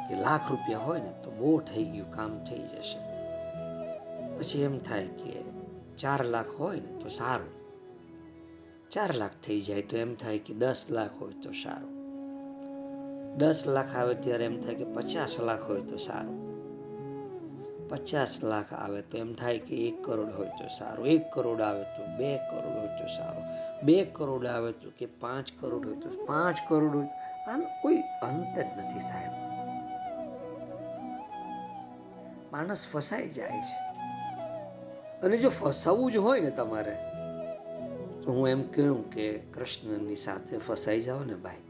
કે 0.08 0.14
લાખ 0.14 0.50
રૂપિયા 0.50 0.78
હોય 0.78 1.00
ને 1.00 1.12
તો 1.24 1.30
બહુ 1.30 1.60
થઈ 1.60 1.84
ગયું, 1.84 2.10
કામ 2.10 2.44
થઈ 2.44 2.58
જશે. 2.58 2.98
પછી 4.38 4.62
એમ 4.62 4.78
થાય 4.78 5.06
કે 5.06 5.42
ચાર 5.98 6.24
લાખ 6.24 6.46
હોય 6.58 6.76
ને 6.76 6.98
તો 7.00 7.08
સારું. 7.08 7.56
ચાર 8.90 9.14
લાખ 9.14 9.30
થઈ 9.42 9.60
જાય 9.60 9.82
તો 9.82 9.96
એમ 9.96 10.14
થાય 10.14 10.38
કે 10.38 10.54
દસ 10.54 10.86
લાખ 10.90 11.10
હોય 11.20 11.32
તો 11.32 11.52
સારું. 11.52 11.96
દસ 13.38 13.66
લાખ 13.66 13.96
આવે 13.96 14.14
ત્યારે 14.14 14.44
એમ 14.44 14.62
થાય 14.62 14.74
કે 14.74 14.84
પચાસ 14.84 15.40
લાખ 15.40 15.70
હોય 15.70 15.80
તો 15.80 15.96
સારું. 15.96 16.46
પચાસ 17.88 18.44
લાખ 18.44 18.72
આવે 18.72 19.02
તો 19.02 19.18
એમ 19.18 19.34
થાય 19.34 19.58
કે 19.58 19.88
એક 19.88 20.04
કરોડ 20.04 20.32
હોય 20.32 20.48
તો 20.48 20.68
સારું. 20.68 21.06
એક 21.06 21.32
કરોડ 21.32 21.60
આવે 21.60 21.82
તો 21.82 22.16
બે 22.18 22.36
કરોડ 22.36 22.76
હોય 22.76 22.86
તો 22.86 23.06
સારું. 23.06 23.44
બે 23.82 24.04
કરોડ 24.04 24.46
આવે 24.46 24.72
તો 24.72 24.90
કે 24.98 25.06
પાંચ 25.06 25.46
કરોડ 25.60 25.86
હોય 25.86 25.96
તો 25.96 26.08
પાંચ 26.24 26.56
કરોડ 26.68 26.96
હોય 26.96 27.08
આનો 27.48 27.64
કોઈ 27.82 27.96
અંત 28.22 28.58
જ 28.58 28.64
નથી 28.78 29.00
સાહેબ. 29.00 29.45
માણસ 32.56 32.86
ફસાઈ 32.92 33.28
જાય 33.28 33.62
છે. 33.62 33.78
અને 35.20 35.38
જો 35.38 35.48
ફસાવવું 35.48 36.12
જ 36.12 36.16
હોય 36.16 36.40
ને 36.40 36.50
તમારે, 36.50 36.94
તો 38.22 38.32
હું 38.32 38.48
એમ 38.48 38.62
કહું 38.62 39.10
કે 39.10 39.38
કૃષ્ણની 39.38 40.16
સાથે 40.16 40.58
ફસાઈ 40.58 41.00
જાઓ 41.00 41.24
ને 41.24 41.34
ભાઈ. 41.34 41.62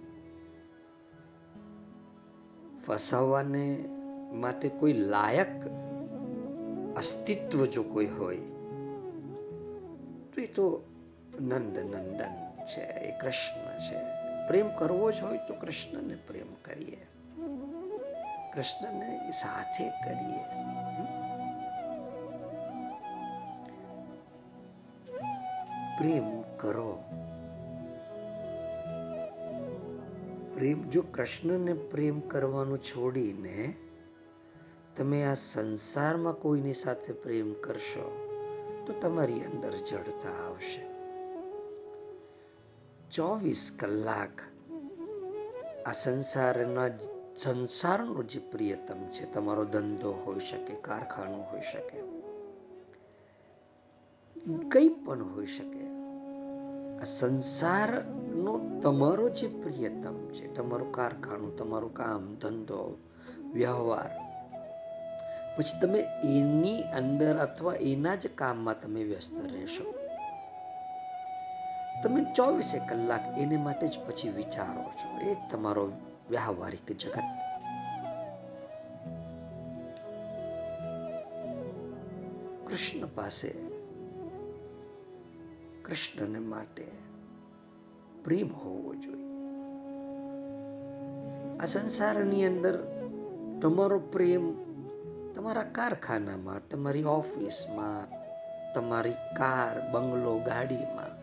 ફસાવવાને 2.87 3.85
માટે 4.33 4.69
કોઈ 4.69 4.93
લાયક 4.93 5.67
અસ્તિત્વ 6.97 7.67
જો 7.67 7.83
કોઈ 7.83 8.07
હોય, 8.07 8.37
તો 10.33 10.41
એ 10.41 10.47
તો 10.47 10.85
નંદ 11.41 11.79
નંદન 11.79 12.35
છે, 12.67 12.81
એ 12.81 13.19
કૃષ્ણ 13.19 13.79
છે. 13.79 13.99
પ્રેમ 14.49 14.69
કરવો 14.79 15.13
જ 15.13 15.21
હોય 15.21 15.39
તો 15.49 15.55
કૃષ્ણને 15.55 16.17
પ્રેમ 16.27 16.55
કરીએ. 16.65 17.07
કૃષ્ણને 18.57 19.31
સાથે 19.31 19.89
કરીએ. 19.89 20.45
પ્રેમ 25.99 26.43
કરો. 26.43 27.05
પ્રેમ, 30.55 30.89
જો 30.91 31.03
કૃષ્ણને 31.03 31.73
પ્રેમ 31.73 32.21
કરવાનું 32.21 32.79
છોડીને 32.79 33.75
તમે 34.97 35.25
આ 35.25 35.35
સંસારમાં 35.35 36.33
કોઈની 36.33 36.73
સાથે 36.73 37.13
પ્રેમ 37.13 37.53
કરશો, 37.53 38.27
તો 38.87 38.93
તમારી 38.93 39.41
અંદર 39.41 39.77
જડતા 39.77 40.47
આવશે. 40.47 40.87
ચોવીસ 43.11 43.77
કલાક 43.81 44.43
આ 45.87 45.93
સંસારના 45.93 46.89
સંસારનો 47.37 48.23
જે 48.23 48.41
પ્રિયતમ 48.41 49.09
છે, 49.11 49.33
તમારો 49.33 49.65
ધંધો 49.65 50.13
હોઈ 50.13 50.41
શકે, 50.41 50.75
કારખાનું 50.75 51.43
હોઈ 51.51 51.61
શકે, 51.73 51.99
કંઈ 54.69 54.89
પણ 54.89 55.23
હોઈ 55.23 55.47
શકે, 55.47 55.87
આ 57.03 57.05
સંસારનો 57.05 58.81
તમારો 58.83 59.29
જે 59.29 59.49
પ્રિયતમ 59.49 60.29
છે, 60.29 60.55
તમારું 60.55 60.93
કારખાનું, 60.93 61.57
તમારું 61.57 61.95
કામ, 61.95 62.35
ધંધો, 62.35 62.99
વ્યવહાર, 63.53 64.11
પછી 65.57 65.81
તમે 65.81 65.99
એની 66.25 66.83
અંદર 66.83 67.37
અથવા 67.37 67.75
એના 67.75 68.15
જ 68.15 68.27
કામમાં 68.35 68.81
તમે 68.81 69.05
વ્યસ્ત 69.05 69.33
રહેશો. 69.53 69.95
તમે 72.03 72.25
ચોવીસે 72.35 72.79
કલાક 72.79 73.39
એને 73.39 73.57
માટે 73.57 73.89
જ 73.89 73.99
પછી 74.07 74.29
વિચારો 74.29 74.83
છો, 74.83 75.19
એ 75.21 75.37
તમારો 75.51 75.93
વ્યવહારિક 76.31 76.89
જગત 76.95 77.27
કૃષ્ણ 82.67 83.07
પાસે 83.15 83.51
કૃષ્ણને 85.85 86.41
માટે 86.45 86.87
પ્રેમ 88.25 88.51
હોવો 88.55 88.95
જોઈએ 88.97 89.31
આ 91.61 91.67
સંસારની 91.67 92.45
અંદર 92.45 92.77
તમારો 93.61 93.99
પ્રેમ 94.13 94.47
તમારા 95.35 95.69
કારખાનામાં 95.73 96.67
તમારી 96.71 97.07
ઓફિસમાં 97.13 98.09
તમારી 98.75 99.19
કાર 99.39 99.77
બંગલો 99.93 100.35
ગાડીમાં 100.41 101.16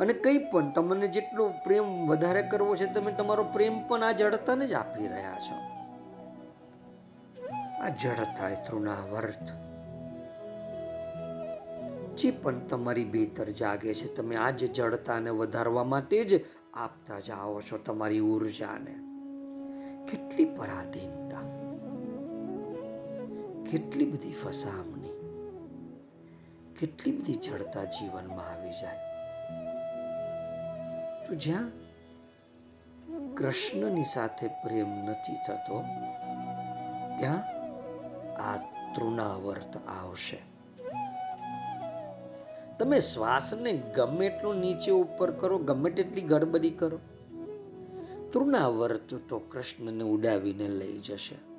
અને 0.00 0.12
કંઈ 0.12 0.38
પણ, 0.38 0.70
તમને 0.70 1.08
જેટલો 1.08 1.52
પ્રેમ 1.64 2.06
વધારે 2.06 2.42
કરવો 2.42 2.76
છે, 2.76 2.86
તમે 2.86 3.12
તમારો 3.12 3.44
પ્રેમ 3.44 3.88
પણ 3.88 4.02
આ 4.02 4.12
જડતાને 4.12 4.66
જ 4.66 4.72
આપી 4.72 5.08
રહ્યા 5.08 5.38
છો. 5.38 5.54
આ 7.82 7.88
જડતા 7.88 8.48
એ 8.48 8.54
તૃણાવર્ત. 8.54 9.52
જે 12.18 12.30
પણ 12.30 12.58
તમારી 12.58 13.04
ભીતર 13.04 13.44
જાગે 13.44 13.94
છે, 13.94 14.14
તમે 14.14 14.36
આ 14.36 14.50
જ 14.50 14.72
જડતાને 14.72 15.30
વધારવા 15.30 15.84
માટે 15.84 16.24
જ 16.24 16.44
આપતા 16.74 17.20
જાઓ 17.20 17.60
છો 17.60 17.78
તમારી 17.78 18.18
ઉર્જાને. 18.18 18.98
કેટલી 20.10 20.44
પરાધીનતા. 20.44 21.38
કેટલી 23.70 24.04
બધી 24.04 24.32
ફસામણી. 24.32 25.08
કેટલી 26.78 27.12
બધી 27.12 27.34
જડતા 27.34 27.84
જીવનમાં 27.84 28.52
આવી 28.52 28.70
જાય. 28.70 29.11
જ્યાં 31.34 31.70
કૃષ્ણની 33.34 34.04
સાથે 34.04 34.46
પ્રેમ 34.46 34.88
નથી 34.88 35.36
થતો, 35.48 35.84
ત્યાં 37.18 37.38
આ 38.42 38.56
તૃણાવર્ત 38.94 39.76
આવશે. 39.76 40.38
તમે 42.78 43.00
શ્વાસને 43.00 43.72
ગમે 43.72 44.26
એટલું 44.26 44.56
નીચે 44.56 44.90
ઉપર 44.90 45.30
કરો, 45.30 45.58
ગમે 45.58 45.90
તેટલી 45.90 46.20
ગડબડી 46.20 46.70
કરો, 46.70 46.98
તૃણાવર્ત 48.32 49.14
તો 49.28 49.38
કૃષ્ણને 49.38 50.04
ઉડાવીને 50.04 50.68
લઈ 50.68 50.98
જશે. 50.98 51.51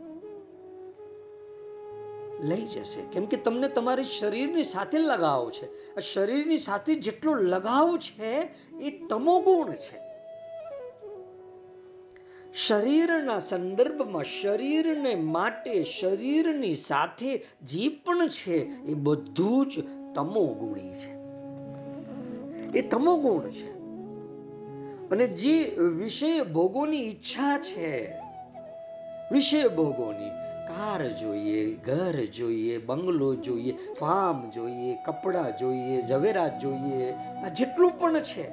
લઈ 2.43 2.61
જશે. 2.61 3.01
કેમ 3.01 3.25
કે 3.25 3.37
તમને 3.37 3.67
તમારી 3.67 4.03
શરીરની 4.03 4.63
સાથે 4.63 4.97
લગાવ 4.97 5.51
છે. 5.51 5.99
શરીરની 6.01 6.57
સાથે 6.57 6.95
જેટલો 6.95 7.33
લગાવ 7.33 7.97
છે, 7.97 8.49
એ 8.79 9.07
તમોગુણ 9.09 9.71
છે. 9.71 10.03
શરીરના 12.53 13.39
સંદર્ભમાં 13.39 14.23
શરીરને 14.23 15.15
માટે 15.15 15.83
શરીરની 15.83 16.75
સાથે 16.75 17.45
જે 17.63 17.87
પણ 17.87 18.27
છે, 18.27 18.57
એ 18.63 18.93
બધું 18.93 19.69
જ 19.69 19.83
તમોગુણી 20.15 20.93
છે. 20.93 21.11
એ 22.79 22.81
તમોગુણ 22.81 23.49
છે. 23.49 23.71
અને 25.09 25.27
જે 25.27 25.75
વિષય 25.75 26.41
ભોગોની 26.41 26.97
ઈચ્છા 26.97 27.57
છે, 27.57 28.11
વિષય 29.31 29.67
ભોગોની 29.67 30.52
કાર 30.73 31.09
જોઈએ, 31.09 31.75
ઘર 31.75 32.25
જોઈએ, 32.25 32.77
બંગલો 32.77 33.35
જોઈએ 33.35 33.77
ફાર્મ 33.99 34.49
જોઈએ, 34.49 34.95
કપડા 34.95 35.49
જોઈએ 35.49 36.01
ઝવેરાત 36.01 36.59
જોઈએ, 36.59 37.13
આ 37.13 37.47
જેટલું 37.47 37.99
પણ 37.99 38.19
છે, 38.19 38.43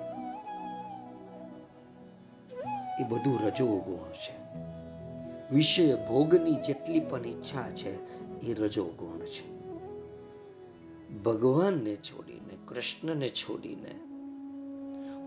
એ 3.00 3.04
બધું 3.08 3.46
રજોગુણ 3.46 4.12
છે. 4.12 4.36
વિષય 5.54 5.94
ભોગની 5.94 6.54
જેટલી 6.54 7.00
પણ 7.00 7.26
ઈચ્છા 7.26 7.70
છે, 7.70 7.92
એ 8.40 8.54
રજોગુણ 8.54 9.18
છે. 9.18 9.60
ભગવાનને 11.22 11.96
છોડીને, 11.96 12.58
કૃષ્ણને 12.66 13.28
છોડીને 13.28 13.94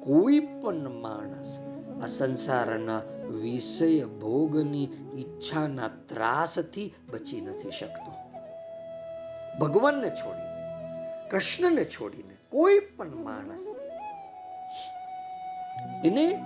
કોઈ 0.06 0.39
પણ 0.39 1.02
માણસ 1.02 1.72
આ 2.02 2.06
સંસારના 2.06 3.02
વિષય 3.30 4.06
ભોગની 4.06 4.84
ઈચ્છાના 5.18 5.88
ત્રાસથી 5.88 6.94
બચી 7.12 7.41
નથી 7.41 7.72
શકતો. 7.72 8.12
ભગવાનને 9.60 10.10
છોડીને, 10.10 11.30
કૃષ્ણને 11.30 11.86
છોડીને 11.86 12.36
કોઈ 12.50 12.80
પણ 12.80 13.16
માણસ 13.16 13.76
એને 16.06 16.44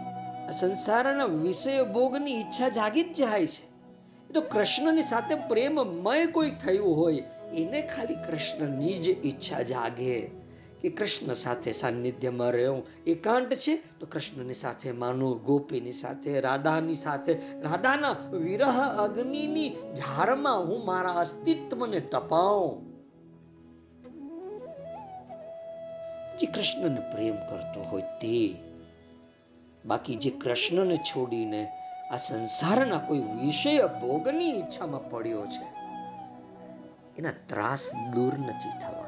સંસારના 0.51 1.25
વિષય 1.25 1.83
ભોગની 1.83 2.39
ઈચ્છા 2.39 2.69
જાગી 2.69 3.03
જ 3.03 3.13
જાય 3.13 3.47
છે. 3.47 3.77
તો 4.33 4.41
કૃષ્ણની 4.41 5.03
સાથે 5.03 5.35
પ્રેમમય 5.35 6.25
કોઈ 6.25 6.49
થયું 6.49 6.97
હોય, 6.97 7.23
એને 7.53 7.81
ખાલી 7.81 8.15
કૃષ્ણની 8.15 8.93
જ 8.93 9.09
ઈચ્છા 9.09 9.61
જાગે. 9.61 10.36
કે 10.81 10.89
કૃષ્ણ 10.89 11.33
સાથે 11.33 11.71
સાનિધ્યમાં 11.71 12.51
રહેવું 12.51 12.83
એકાંત 13.07 13.53
છે? 13.53 13.75
તો 13.99 14.05
કૃષ્ણની 14.05 14.53
સાથે 14.53 14.91
માનું 14.91 15.43
ગોપીની 15.43 15.93
સાથે, 15.93 16.39
રાધાની 16.39 16.95
સાથે, 16.95 17.33
રાધાના 17.61 18.15
વિરહ 18.31 18.77
અગ્નિની 18.97 19.69
ઝાડમાં 19.97 20.65
હું 20.65 20.85
મારા 20.85 21.13
અસ્તિત્વને 21.13 21.99
ટપાઉં 21.99 22.75
જે 26.39 26.45
કૃષ્ણને 26.45 27.01
પ્રેમ 27.11 27.37
કરતો 27.49 27.81
હોય 27.81 28.01
તે. 28.01 28.39
બાકી 29.85 30.15
જે 30.15 30.29
કૃષ્ણને 30.29 30.97
છોડીને 30.97 31.61
આ 32.11 32.17
સંસારના 32.17 32.97
કોઈ 32.97 33.19
વિષય 33.19 33.87
ભોગની 34.01 34.51
ઈચ્છામાં 34.59 35.09
પડ્યો 35.09 35.45
છે, 35.45 35.65
એના 37.17 37.35
ત્રાસ 37.47 37.91
દૂર 38.13 38.33
નથી 38.39 38.73
થવાના 38.79 39.06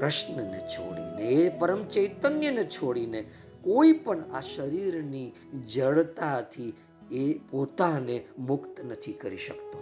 કૃષ્ણને 0.00 0.60
છોડીને, 0.60 1.22
એ 1.22 1.58
પરમ 1.58 1.84
ચૈતન્યને 1.84 2.64
છોડીને 2.64 3.22
કોઈ 3.62 3.92
પણ 3.92 4.24
આ 4.32 4.40
શરીરની 4.40 5.32
જડતાથી 5.74 6.72
એ 7.12 7.34
પોતાને 7.34 8.24
મુક્ત 8.38 8.80
નથી 8.80 9.12
કરી 9.12 9.36
શકતો. 9.36 9.78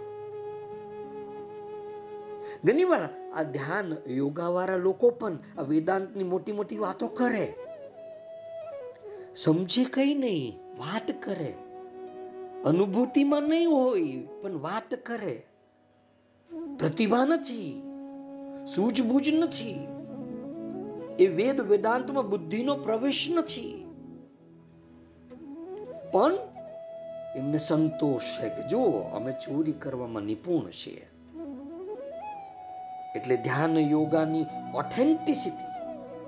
ઘણીવાર 2.63 3.31
આ 3.33 3.43
ધ્યાન 3.43 3.95
યોગાવાળા 4.07 4.75
લોકો 4.75 5.09
પણ 5.09 5.37
આ 5.57 5.61
વેદાંતની 5.61 6.23
મોટી 6.23 6.51
મોટી 6.51 6.77
વાતો 6.77 7.07
કરે. 7.07 7.53
સમજે 9.35 9.83
કઈ 9.83 10.13
નહીં, 10.13 10.59
વાત 10.77 11.23
કરે. 11.23 11.53
અનુભૂતિમાં 12.65 13.41
નહીં 13.41 13.69
હોય, 13.69 14.27
પણ 14.41 14.61
વાત 14.61 14.95
કરે. 15.05 15.45
પ્રતિભા 16.79 17.25
નથી, 17.25 17.83
સૂઝબૂઝ 18.75 19.29
નથી. 19.29 19.98
એ 21.19 21.27
વેદ 21.27 21.61
વેદાંતમાં 21.61 22.29
બુદ્ધિનો 22.29 22.75
પ્રવેશ 22.75 23.27
નથી. 23.35 23.85
પણ 26.11 26.33
એમને 27.35 27.57
સંતોષ 27.57 28.21
છે 28.21 28.49
કે 28.49 28.67
જો 28.67 28.83
અમે 28.91 29.31
ચોરી 29.31 29.71
કરવામાં 29.71 30.23
નિપુણ 30.23 30.69
છીએ. 30.69 31.07
એટલે 33.15 33.37
ધ્યાન 33.37 33.77
યોગાની 33.77 34.45
ઓથેન્ટિસિટી 34.73 35.69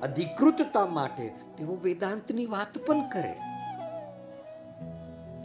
અધિકૃતતા 0.02 0.86
માટે 0.86 1.28
તેઓ 1.28 1.78
વેદાંતની 1.84 2.46
વાત 2.46 2.78
પણ 2.86 3.10
કરે. 3.10 3.36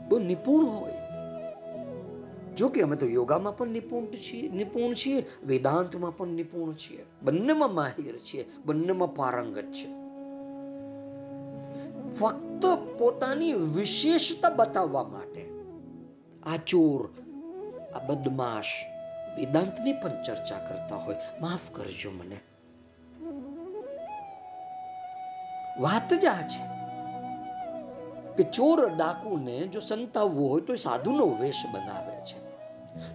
બહુ 0.09 0.19
નિપુણ 0.19 0.65
હોય. 0.67 1.06
જો 2.57 2.69
કે 2.69 2.83
અમે 2.83 2.97
તો 2.97 3.07
યોગામાં 3.07 3.57
પણ 3.57 3.69
નિપુણ 3.69 4.07
છીએ 4.07 4.49
નિપુણ 4.49 4.95
છીએ, 4.95 5.27
વેદાંતમાં 5.47 6.17
પણ 6.17 6.29
નિપુણ 6.29 6.73
છીએ. 6.73 7.05
બંનેમાં 7.23 7.75
માહિર 7.75 8.19
છીએ, 8.19 8.49
બંનેમાં 8.65 9.15
પારંગત 9.15 9.63
છે 9.63 10.07
ફક્ત 12.19 12.67
પોતાની 12.99 13.53
વિશેષતા 13.53 14.51
બતાવવા 14.51 15.03
માટે 15.03 15.49
આ 16.47 16.57
ચોર, 16.67 17.09
આ 17.95 17.99
બદમાશ 17.99 18.65
વેદાંતની 19.37 19.93
પણ 19.93 20.23
ચર્ચા 20.23 20.59
કરતા 20.59 20.97
હોય. 20.97 21.17
માફ 21.41 21.71
કરજો 21.73 22.11
મને. 22.11 22.39
વાત 25.81 26.15
જ 26.15 26.27
આ 26.27 26.43
છે 26.43 26.77
કે 28.37 28.51
ચોર 28.51 28.97
ડાકુને 28.97 29.67
જો 29.67 29.81
સંતાવવો 29.81 30.49
હોય 30.49 30.61
તો 30.61 30.75
સાધુનો 30.75 31.27
વેશ 31.27 31.65
બનાવે 31.73 32.17
છે. 32.25 32.46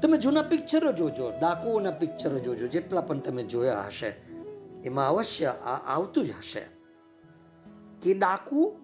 તમે 0.02 0.18
જૂના 0.18 0.42
પિક્ચરો 0.42 0.92
જોજો, 0.92 1.32
ડાકુઓના 1.40 1.92
પિક્ચરો 1.92 2.40
જોજો, 2.40 2.68
જેટલા 2.68 3.02
પણ 3.02 3.20
તમે 3.20 3.44
જોયા 3.44 3.82
હશે, 3.82 4.14
એમાં 4.84 5.10
અવશ્ય 5.10 5.46
આ 5.46 5.98
આવતું 5.98 6.28
જ 6.28 6.30
હશે. 6.30 6.62
કે 8.02 8.14
ડાકુ 8.14 8.78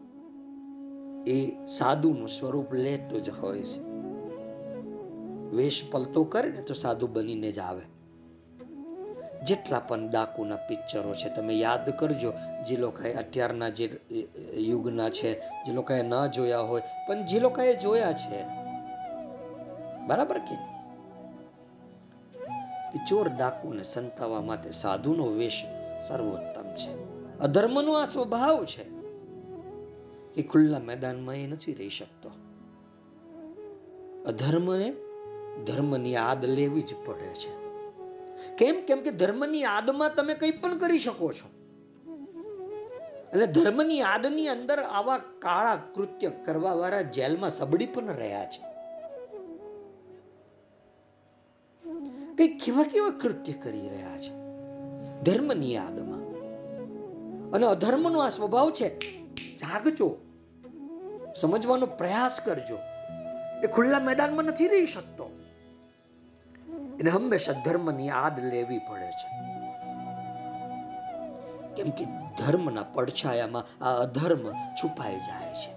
એ 1.28 1.66
સાધુનું 1.66 2.28
સ્વરૂપ 2.28 2.74
લેતો 2.74 3.20
જ 3.20 3.30
હોય 3.30 3.62
છે. 3.62 3.80
વેશ 5.56 5.84
પલતો 5.92 6.24
કરે 6.24 6.50
ને 6.50 6.62
તો 6.62 6.74
સાધુ 6.74 7.08
બનીને 7.08 7.52
જ 7.52 7.60
આવે. 7.60 7.82
જેટલા 9.44 9.80
પણ 9.80 10.10
ડાકુના 10.10 10.56
પિક્ચરો 10.56 11.16
છે, 11.16 11.36
તમે 11.36 11.54
યાદ 11.54 11.90
કરજો, 11.90 12.34
જે 12.68 12.78
લોકોએ 12.78 13.14
અત્યારના 13.14 13.70
જે 13.70 14.00
યુગના 14.58 15.10
છે, 15.10 15.40
જે 15.40 15.74
લોકોએ 15.74 16.02
ન 16.02 16.28
જોયા 16.28 16.60
હોય, 16.60 16.82
પણ 17.08 17.26
જે 17.26 17.40
લોકોએ 17.40 17.76
જોયા 17.76 18.12
છે, 18.12 18.68
બરાબર 20.08 20.38
કે 20.38 20.77
ચોર 22.96 23.30
ડાકુને 23.30 23.84
સંતાવવા 23.84 24.42
માટે 24.42 24.72
સાધુનો 24.72 25.26
વેશ 25.26 25.66
સર્વોત્તમ 26.08 26.76
છે. 26.76 27.18
અધર્મનો 27.40 27.94
આ 27.94 28.06
સ્વભાવ 28.06 28.66
છે 28.66 28.84
કે 30.34 30.44
ખુલ્લા 30.44 30.80
મેદાનમાં 30.80 31.36
એ 31.36 31.48
નથી 31.48 31.74
રહી 31.74 31.90
શકતો. 31.90 32.32
અધર્મને 34.26 34.96
ધર્મની 35.66 36.16
આદ 36.16 36.46
લેવી 36.46 36.82
જ 36.82 36.94
પડે 37.06 37.34
છે. 37.34 37.68
કેમ? 38.58 38.86
કેમ 38.86 39.02
કે 39.02 39.12
ધર્મની 39.12 39.64
આદમાં 39.64 40.16
તમે 40.16 40.34
કંઈ 40.34 40.52
પણ 40.52 40.78
કરી 40.78 41.00
શકો 41.00 41.34
છો. 41.34 41.58
એટલે 43.30 43.48
ધર્મની 43.48 44.02
આદની 44.02 44.48
અંદર 44.48 44.80
આવા 44.80 45.18
કાળા 45.18 45.76
કૃત્ય 45.76 46.32
કરવા 46.46 46.74
વાળા 46.74 47.02
જેલમાં 47.02 47.50
સબડી 47.50 47.86
પણ 47.86 48.08
રહ્યા 48.08 48.46
છે. 48.46 48.77
કઈ 52.38 52.50
કેવા 52.58 52.86
કેવા 52.86 53.18
કૃત્ય 53.18 53.54
કરી 53.54 53.88
રહ્યા 53.90 54.18
છે 54.18 54.32
ધર્મની 55.24 55.74
યાદમાં 55.74 56.24
અને 57.54 57.66
અધર્મનો 57.68 58.20
આ 58.22 58.32
સ્વભાવ 58.32 58.70
છે 58.72 58.88
જાગજો 59.58 60.10
સમજવાનો 61.36 61.88
પ્રયાસ 61.96 62.38
કરજો 62.42 62.78
એ 63.64 63.68
ખુલ્લા 63.68 64.02
મેદાનમાં 64.02 64.50
નથી 64.50 64.68
રહી 64.68 64.88
શકતો 64.88 65.26
એને 67.00 67.10
હંમેશા 67.10 67.58
ધર્મની 67.62 68.08
યાદ 68.08 68.40
લેવી 68.46 68.82
પડે 68.88 69.10
છે 69.20 69.28
કેમ 71.76 71.90
કે 71.92 72.06
ધર્મના 72.38 72.88
પડછાયામાં 72.94 73.66
આ 73.82 73.98
અધર્મ 74.00 74.44
છુપાઈ 74.76 75.22
જાય 75.28 75.54
છે 75.56 75.72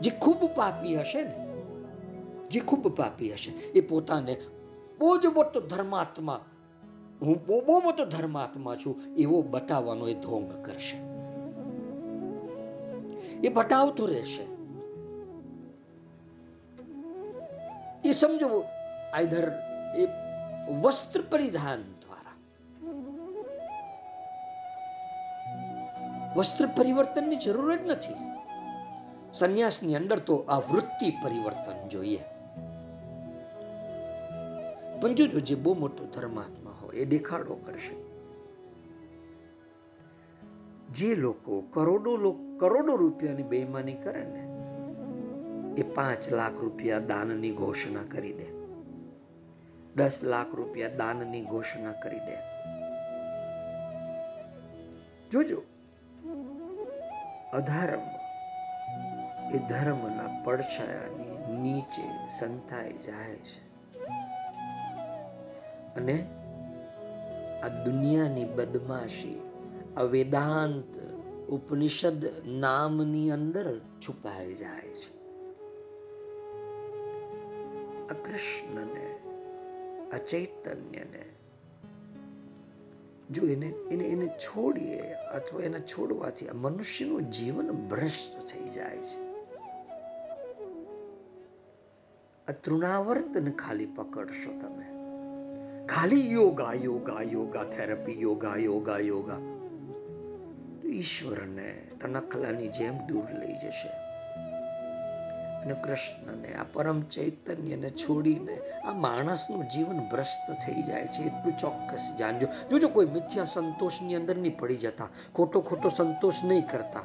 જે 0.00 0.10
ખૂબ 0.18 0.48
પાપી 0.54 0.96
હશે 0.96 1.22
ને 1.22 1.36
જે 2.50 2.60
ખૂબ 2.62 2.94
પાપી 2.96 3.32
હશે 3.32 3.52
એ 3.74 3.80
પોતાને 3.84 4.34
બહુ 5.02 5.18
જ 5.18 5.26
મોટો 5.26 5.60
ધર્માત્મા. 5.60 6.40
હું 7.22 7.46
બહુ 7.46 7.60
બહુ 7.60 7.80
મોટો 7.80 8.04
ધર્માત્મા 8.04 8.76
છું, 8.76 9.14
એવો 9.16 9.42
બતાવવાનો 9.42 10.08
એ 10.08 10.14
ધોંગ 10.14 10.64
કરશે. 10.64 10.96
એ 13.38 13.48
બતાવતો 13.48 14.06
રહેશે. 14.06 14.42
એ 18.08 18.12
સમજો, 18.12 18.64
આઈધર, 19.14 19.52
એ 19.96 20.08
વસ્ત્ર 20.80 21.20
પરિધાન 21.30 21.82
દ્વારા. 21.82 22.34
વસ્ત્ર 26.36 26.66
પરિવર્તનની 26.66 27.36
જરૂર 27.36 27.76
જ 27.76 27.80
નથી. 27.86 28.14
સંન્યાસની 29.34 29.94
અંદર 29.94 30.18
તો 30.18 30.36
આ 30.36 30.58
વૃત્તિ 30.58 31.10
પરિવર્તન 31.10 31.88
જોઈએ. 31.88 32.24
પણ 35.02 35.14
જોજો 35.14 35.40
જે 35.40 35.54
બહુ 35.54 35.74
મોટો 35.74 36.04
ધર્માત્મા 36.04 36.70
હોય, 36.70 36.96
એ 36.96 37.04
દેખાડો 37.04 37.54
કરશે. 37.54 37.94
જે 40.92 41.14
લોકો 41.14 41.60
કરોડો 41.60 42.32
કરોડો 42.60 42.96
રૂપિયાની 42.96 43.42
બેઈમાની 43.42 43.94
કરે 43.94 44.24
ને, 44.24 44.48
એ 45.80 45.82
પાંચ 45.82 46.32
લાખ 46.32 46.60
રૂપિયા 46.60 46.98
દાનની 46.98 47.50
ઘોષણા 47.50 48.02
કરી 48.02 48.32
દે. 48.32 48.46
દસ 49.96 50.20
લાખ 50.22 50.54
રૂપિયા 50.54 50.88
દાનની 50.88 51.44
ઘોષણા 51.44 51.92
કરી 51.92 52.18
દે. 52.18 52.36
જોજો, 55.30 55.62
અધર્મ 57.52 58.00
એ 59.54 59.58
ધર્મના 59.58 60.42
પડછાયાની 60.44 61.60
નીચે 61.60 62.28
સંતાઈ 62.28 62.92
જાય 62.92 63.34
છે. 63.34 63.71
અને 65.96 66.26
આ 67.62 67.68
દુનિયાની 67.68 68.44
બદમાશી, 68.44 69.40
આ 69.96 70.02
વેદાંત 70.02 70.98
ઉપનિષદ 71.48 72.24
નામની 72.46 73.30
અંદર 73.30 73.78
છુપાઈ 73.78 74.54
જાય 74.54 74.88
છે. 74.88 75.22
આ 78.08 78.14
કૃષ્ણને, 78.14 79.14
આ 80.12 80.16
જો 83.30 83.46
એને 83.46 83.66
એને 83.66 84.04
એને 84.04 84.26
છોડીએ 84.26 85.12
અથવા 85.12 85.62
એને 85.62 85.80
છોડવાથી 85.80 86.48
આ 86.48 86.52
મનુષ્યનું 86.54 87.30
જીવન 87.30 87.70
ભ્રષ્ટ 87.70 88.38
થઈ 88.38 88.68
જાય 88.68 88.98
છે. 88.98 89.32
આ 92.48 92.52
તૃણાવર્તન 92.64 93.50
ખાલી 93.50 93.86
પકડશો 93.86 94.58
તમે. 94.58 94.91
ખાલી 95.88 96.32
યોગા 96.32 96.72
યોગા 96.72 97.22
યોગા, 97.22 97.64
થેરપી, 97.64 98.20
યોગા 98.20 98.56
યોગા 98.56 98.98
યોગા. 98.98 99.36
ઈશ્વરને 100.88 101.88
તનખલાની 102.00 102.68
જેમ 102.68 103.06
દૂર 103.06 103.24
લઈ 103.32 103.52
જશે. 103.52 103.88
અને 105.62 105.74
કૃષ્ણને, 105.74 106.54
આ 106.54 106.64
પરમ 106.72 107.02
ચૈતન્યને 107.02 107.90
છોડીને 107.90 108.58
આ 108.80 108.92
માણસનું 108.92 109.68
જીવન 109.68 109.98
ભ્રષ્ટ 109.98 110.52
થઈ 110.66 110.82
જાય 110.82 111.06
છે, 111.06 111.22
એટલું 111.22 111.58
ચોક્કસ 111.58 112.16
જાણજો. 112.18 112.46
જોજો, 112.70 112.88
કોઈ 112.88 113.06
મિથ્યા 113.06 113.44
સંતોષની 113.44 114.14
અંદર 114.14 114.36
નહીં 114.36 114.58
પડી 114.58 114.76
જતા. 114.76 115.08
ખોટો 115.34 115.60
ખોટો 115.60 115.88
સંતોષ 115.88 116.34
નહીં 116.44 116.68
કરતા. 116.68 117.02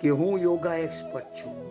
કે 0.00 0.08
હું 0.08 0.38
યોગા 0.38 0.74
એક્સપર્ટ 0.74 1.24
છું. 1.24 1.67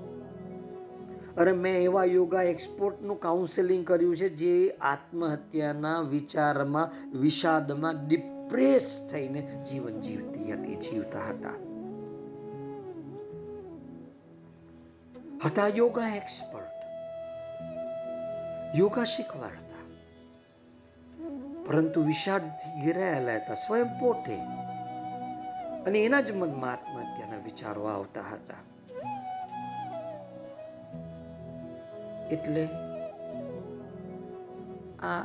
અરે 1.38 1.52
મેં 1.52 1.84
એવા 1.84 2.04
યોગા 2.04 2.42
એક્સપોર્ટનું 2.42 3.20
કાઉન્સેલિંગ 3.20 3.88
કર્યું 3.88 4.16
છે 4.16 4.30
જે 4.30 4.70
આત્મહત્યાના 4.82 6.00
વિચારમાં, 6.00 7.18
વિષાદમાં 7.20 8.08
ડિપ્રેસ 8.08 9.10
થઈને 9.12 9.66
જીવન 9.72 10.02
જીવતી 10.02 10.52
હતી, 10.52 10.76
જીવતા 10.76 11.20
હતા. 11.20 11.54
હતા 15.46 15.68
યોગા 15.68 16.16
એક્સપર્ટ 16.16 16.78
યોગા 18.76 19.04
શીખવાડતા. 19.04 19.84
પરંતુ 21.66 22.04
વિષાદથી 22.04 22.82
ઘેરાયેલા 22.86 23.36
હતા, 23.36 23.54
સ્વયં 23.54 24.00
પોતે. 24.00 24.36
અને 25.88 26.00
એના 26.00 26.22
જ 26.22 26.32
મનમાં 26.32 26.72
આત્મહત્યાના 26.72 27.44
વિચારો 27.44 27.84
આવતા 27.84 28.22
હતા. 28.22 28.67
એટલે 32.32 32.70
આ 35.00 35.22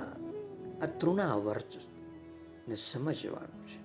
આ 0.82 0.86
તૃણાવર્ત 1.00 1.72
ને 2.68 2.74
સમજવાનું 2.74 3.66
છે. 3.68 3.82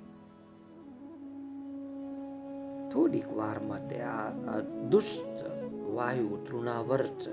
થોડીક 2.90 3.34
વાર 3.34 3.60
માટે 3.60 4.02
આ 4.02 4.30
દુષ્ટ 4.90 5.46
વાયુ 5.96 6.46
તૃણાવર્ત 6.48 7.30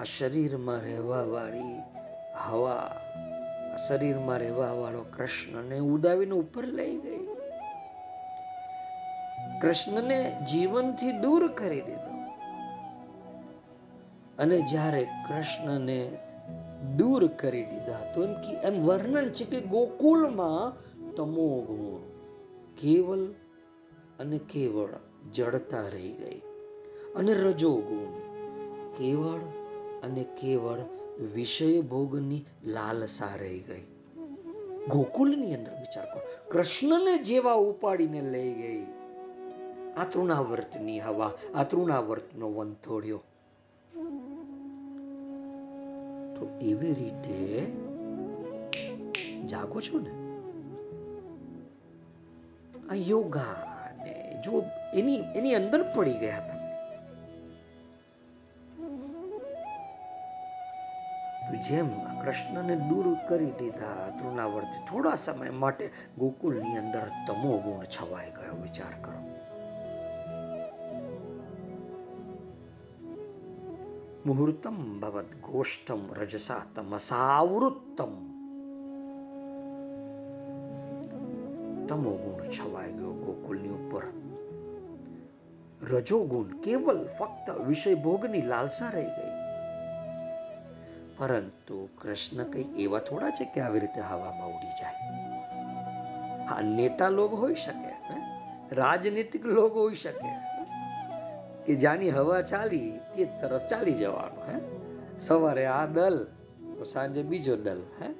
આ 0.00 0.04
શરીરમાં 0.04 0.80
રહેવા 0.80 1.22
વાળી 1.22 1.82
હવા 2.36 2.96
શરીરમાં 3.88 4.38
રહેવા 4.38 4.72
વાળો 4.72 5.02
કૃષ્ણને 5.02 5.78
ઉડાવીને 5.78 6.32
ઉપર 6.32 6.66
લઈ 6.66 6.96
ગઈ. 6.98 7.26
કૃષ્ણને 9.60 10.36
જીવનથી 10.50 11.12
દૂર 11.12 11.52
કરી 11.52 11.80
દીધો. 11.80 12.19
અને 14.40 14.60
જ્યારે 14.60 15.04
કૃષ્ણને 15.04 16.18
દૂર 16.96 17.26
કરી 17.26 17.64
દીધા 17.64 18.12
તો 18.14 18.24
એમ 18.24 18.32
કે 18.32 18.52
એમ 18.62 18.84
વર્ણન 18.84 19.30
છે 19.30 19.44
કે 19.44 19.60
ગોકુળમાં 19.60 20.72
તમો 21.14 21.60
ગુણ 21.60 22.00
કેવલ 22.76 23.34
અને 24.18 24.38
કેવળ 24.38 24.88
જડતા 25.32 25.80
રહી 25.80 26.12
ગઈ 26.12 26.38
અને 27.16 27.34
રજો 27.34 27.76
ગુણ 27.76 28.30
કેવળ 28.98 29.40
અને 30.02 30.24
કેવળ 30.40 30.78
વિષય 31.34 31.80
ભોગની 31.80 32.44
લાલસા 32.64 33.36
રહી 33.40 33.58
ગઈ. 33.58 33.82
ગોકુલની 34.88 35.54
અંદર 35.54 35.72
વિચાર 35.80 36.04
કરો. 36.04 36.20
કૃષ્ણને 36.50 37.18
જેવા 37.18 37.52
ઉપાડીને 37.52 38.20
લઈ 38.20 38.52
ગઈ. 38.52 38.86
આ 39.96 40.04
તૃણાવર્તની 40.04 41.00
હવા, 41.00 41.32
આ 41.54 41.64
તૃણાવર્તનો 41.64 42.52
વંથોડ્યો 42.52 43.22
તો 46.40 46.48
એવી 46.60 46.94
રીતે 46.94 47.38
જાગો 49.46 49.80
છો 49.80 49.98
ને? 49.98 50.12
આ 52.90 52.94
યોગા 52.94 53.58
ને 54.04 54.40
જો 54.44 54.64
એની 54.94 55.20
એની 55.36 55.54
અંદર 55.54 55.82
પડી 55.94 56.18
ગયા 56.18 56.36
હતા. 56.36 56.56
જેમ 61.68 61.88
કૃષ્ણને 62.20 62.76
દૂર 62.76 63.16
કરી 63.28 63.50
દીધા 63.58 64.10
તૃણાવર્ત 64.18 64.72
થોડા 64.88 65.14
સમય 65.14 65.50
માટે 65.50 65.90
ગોકુલની 66.18 66.76
અંદર 66.76 67.08
તમો 67.26 67.58
ગુણ 67.58 67.84
છવાઈ 67.84 68.30
ગયો, 68.30 68.56
વિચાર 68.62 68.94
કરો. 69.02 69.29
મુહૂર્તમ 74.24 74.78
ભવત 75.00 75.36
ગોષ્ઠમ 75.42 76.00
રજસા 76.12 76.64
તમસાવૃત્તમ 76.74 78.12
તમો 81.88 82.12
ગુણ 82.16 82.50
છવાઈ 82.50 82.92
ગયો 82.92 83.12
ગોકુલની 83.20 83.72
ઉપર 83.76 84.04
રજો 85.86 86.18
ગુણ 86.24 86.52
કેવલ 86.58 87.00
ફક્ત 87.18 87.56
વિષય 87.68 87.94
ભોગની 87.98 88.44
લાલસા 88.44 88.90
રહી 88.90 89.14
ગઈ 89.14 89.32
પરંતુ 91.16 91.80
કૃષ્ણ 91.98 92.52
કઈ 92.52 92.68
એવા 92.78 93.00
થોડા 93.00 93.32
છે 93.32 93.48
કે 93.54 93.62
આવી 93.62 93.80
રીતે 93.80 94.00
હવામાં 94.02 94.52
ઉડી 94.52 94.74
જાય 94.80 95.00
હા 96.46 96.62
નેતા 96.68 97.10
લોગ 97.10 97.40
હોઈ 97.40 97.56
શકે 97.56 97.90
રાજનીતિક 98.74 99.52
લોગ 99.52 99.72
હોઈ 99.74 99.94
શકે 99.94 100.36
કે 101.66 101.74
જાની 101.74 102.10
હવા 102.10 102.42
ચાલી 102.42 102.92
તે 103.16 103.24
તરફ 103.24 103.66
ચાલી 103.66 103.92
જવાનું, 103.92 104.52
હે? 104.52 104.60
સવારે 105.20 105.66
આ 105.66 105.86
દલ, 105.86 106.24
તો 106.76 106.84
સાંજે 106.84 107.22
બીજો 107.22 107.56
દલ, 107.56 107.82
હે? 108.02 108.14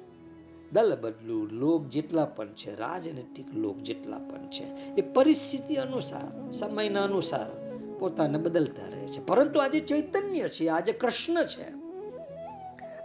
દલ 0.71 0.97
બદલું, 1.01 1.49
લોક 1.49 1.87
જેટલા 1.87 2.25
પણ 2.25 2.47
છે, 2.47 2.79
રાજનૈતિક 2.79 3.45
લોક 3.53 3.77
જેટલા 3.77 4.17
પણ 4.17 4.47
છે, 4.47 4.95
એ 4.95 5.01
પરિસ્થિતિ 5.01 5.75
અનુસાર, 5.75 6.51
સમયના 6.51 7.03
અનુસાર 7.03 7.77
પોતાને 7.99 8.37
બદલતા 8.37 8.85
રહે 8.85 9.07
છે. 9.07 9.25
પરંતુ 9.25 9.59
આજે 9.59 9.79
ચૈતન્ય 9.79 10.49
છે, 10.49 10.69
આજે 10.69 10.91
કૃષ્ણ 10.91 11.43
છે. 11.43 11.81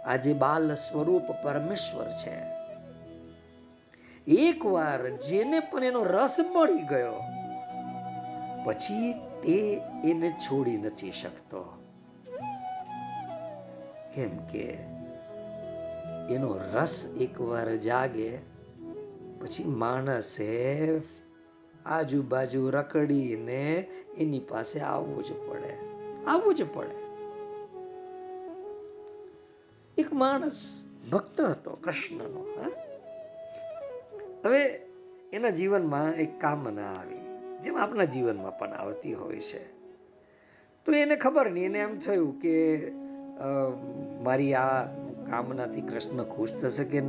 આજે 0.03 0.33
બાલ 0.33 0.75
સ્વરૂપ 0.75 1.31
પરમેશ્વર 1.43 2.05
છે. 2.11 2.57
એકવાર 4.27 5.09
જેને 5.09 5.59
પણ 5.59 5.83
એનો 5.83 6.03
રસ 6.03 6.35
મળી 6.55 6.81
ગયો, 6.81 7.23
પછી 8.63 9.26
તે 9.43 9.81
એને 10.03 10.29
છોડી 10.29 10.77
નથી 10.77 11.11
શકતો. 11.11 11.63
કેમ 14.13 14.37
કે 14.37 14.77
એનો 16.29 16.59
રસ 16.73 17.15
એકવાર 17.21 17.75
જાગે, 17.75 18.37
પછી 19.39 19.63
માણસે 19.63 21.01
આજુબાજુ 21.85 22.69
રકડીને 22.69 23.87
એની 24.17 24.39
પાસે 24.39 24.79
આવવું 24.79 25.23
જ 25.23 25.33
પડે. 25.33 25.77
આવવું 26.25 26.55
જ 26.55 26.73
પડે. 26.73 27.07
એક 29.97 30.13
માણસ 30.13 30.85
ભક્ત 31.11 31.41
હતો, 31.41 31.71
કૃષ્ણનો 31.71 32.71
હવે 34.45 34.63
એના 35.33 35.49
જીવનમાં 35.49 36.11
એક 36.11 36.41
કામના 36.41 36.81
આવી. 36.81 37.26
જેમ 37.67 37.77
આપણા 37.77 38.11
જીવનમાં 38.13 38.55
પણ 38.59 38.77
આવતી 38.83 39.15
હોય 39.23 39.43
છે. 39.49 39.61
તો 40.85 40.95
એને 40.95 41.15
ખબર 41.23 41.47
નહીં, 41.55 41.67
એને 41.69 41.79
એમ 41.85 41.93
થયું 42.05 42.33
કે 42.43 42.55
મારી 44.25 44.53
આ 44.55 44.77
કામનાથી 45.29 45.83
કૃષ્ણ 45.89 46.21
ખુશ 46.35 46.53
થશે 46.61 46.83
કે 46.91 46.99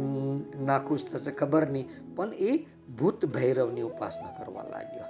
ના 0.69 0.81
ખુશ 0.89 1.07
થશે 1.11 1.33
ખબર 1.41 1.65
નહીં, 1.75 1.87
પણ 2.17 2.35
એ 2.49 2.51
ભૂત 2.99 3.21
ભૈરવની 3.37 3.87
ઉપાસના 3.91 4.35
કરવા 4.39 4.67
લાગ્યો. 4.73 5.09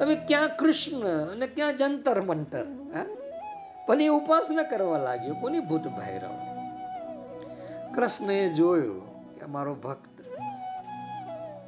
હવે 0.00 0.14
ક્યાં 0.28 0.50
કૃષ્ણ 0.60 1.06
અને 1.32 1.46
ક્યાં 1.54 1.78
જંતર 1.80 2.18
મંતર 2.28 2.66
પણ 3.86 4.00
એ 4.02 4.08
ઉપાસના 4.16 4.66
કરવા 4.72 5.00
લાગ્યો 5.06 5.36
કોની 5.42 5.64
ભૂત 5.70 5.86
ભૈરવ? 5.98 6.34
કૃષ્ણએ 7.94 8.36
જોયું 8.58 9.02
કે 9.38 9.46
મારો 9.54 9.72
ભક્ત 9.86 10.07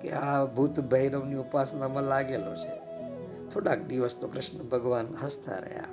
કે 0.02 0.10
આ 0.10 0.44
ભૂત 0.44 0.80
ભૈરવની 0.80 1.34
ઉપાસનામાં 1.34 2.02
લાગેલો 2.02 2.54
છે. 2.54 2.90
થોડાક 3.48 3.78
દિવસ 3.78 4.16
તો 4.20 4.28
કૃષ્ણ 4.28 4.58
ભગવાન 4.58 5.14
હસતા 5.22 5.58
રહ્યા. 5.58 5.84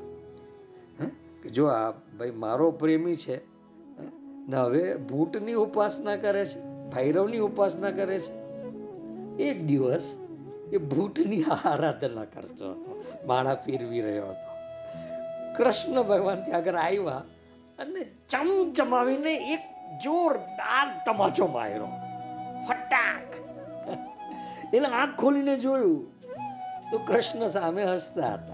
કે 1.43 1.49
જો 1.49 1.67
આ 1.67 1.91
ભાઈ 1.91 2.31
મારો 2.31 2.71
પ્રેમી 2.71 3.15
છે 3.15 3.37
ને 4.49 4.57
હવે 4.57 4.95
ભૂતની 4.95 5.53
ઉપાસના 5.53 6.15
કરે 6.15 6.45
છે, 6.45 6.89
ભૈરવની 6.89 7.37
ઉપાસના 7.37 7.91
કરે 7.91 8.19
છે. 8.19 8.33
એક 9.43 9.65
દિવસ 9.65 10.17
એ 10.71 10.77
ભૂતની 10.77 11.43
આરાધના 11.43 12.25
કરતો 12.25 12.71
હતો, 12.71 13.03
માળા 13.25 13.55
ફેરવી 13.55 14.01
રહ્યો 14.01 14.29
હતો. 14.29 14.47
કૃષ્ણ 15.57 16.03
ભગવાન 16.03 16.43
ત્યાં 16.43 16.61
આગળ 16.61 16.75
આવ્યા 16.75 17.23
અને 17.79 18.05
ચમચમાવીને 18.29 19.53
એક 19.53 19.59
જોરદાર 20.03 21.01
તમાચો 21.05 21.47
માર્યો. 21.47 21.87
ફટાક! 22.67 23.26
એને 24.73 24.87
આંખ 24.87 25.19
ખોલીને 25.19 25.59
જોયું 25.59 26.05
તો 26.91 26.97
કૃષ્ણ 26.97 27.47
સામે 27.47 27.83
હસતા 27.83 28.33
હતા. 28.33 28.53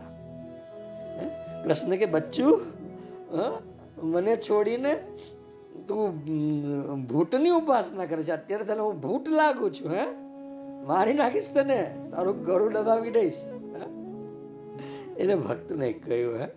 કૃષ્ણ 1.64 1.96
કે, 1.96 2.06
બચ્ચું 2.06 2.62
મને 4.04 4.36
છોડીને 4.36 4.94
તું 5.88 6.18
ભૂતની 7.06 7.50
ઉપાસના 7.50 8.06
કરે 8.06 8.24
છે. 8.24 8.32
અત્યારે 8.32 8.64
તને 8.64 8.80
હું 8.80 9.02
ભૂત 9.02 9.30
લાગુ 9.30 9.70
છું, 9.70 9.92
હે? 9.92 10.06
મારી 10.86 11.14
નાખીશ 11.14 11.54
તને. 11.54 11.96
તારું 12.12 12.44
ગળું 12.44 12.74
દબાવી 12.74 13.12
દઈશ. 13.12 13.34
એને 15.18 15.36
ભક્તને 15.36 15.94
કહ્યું, 15.94 16.40
હે, 16.40 16.48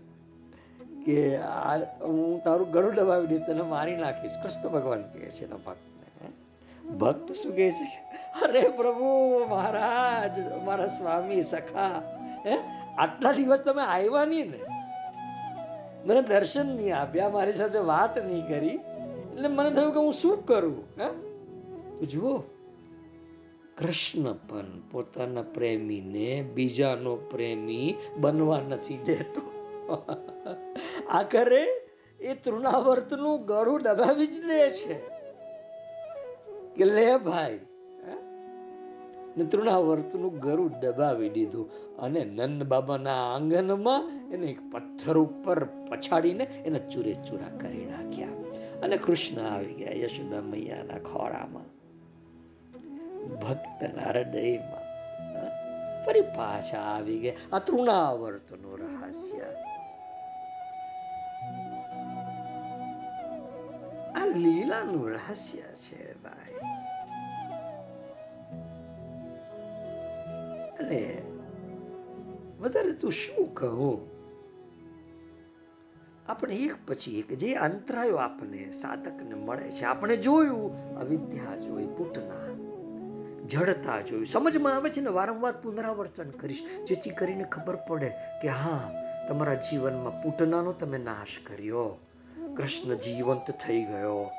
કે, 1.05 1.37
આ, 1.37 1.77
હું 2.05 2.43
તારું 2.45 2.71
ગળું 2.71 2.95
દબાવી 2.95 3.27
દઈશ, 3.27 3.41
તને 3.41 3.63
મારી 3.63 3.97
નાખીશ. 3.97 4.31
કૃષ્ણ 4.43 4.69
ભગવાન 4.69 5.03
કહે 5.03 5.31
છે 5.31 5.45
એના 5.45 5.57
ભક્તને. 5.57 6.06
ભક્ત 6.87 7.33
શું 7.33 7.57
કહે 7.57 7.71
છે? 7.71 8.07
અરે 8.43 8.69
પ્રભુ, 8.69 9.39
મહારાજ 9.49 10.65
મારા 10.65 10.87
સ્વામી 10.87 11.43
સખા, 11.43 12.03
હે? 12.47 12.57
આટલા 12.99 13.33
દિવસ 13.33 13.59
તમે 13.59 13.83
આવ્યા 13.83 14.25
નહીં 14.25 14.51
ને? 14.51 14.59
મને 16.07 16.23
દર્શન 16.23 16.67
નહીં 16.67 16.97
આપ્યા, 16.97 17.29
મારી 17.29 17.53
સાથે 17.53 17.79
વાત 17.79 18.19
નહીં 18.19 18.49
કરી. 18.49 18.69
એટલે 18.69 19.49
મને 19.49 19.71
થયું 19.71 19.93
કે 19.93 19.99
હું 19.99 20.13
શું 20.13 20.47
કરું, 20.47 20.85
હે? 21.01 22.07
જુઓ, 22.07 22.39
કૃષ્ણ 23.79 24.33
પણ 24.33 24.81
પોતાના 24.91 25.43
પ્રેમીને 25.43 26.43
બીજાનો 26.43 27.17
પ્રેમી 27.17 27.95
બનવા 28.17 28.61
નથી 28.61 28.99
દેતો. 28.99 29.53
આખરે 31.09 31.67
એ 32.21 32.35
તૃણાવર્તનું 32.35 33.47
ગળું 33.47 33.83
દબાવી 33.83 34.27
જ 34.27 34.45
દે 34.45 34.71
છે. 34.71 35.16
કે 36.77 36.85
લે 36.85 37.17
ભાઈ 37.17 37.61
ને 39.37 39.45
ગરું 40.39 40.81
દબાવી 40.81 41.29
દીધું 41.29 41.97
અને 41.97 42.25
નંદ 42.25 42.63
બાબાના 42.63 43.35
આંગણમાં 43.35 44.31
એને 44.31 44.47
એક 44.47 44.59
પથ્થર 44.73 45.19
ઉપર 45.19 45.65
પછાડીને 45.65 46.45
એને 46.45 46.79
ચૂરે 46.79 47.15
ચૂરા 47.15 47.59
કરી 47.59 47.85
નાખ્યા. 47.85 48.29
અને 48.83 48.97
કૃષ્ણ 48.97 49.41
આવી 49.41 49.75
ગયા 49.75 49.93
યશોદા 49.93 50.41
મૈયાના 50.41 50.99
ખોળામાં 50.99 51.69
ભક્તના 53.35 54.09
હૃદયમાં 54.11 54.87
ફરી 56.05 56.21
પાછા 56.21 56.79
આવી 56.79 57.19
ગયા. 57.19 57.35
આ 57.53 57.59
તૃણાવર્તનું 57.59 58.79
રહસ્ય. 58.79 59.41
આ 64.15 64.27
લીલાનું 64.27 65.11
રહસ્ય 65.11 65.59
છે. 65.59 66.06
અને 70.79 71.23
વધારે 72.61 72.93
તું 72.93 73.13
શું 73.13 73.55
કહું? 73.55 74.17
આપણે 76.29 76.57
એક 76.57 76.75
પછી 76.87 77.19
એક 77.19 77.39
જે 77.39 77.55
અંતરાયો 77.55 78.17
આપણને 78.17 78.71
સાધકને 78.71 79.35
મળે 79.35 79.71
છે, 79.71 79.85
આપણે 79.85 80.17
જોયું, 80.17 80.97
અવિદ્યા 80.97 81.57
જોઈ, 81.57 81.87
પૂટના, 81.87 82.47
જડતા 83.49 84.01
જોયું. 84.01 84.27
સમજમાં 84.27 84.77
આવે 84.77 84.91
છે 84.91 85.01
ને, 85.01 85.09
વારંવાર 85.09 85.53
પુનરાવર્તન 85.53 86.31
કરીશ. 86.31 86.63
જેથી 86.87 87.11
કરીને 87.11 87.45
ખબર 87.45 87.77
પડે 87.77 88.13
કે 88.43 88.49
હા, 88.49 88.93
તમારા 89.29 89.55
જીવનમાં 89.55 90.23
પૂટનાનો 90.23 90.73
તમે 90.73 90.99
નાશ 90.99 91.39
કર્યો. 91.47 91.99
કૃષ્ણ 92.57 92.95
જીવંત 92.95 93.51
થઈ 93.51 93.85
ગયો. 93.85 94.31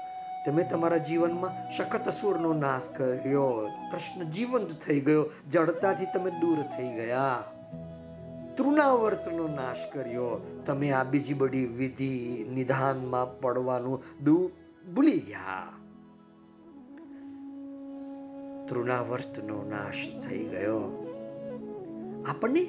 તમે 0.48 0.64
તમારા 0.64 0.98
જીવનમાં 0.98 1.78
સખત 1.78 2.08
અસુરનો 2.08 2.54
નાશ 2.54 2.82
કર્યો. 2.90 3.70
પ્રશ્ન 3.92 4.24
જીવંત 4.24 4.70
થઈ 4.72 5.00
ગયો. 5.00 5.26
જડતાથી 5.52 6.06
તમે 6.06 6.32
દૂર 6.32 6.62
થઈ 6.62 6.88
ગયા. 6.88 7.44
તૃણાવર્તનો 8.58 9.48
નાશ 9.48 9.76
કર્યો. 9.94 10.62
તમે 10.66 10.92
આ 10.92 11.04
બીજી 11.04 11.34
બધી 11.34 11.66
વિધિ 11.66 12.46
નિધાનમાં 12.54 13.40
પડવાનું 13.40 14.04
દુ 14.24 14.52
ભૂલી 14.96 15.20
ગયા. 15.20 15.68
તૃણાવર્તનો 18.70 19.64
નાશ 19.64 20.28
થઈ 20.28 20.44
ગયો. 20.44 21.08
આપણને 22.30 22.60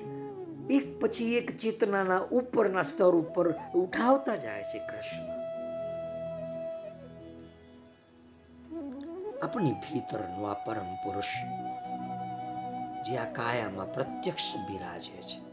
એક 0.70 1.00
પછી 1.00 1.36
એક 1.36 1.56
ચેતનાના 1.56 2.18
ઉપરના 2.18 2.82
સ્તર 2.82 3.14
ઉપર 3.14 3.54
ઉઠાવતા 3.74 4.36
જાય 4.36 4.62
છે 4.62 4.78
કૃષ્ણ. 4.78 5.37
આપણી 9.42 9.72
ભીતરનો 9.72 10.44
આ 10.44 10.54
પરમ 10.54 10.94
પુરુષ, 10.94 11.32
જે 13.08 13.16
આ 13.16 13.32
કાયામાં 13.32 13.92
પ્રત્યક્ષ 13.94 14.56
બિરાજે 14.56 15.22
છે. 15.22 15.48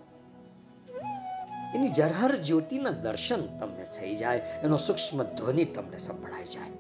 એની 1.76 1.90
જરહર 1.90 2.36
જ્યોતિના 2.36 2.90
દર્શન 2.90 3.58
તમને 3.58 3.84
થઈ 3.84 4.16
જાય, 4.16 4.38
એનો 4.38 4.78
સૂક્ષ્મ 4.78 5.24
ધ્વનિ 5.24 5.66
તમને 5.66 5.98
સંભળાઈ 5.98 6.46
જાય. 6.46 6.72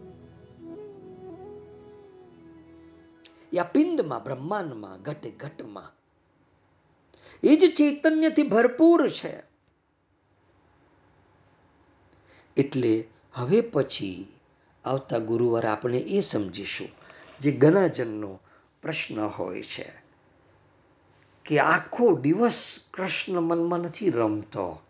યા 3.53 3.64
પિંડમાં, 3.64 4.24
બ્રહ્માંડમાં, 4.24 5.01
ઘટે 5.01 5.30
ઘટમાં, 5.30 5.91
એ 7.43 7.56
જ 7.56 7.74
ચૈતન્યથી 7.76 8.43
ભરપૂર 8.43 9.10
છે. 9.10 9.43
એટલે 12.58 13.03
હવે 13.34 13.62
પછી 13.62 14.35
આવતા 14.86 15.18
ગુરુવાર 15.18 15.66
આપણે 15.66 15.98
એ 15.98 16.20
સમજીશું 16.20 16.88
જે 17.40 17.52
ઘનાજનનો 17.52 18.40
પ્રશ્ન 18.82 19.20
હોય 19.20 19.64
છે 19.64 20.06
કે 21.46 21.60
આખો 21.60 22.16
દિવસ 22.16 22.80
કૃષ્ણ 22.94 23.40
મનમાં 23.40 23.80
નથી 23.80 24.10
રમતો. 24.10 24.82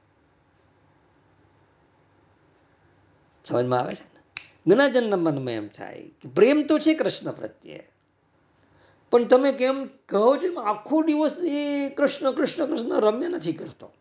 સમજમાં 3.46 3.80
આવે 3.80 3.96
છે 3.96 4.04
ને? 4.04 4.22
ઘનાજનના 4.68 5.18
મનમાં 5.18 5.54
એમ 5.54 5.68
થાય 5.68 6.02
કે 6.22 6.30
પ્રેમ 6.30 6.68
તો 6.68 6.80
છે 6.80 6.93
કૃષ્ણ 6.93 7.32
પ્રત્યે. 7.32 7.91
પણ 9.12 9.28
તમે 9.28 9.52
કેમ 9.52 9.89
કહો 10.10 10.38
છો 10.38 10.62
આખો 10.62 11.02
દિવસ 11.02 11.38
એ 11.43 11.89
કૃષ્ણ 11.89 12.32
કૃષ્ણ 12.32 12.66
કૃષ્ણ 12.66 13.02
રમ્ય 13.02 13.28
નથી 13.28 13.54
કરતો? 13.54 13.91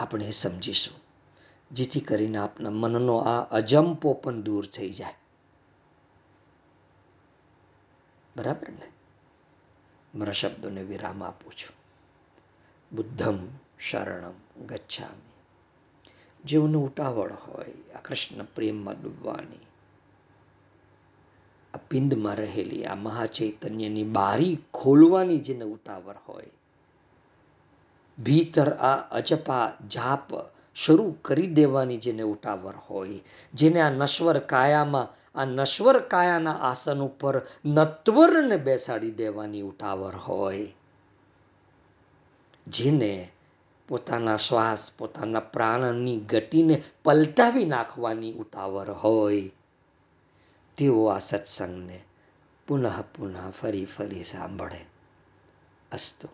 આપણે 0.00 0.30
સમજીશું. 0.30 1.11
જેથી 1.72 2.00
કરીને 2.00 2.38
આપના 2.38 2.70
મનનો 2.70 3.16
આ 3.16 3.44
અજંપો 3.44 4.12
પણ 4.12 4.42
દૂર 4.42 4.66
થઈ 4.66 4.90
જાય. 4.90 5.14
બરાબર 8.36 8.68
ને? 8.68 8.92
મારા 10.14 10.32
શબ્દોને 10.32 10.82
વિરામ 10.82 11.24
આપું 11.24 11.52
છું. 11.52 11.82
બુદ્ધમ 12.96 13.38
શરણમ 13.78 14.64
ગચ્છામી. 14.66 15.32
જેઓને 16.44 16.74
ઉતાવળ 16.74 17.32
હોય, 17.32 17.92
આ 17.94 18.00
કૃષ્ણ 18.00 18.44
પ્રેમમાં 18.44 19.02
ડૂબવાની. 19.02 19.66
આ 21.74 21.78
પિંડમાં 21.88 22.36
રહેલી, 22.36 22.84
આ 22.84 22.94
મહાચૈતન્યની 22.94 24.04
બારી 24.04 24.58
ખોલવાની 24.74 25.38
જેને 25.38 25.64
ઉતાવળ 25.64 26.14
હોય. 26.28 26.50
ભીતર 28.18 28.72
આ 28.72 28.96
અજપા 28.96 29.72
જાપ 29.88 30.34
શરૂ 30.74 31.14
કરી 31.22 31.46
દેવાની 31.46 31.96
જેને 31.96 32.22
ઉતાવળ 32.22 32.74
હોય, 32.76 33.20
જેને 33.54 33.80
આ 33.80 33.90
નશ્વર 33.90 34.38
કાયામાં, 34.38 35.38
આ 35.38 35.44
નશ્વર 35.44 35.98
કાયાના 35.98 36.52
આસન 36.52 37.00
ઉપર 37.00 37.42
નત્વરને 37.64 38.56
બેસાડી 38.56 39.10
દેવાની 39.10 39.60
ઉતાવળ 39.60 40.14
હોય. 40.14 40.74
જેને 42.66 43.30
પોતાના 43.88 44.36
શ્વાસ, 44.36 44.92
પોતાના 44.98 45.40
પ્રાણની 45.40 46.16
ગતિને 46.16 46.82
પલટાવી 47.04 47.64
નાખવાની 47.64 48.32
ઉતાવળ 48.32 48.90
હોય, 48.90 49.50
તેઓ 50.76 51.06
આ 51.06 51.18
સત્સંગને 51.18 52.04
પુનઃ 52.66 53.00
પુનઃ 53.00 53.50
ફરી 53.50 53.84
ફરી 53.84 54.24
સાંભળે. 54.24 54.86
અસ્તુ. 55.92 56.28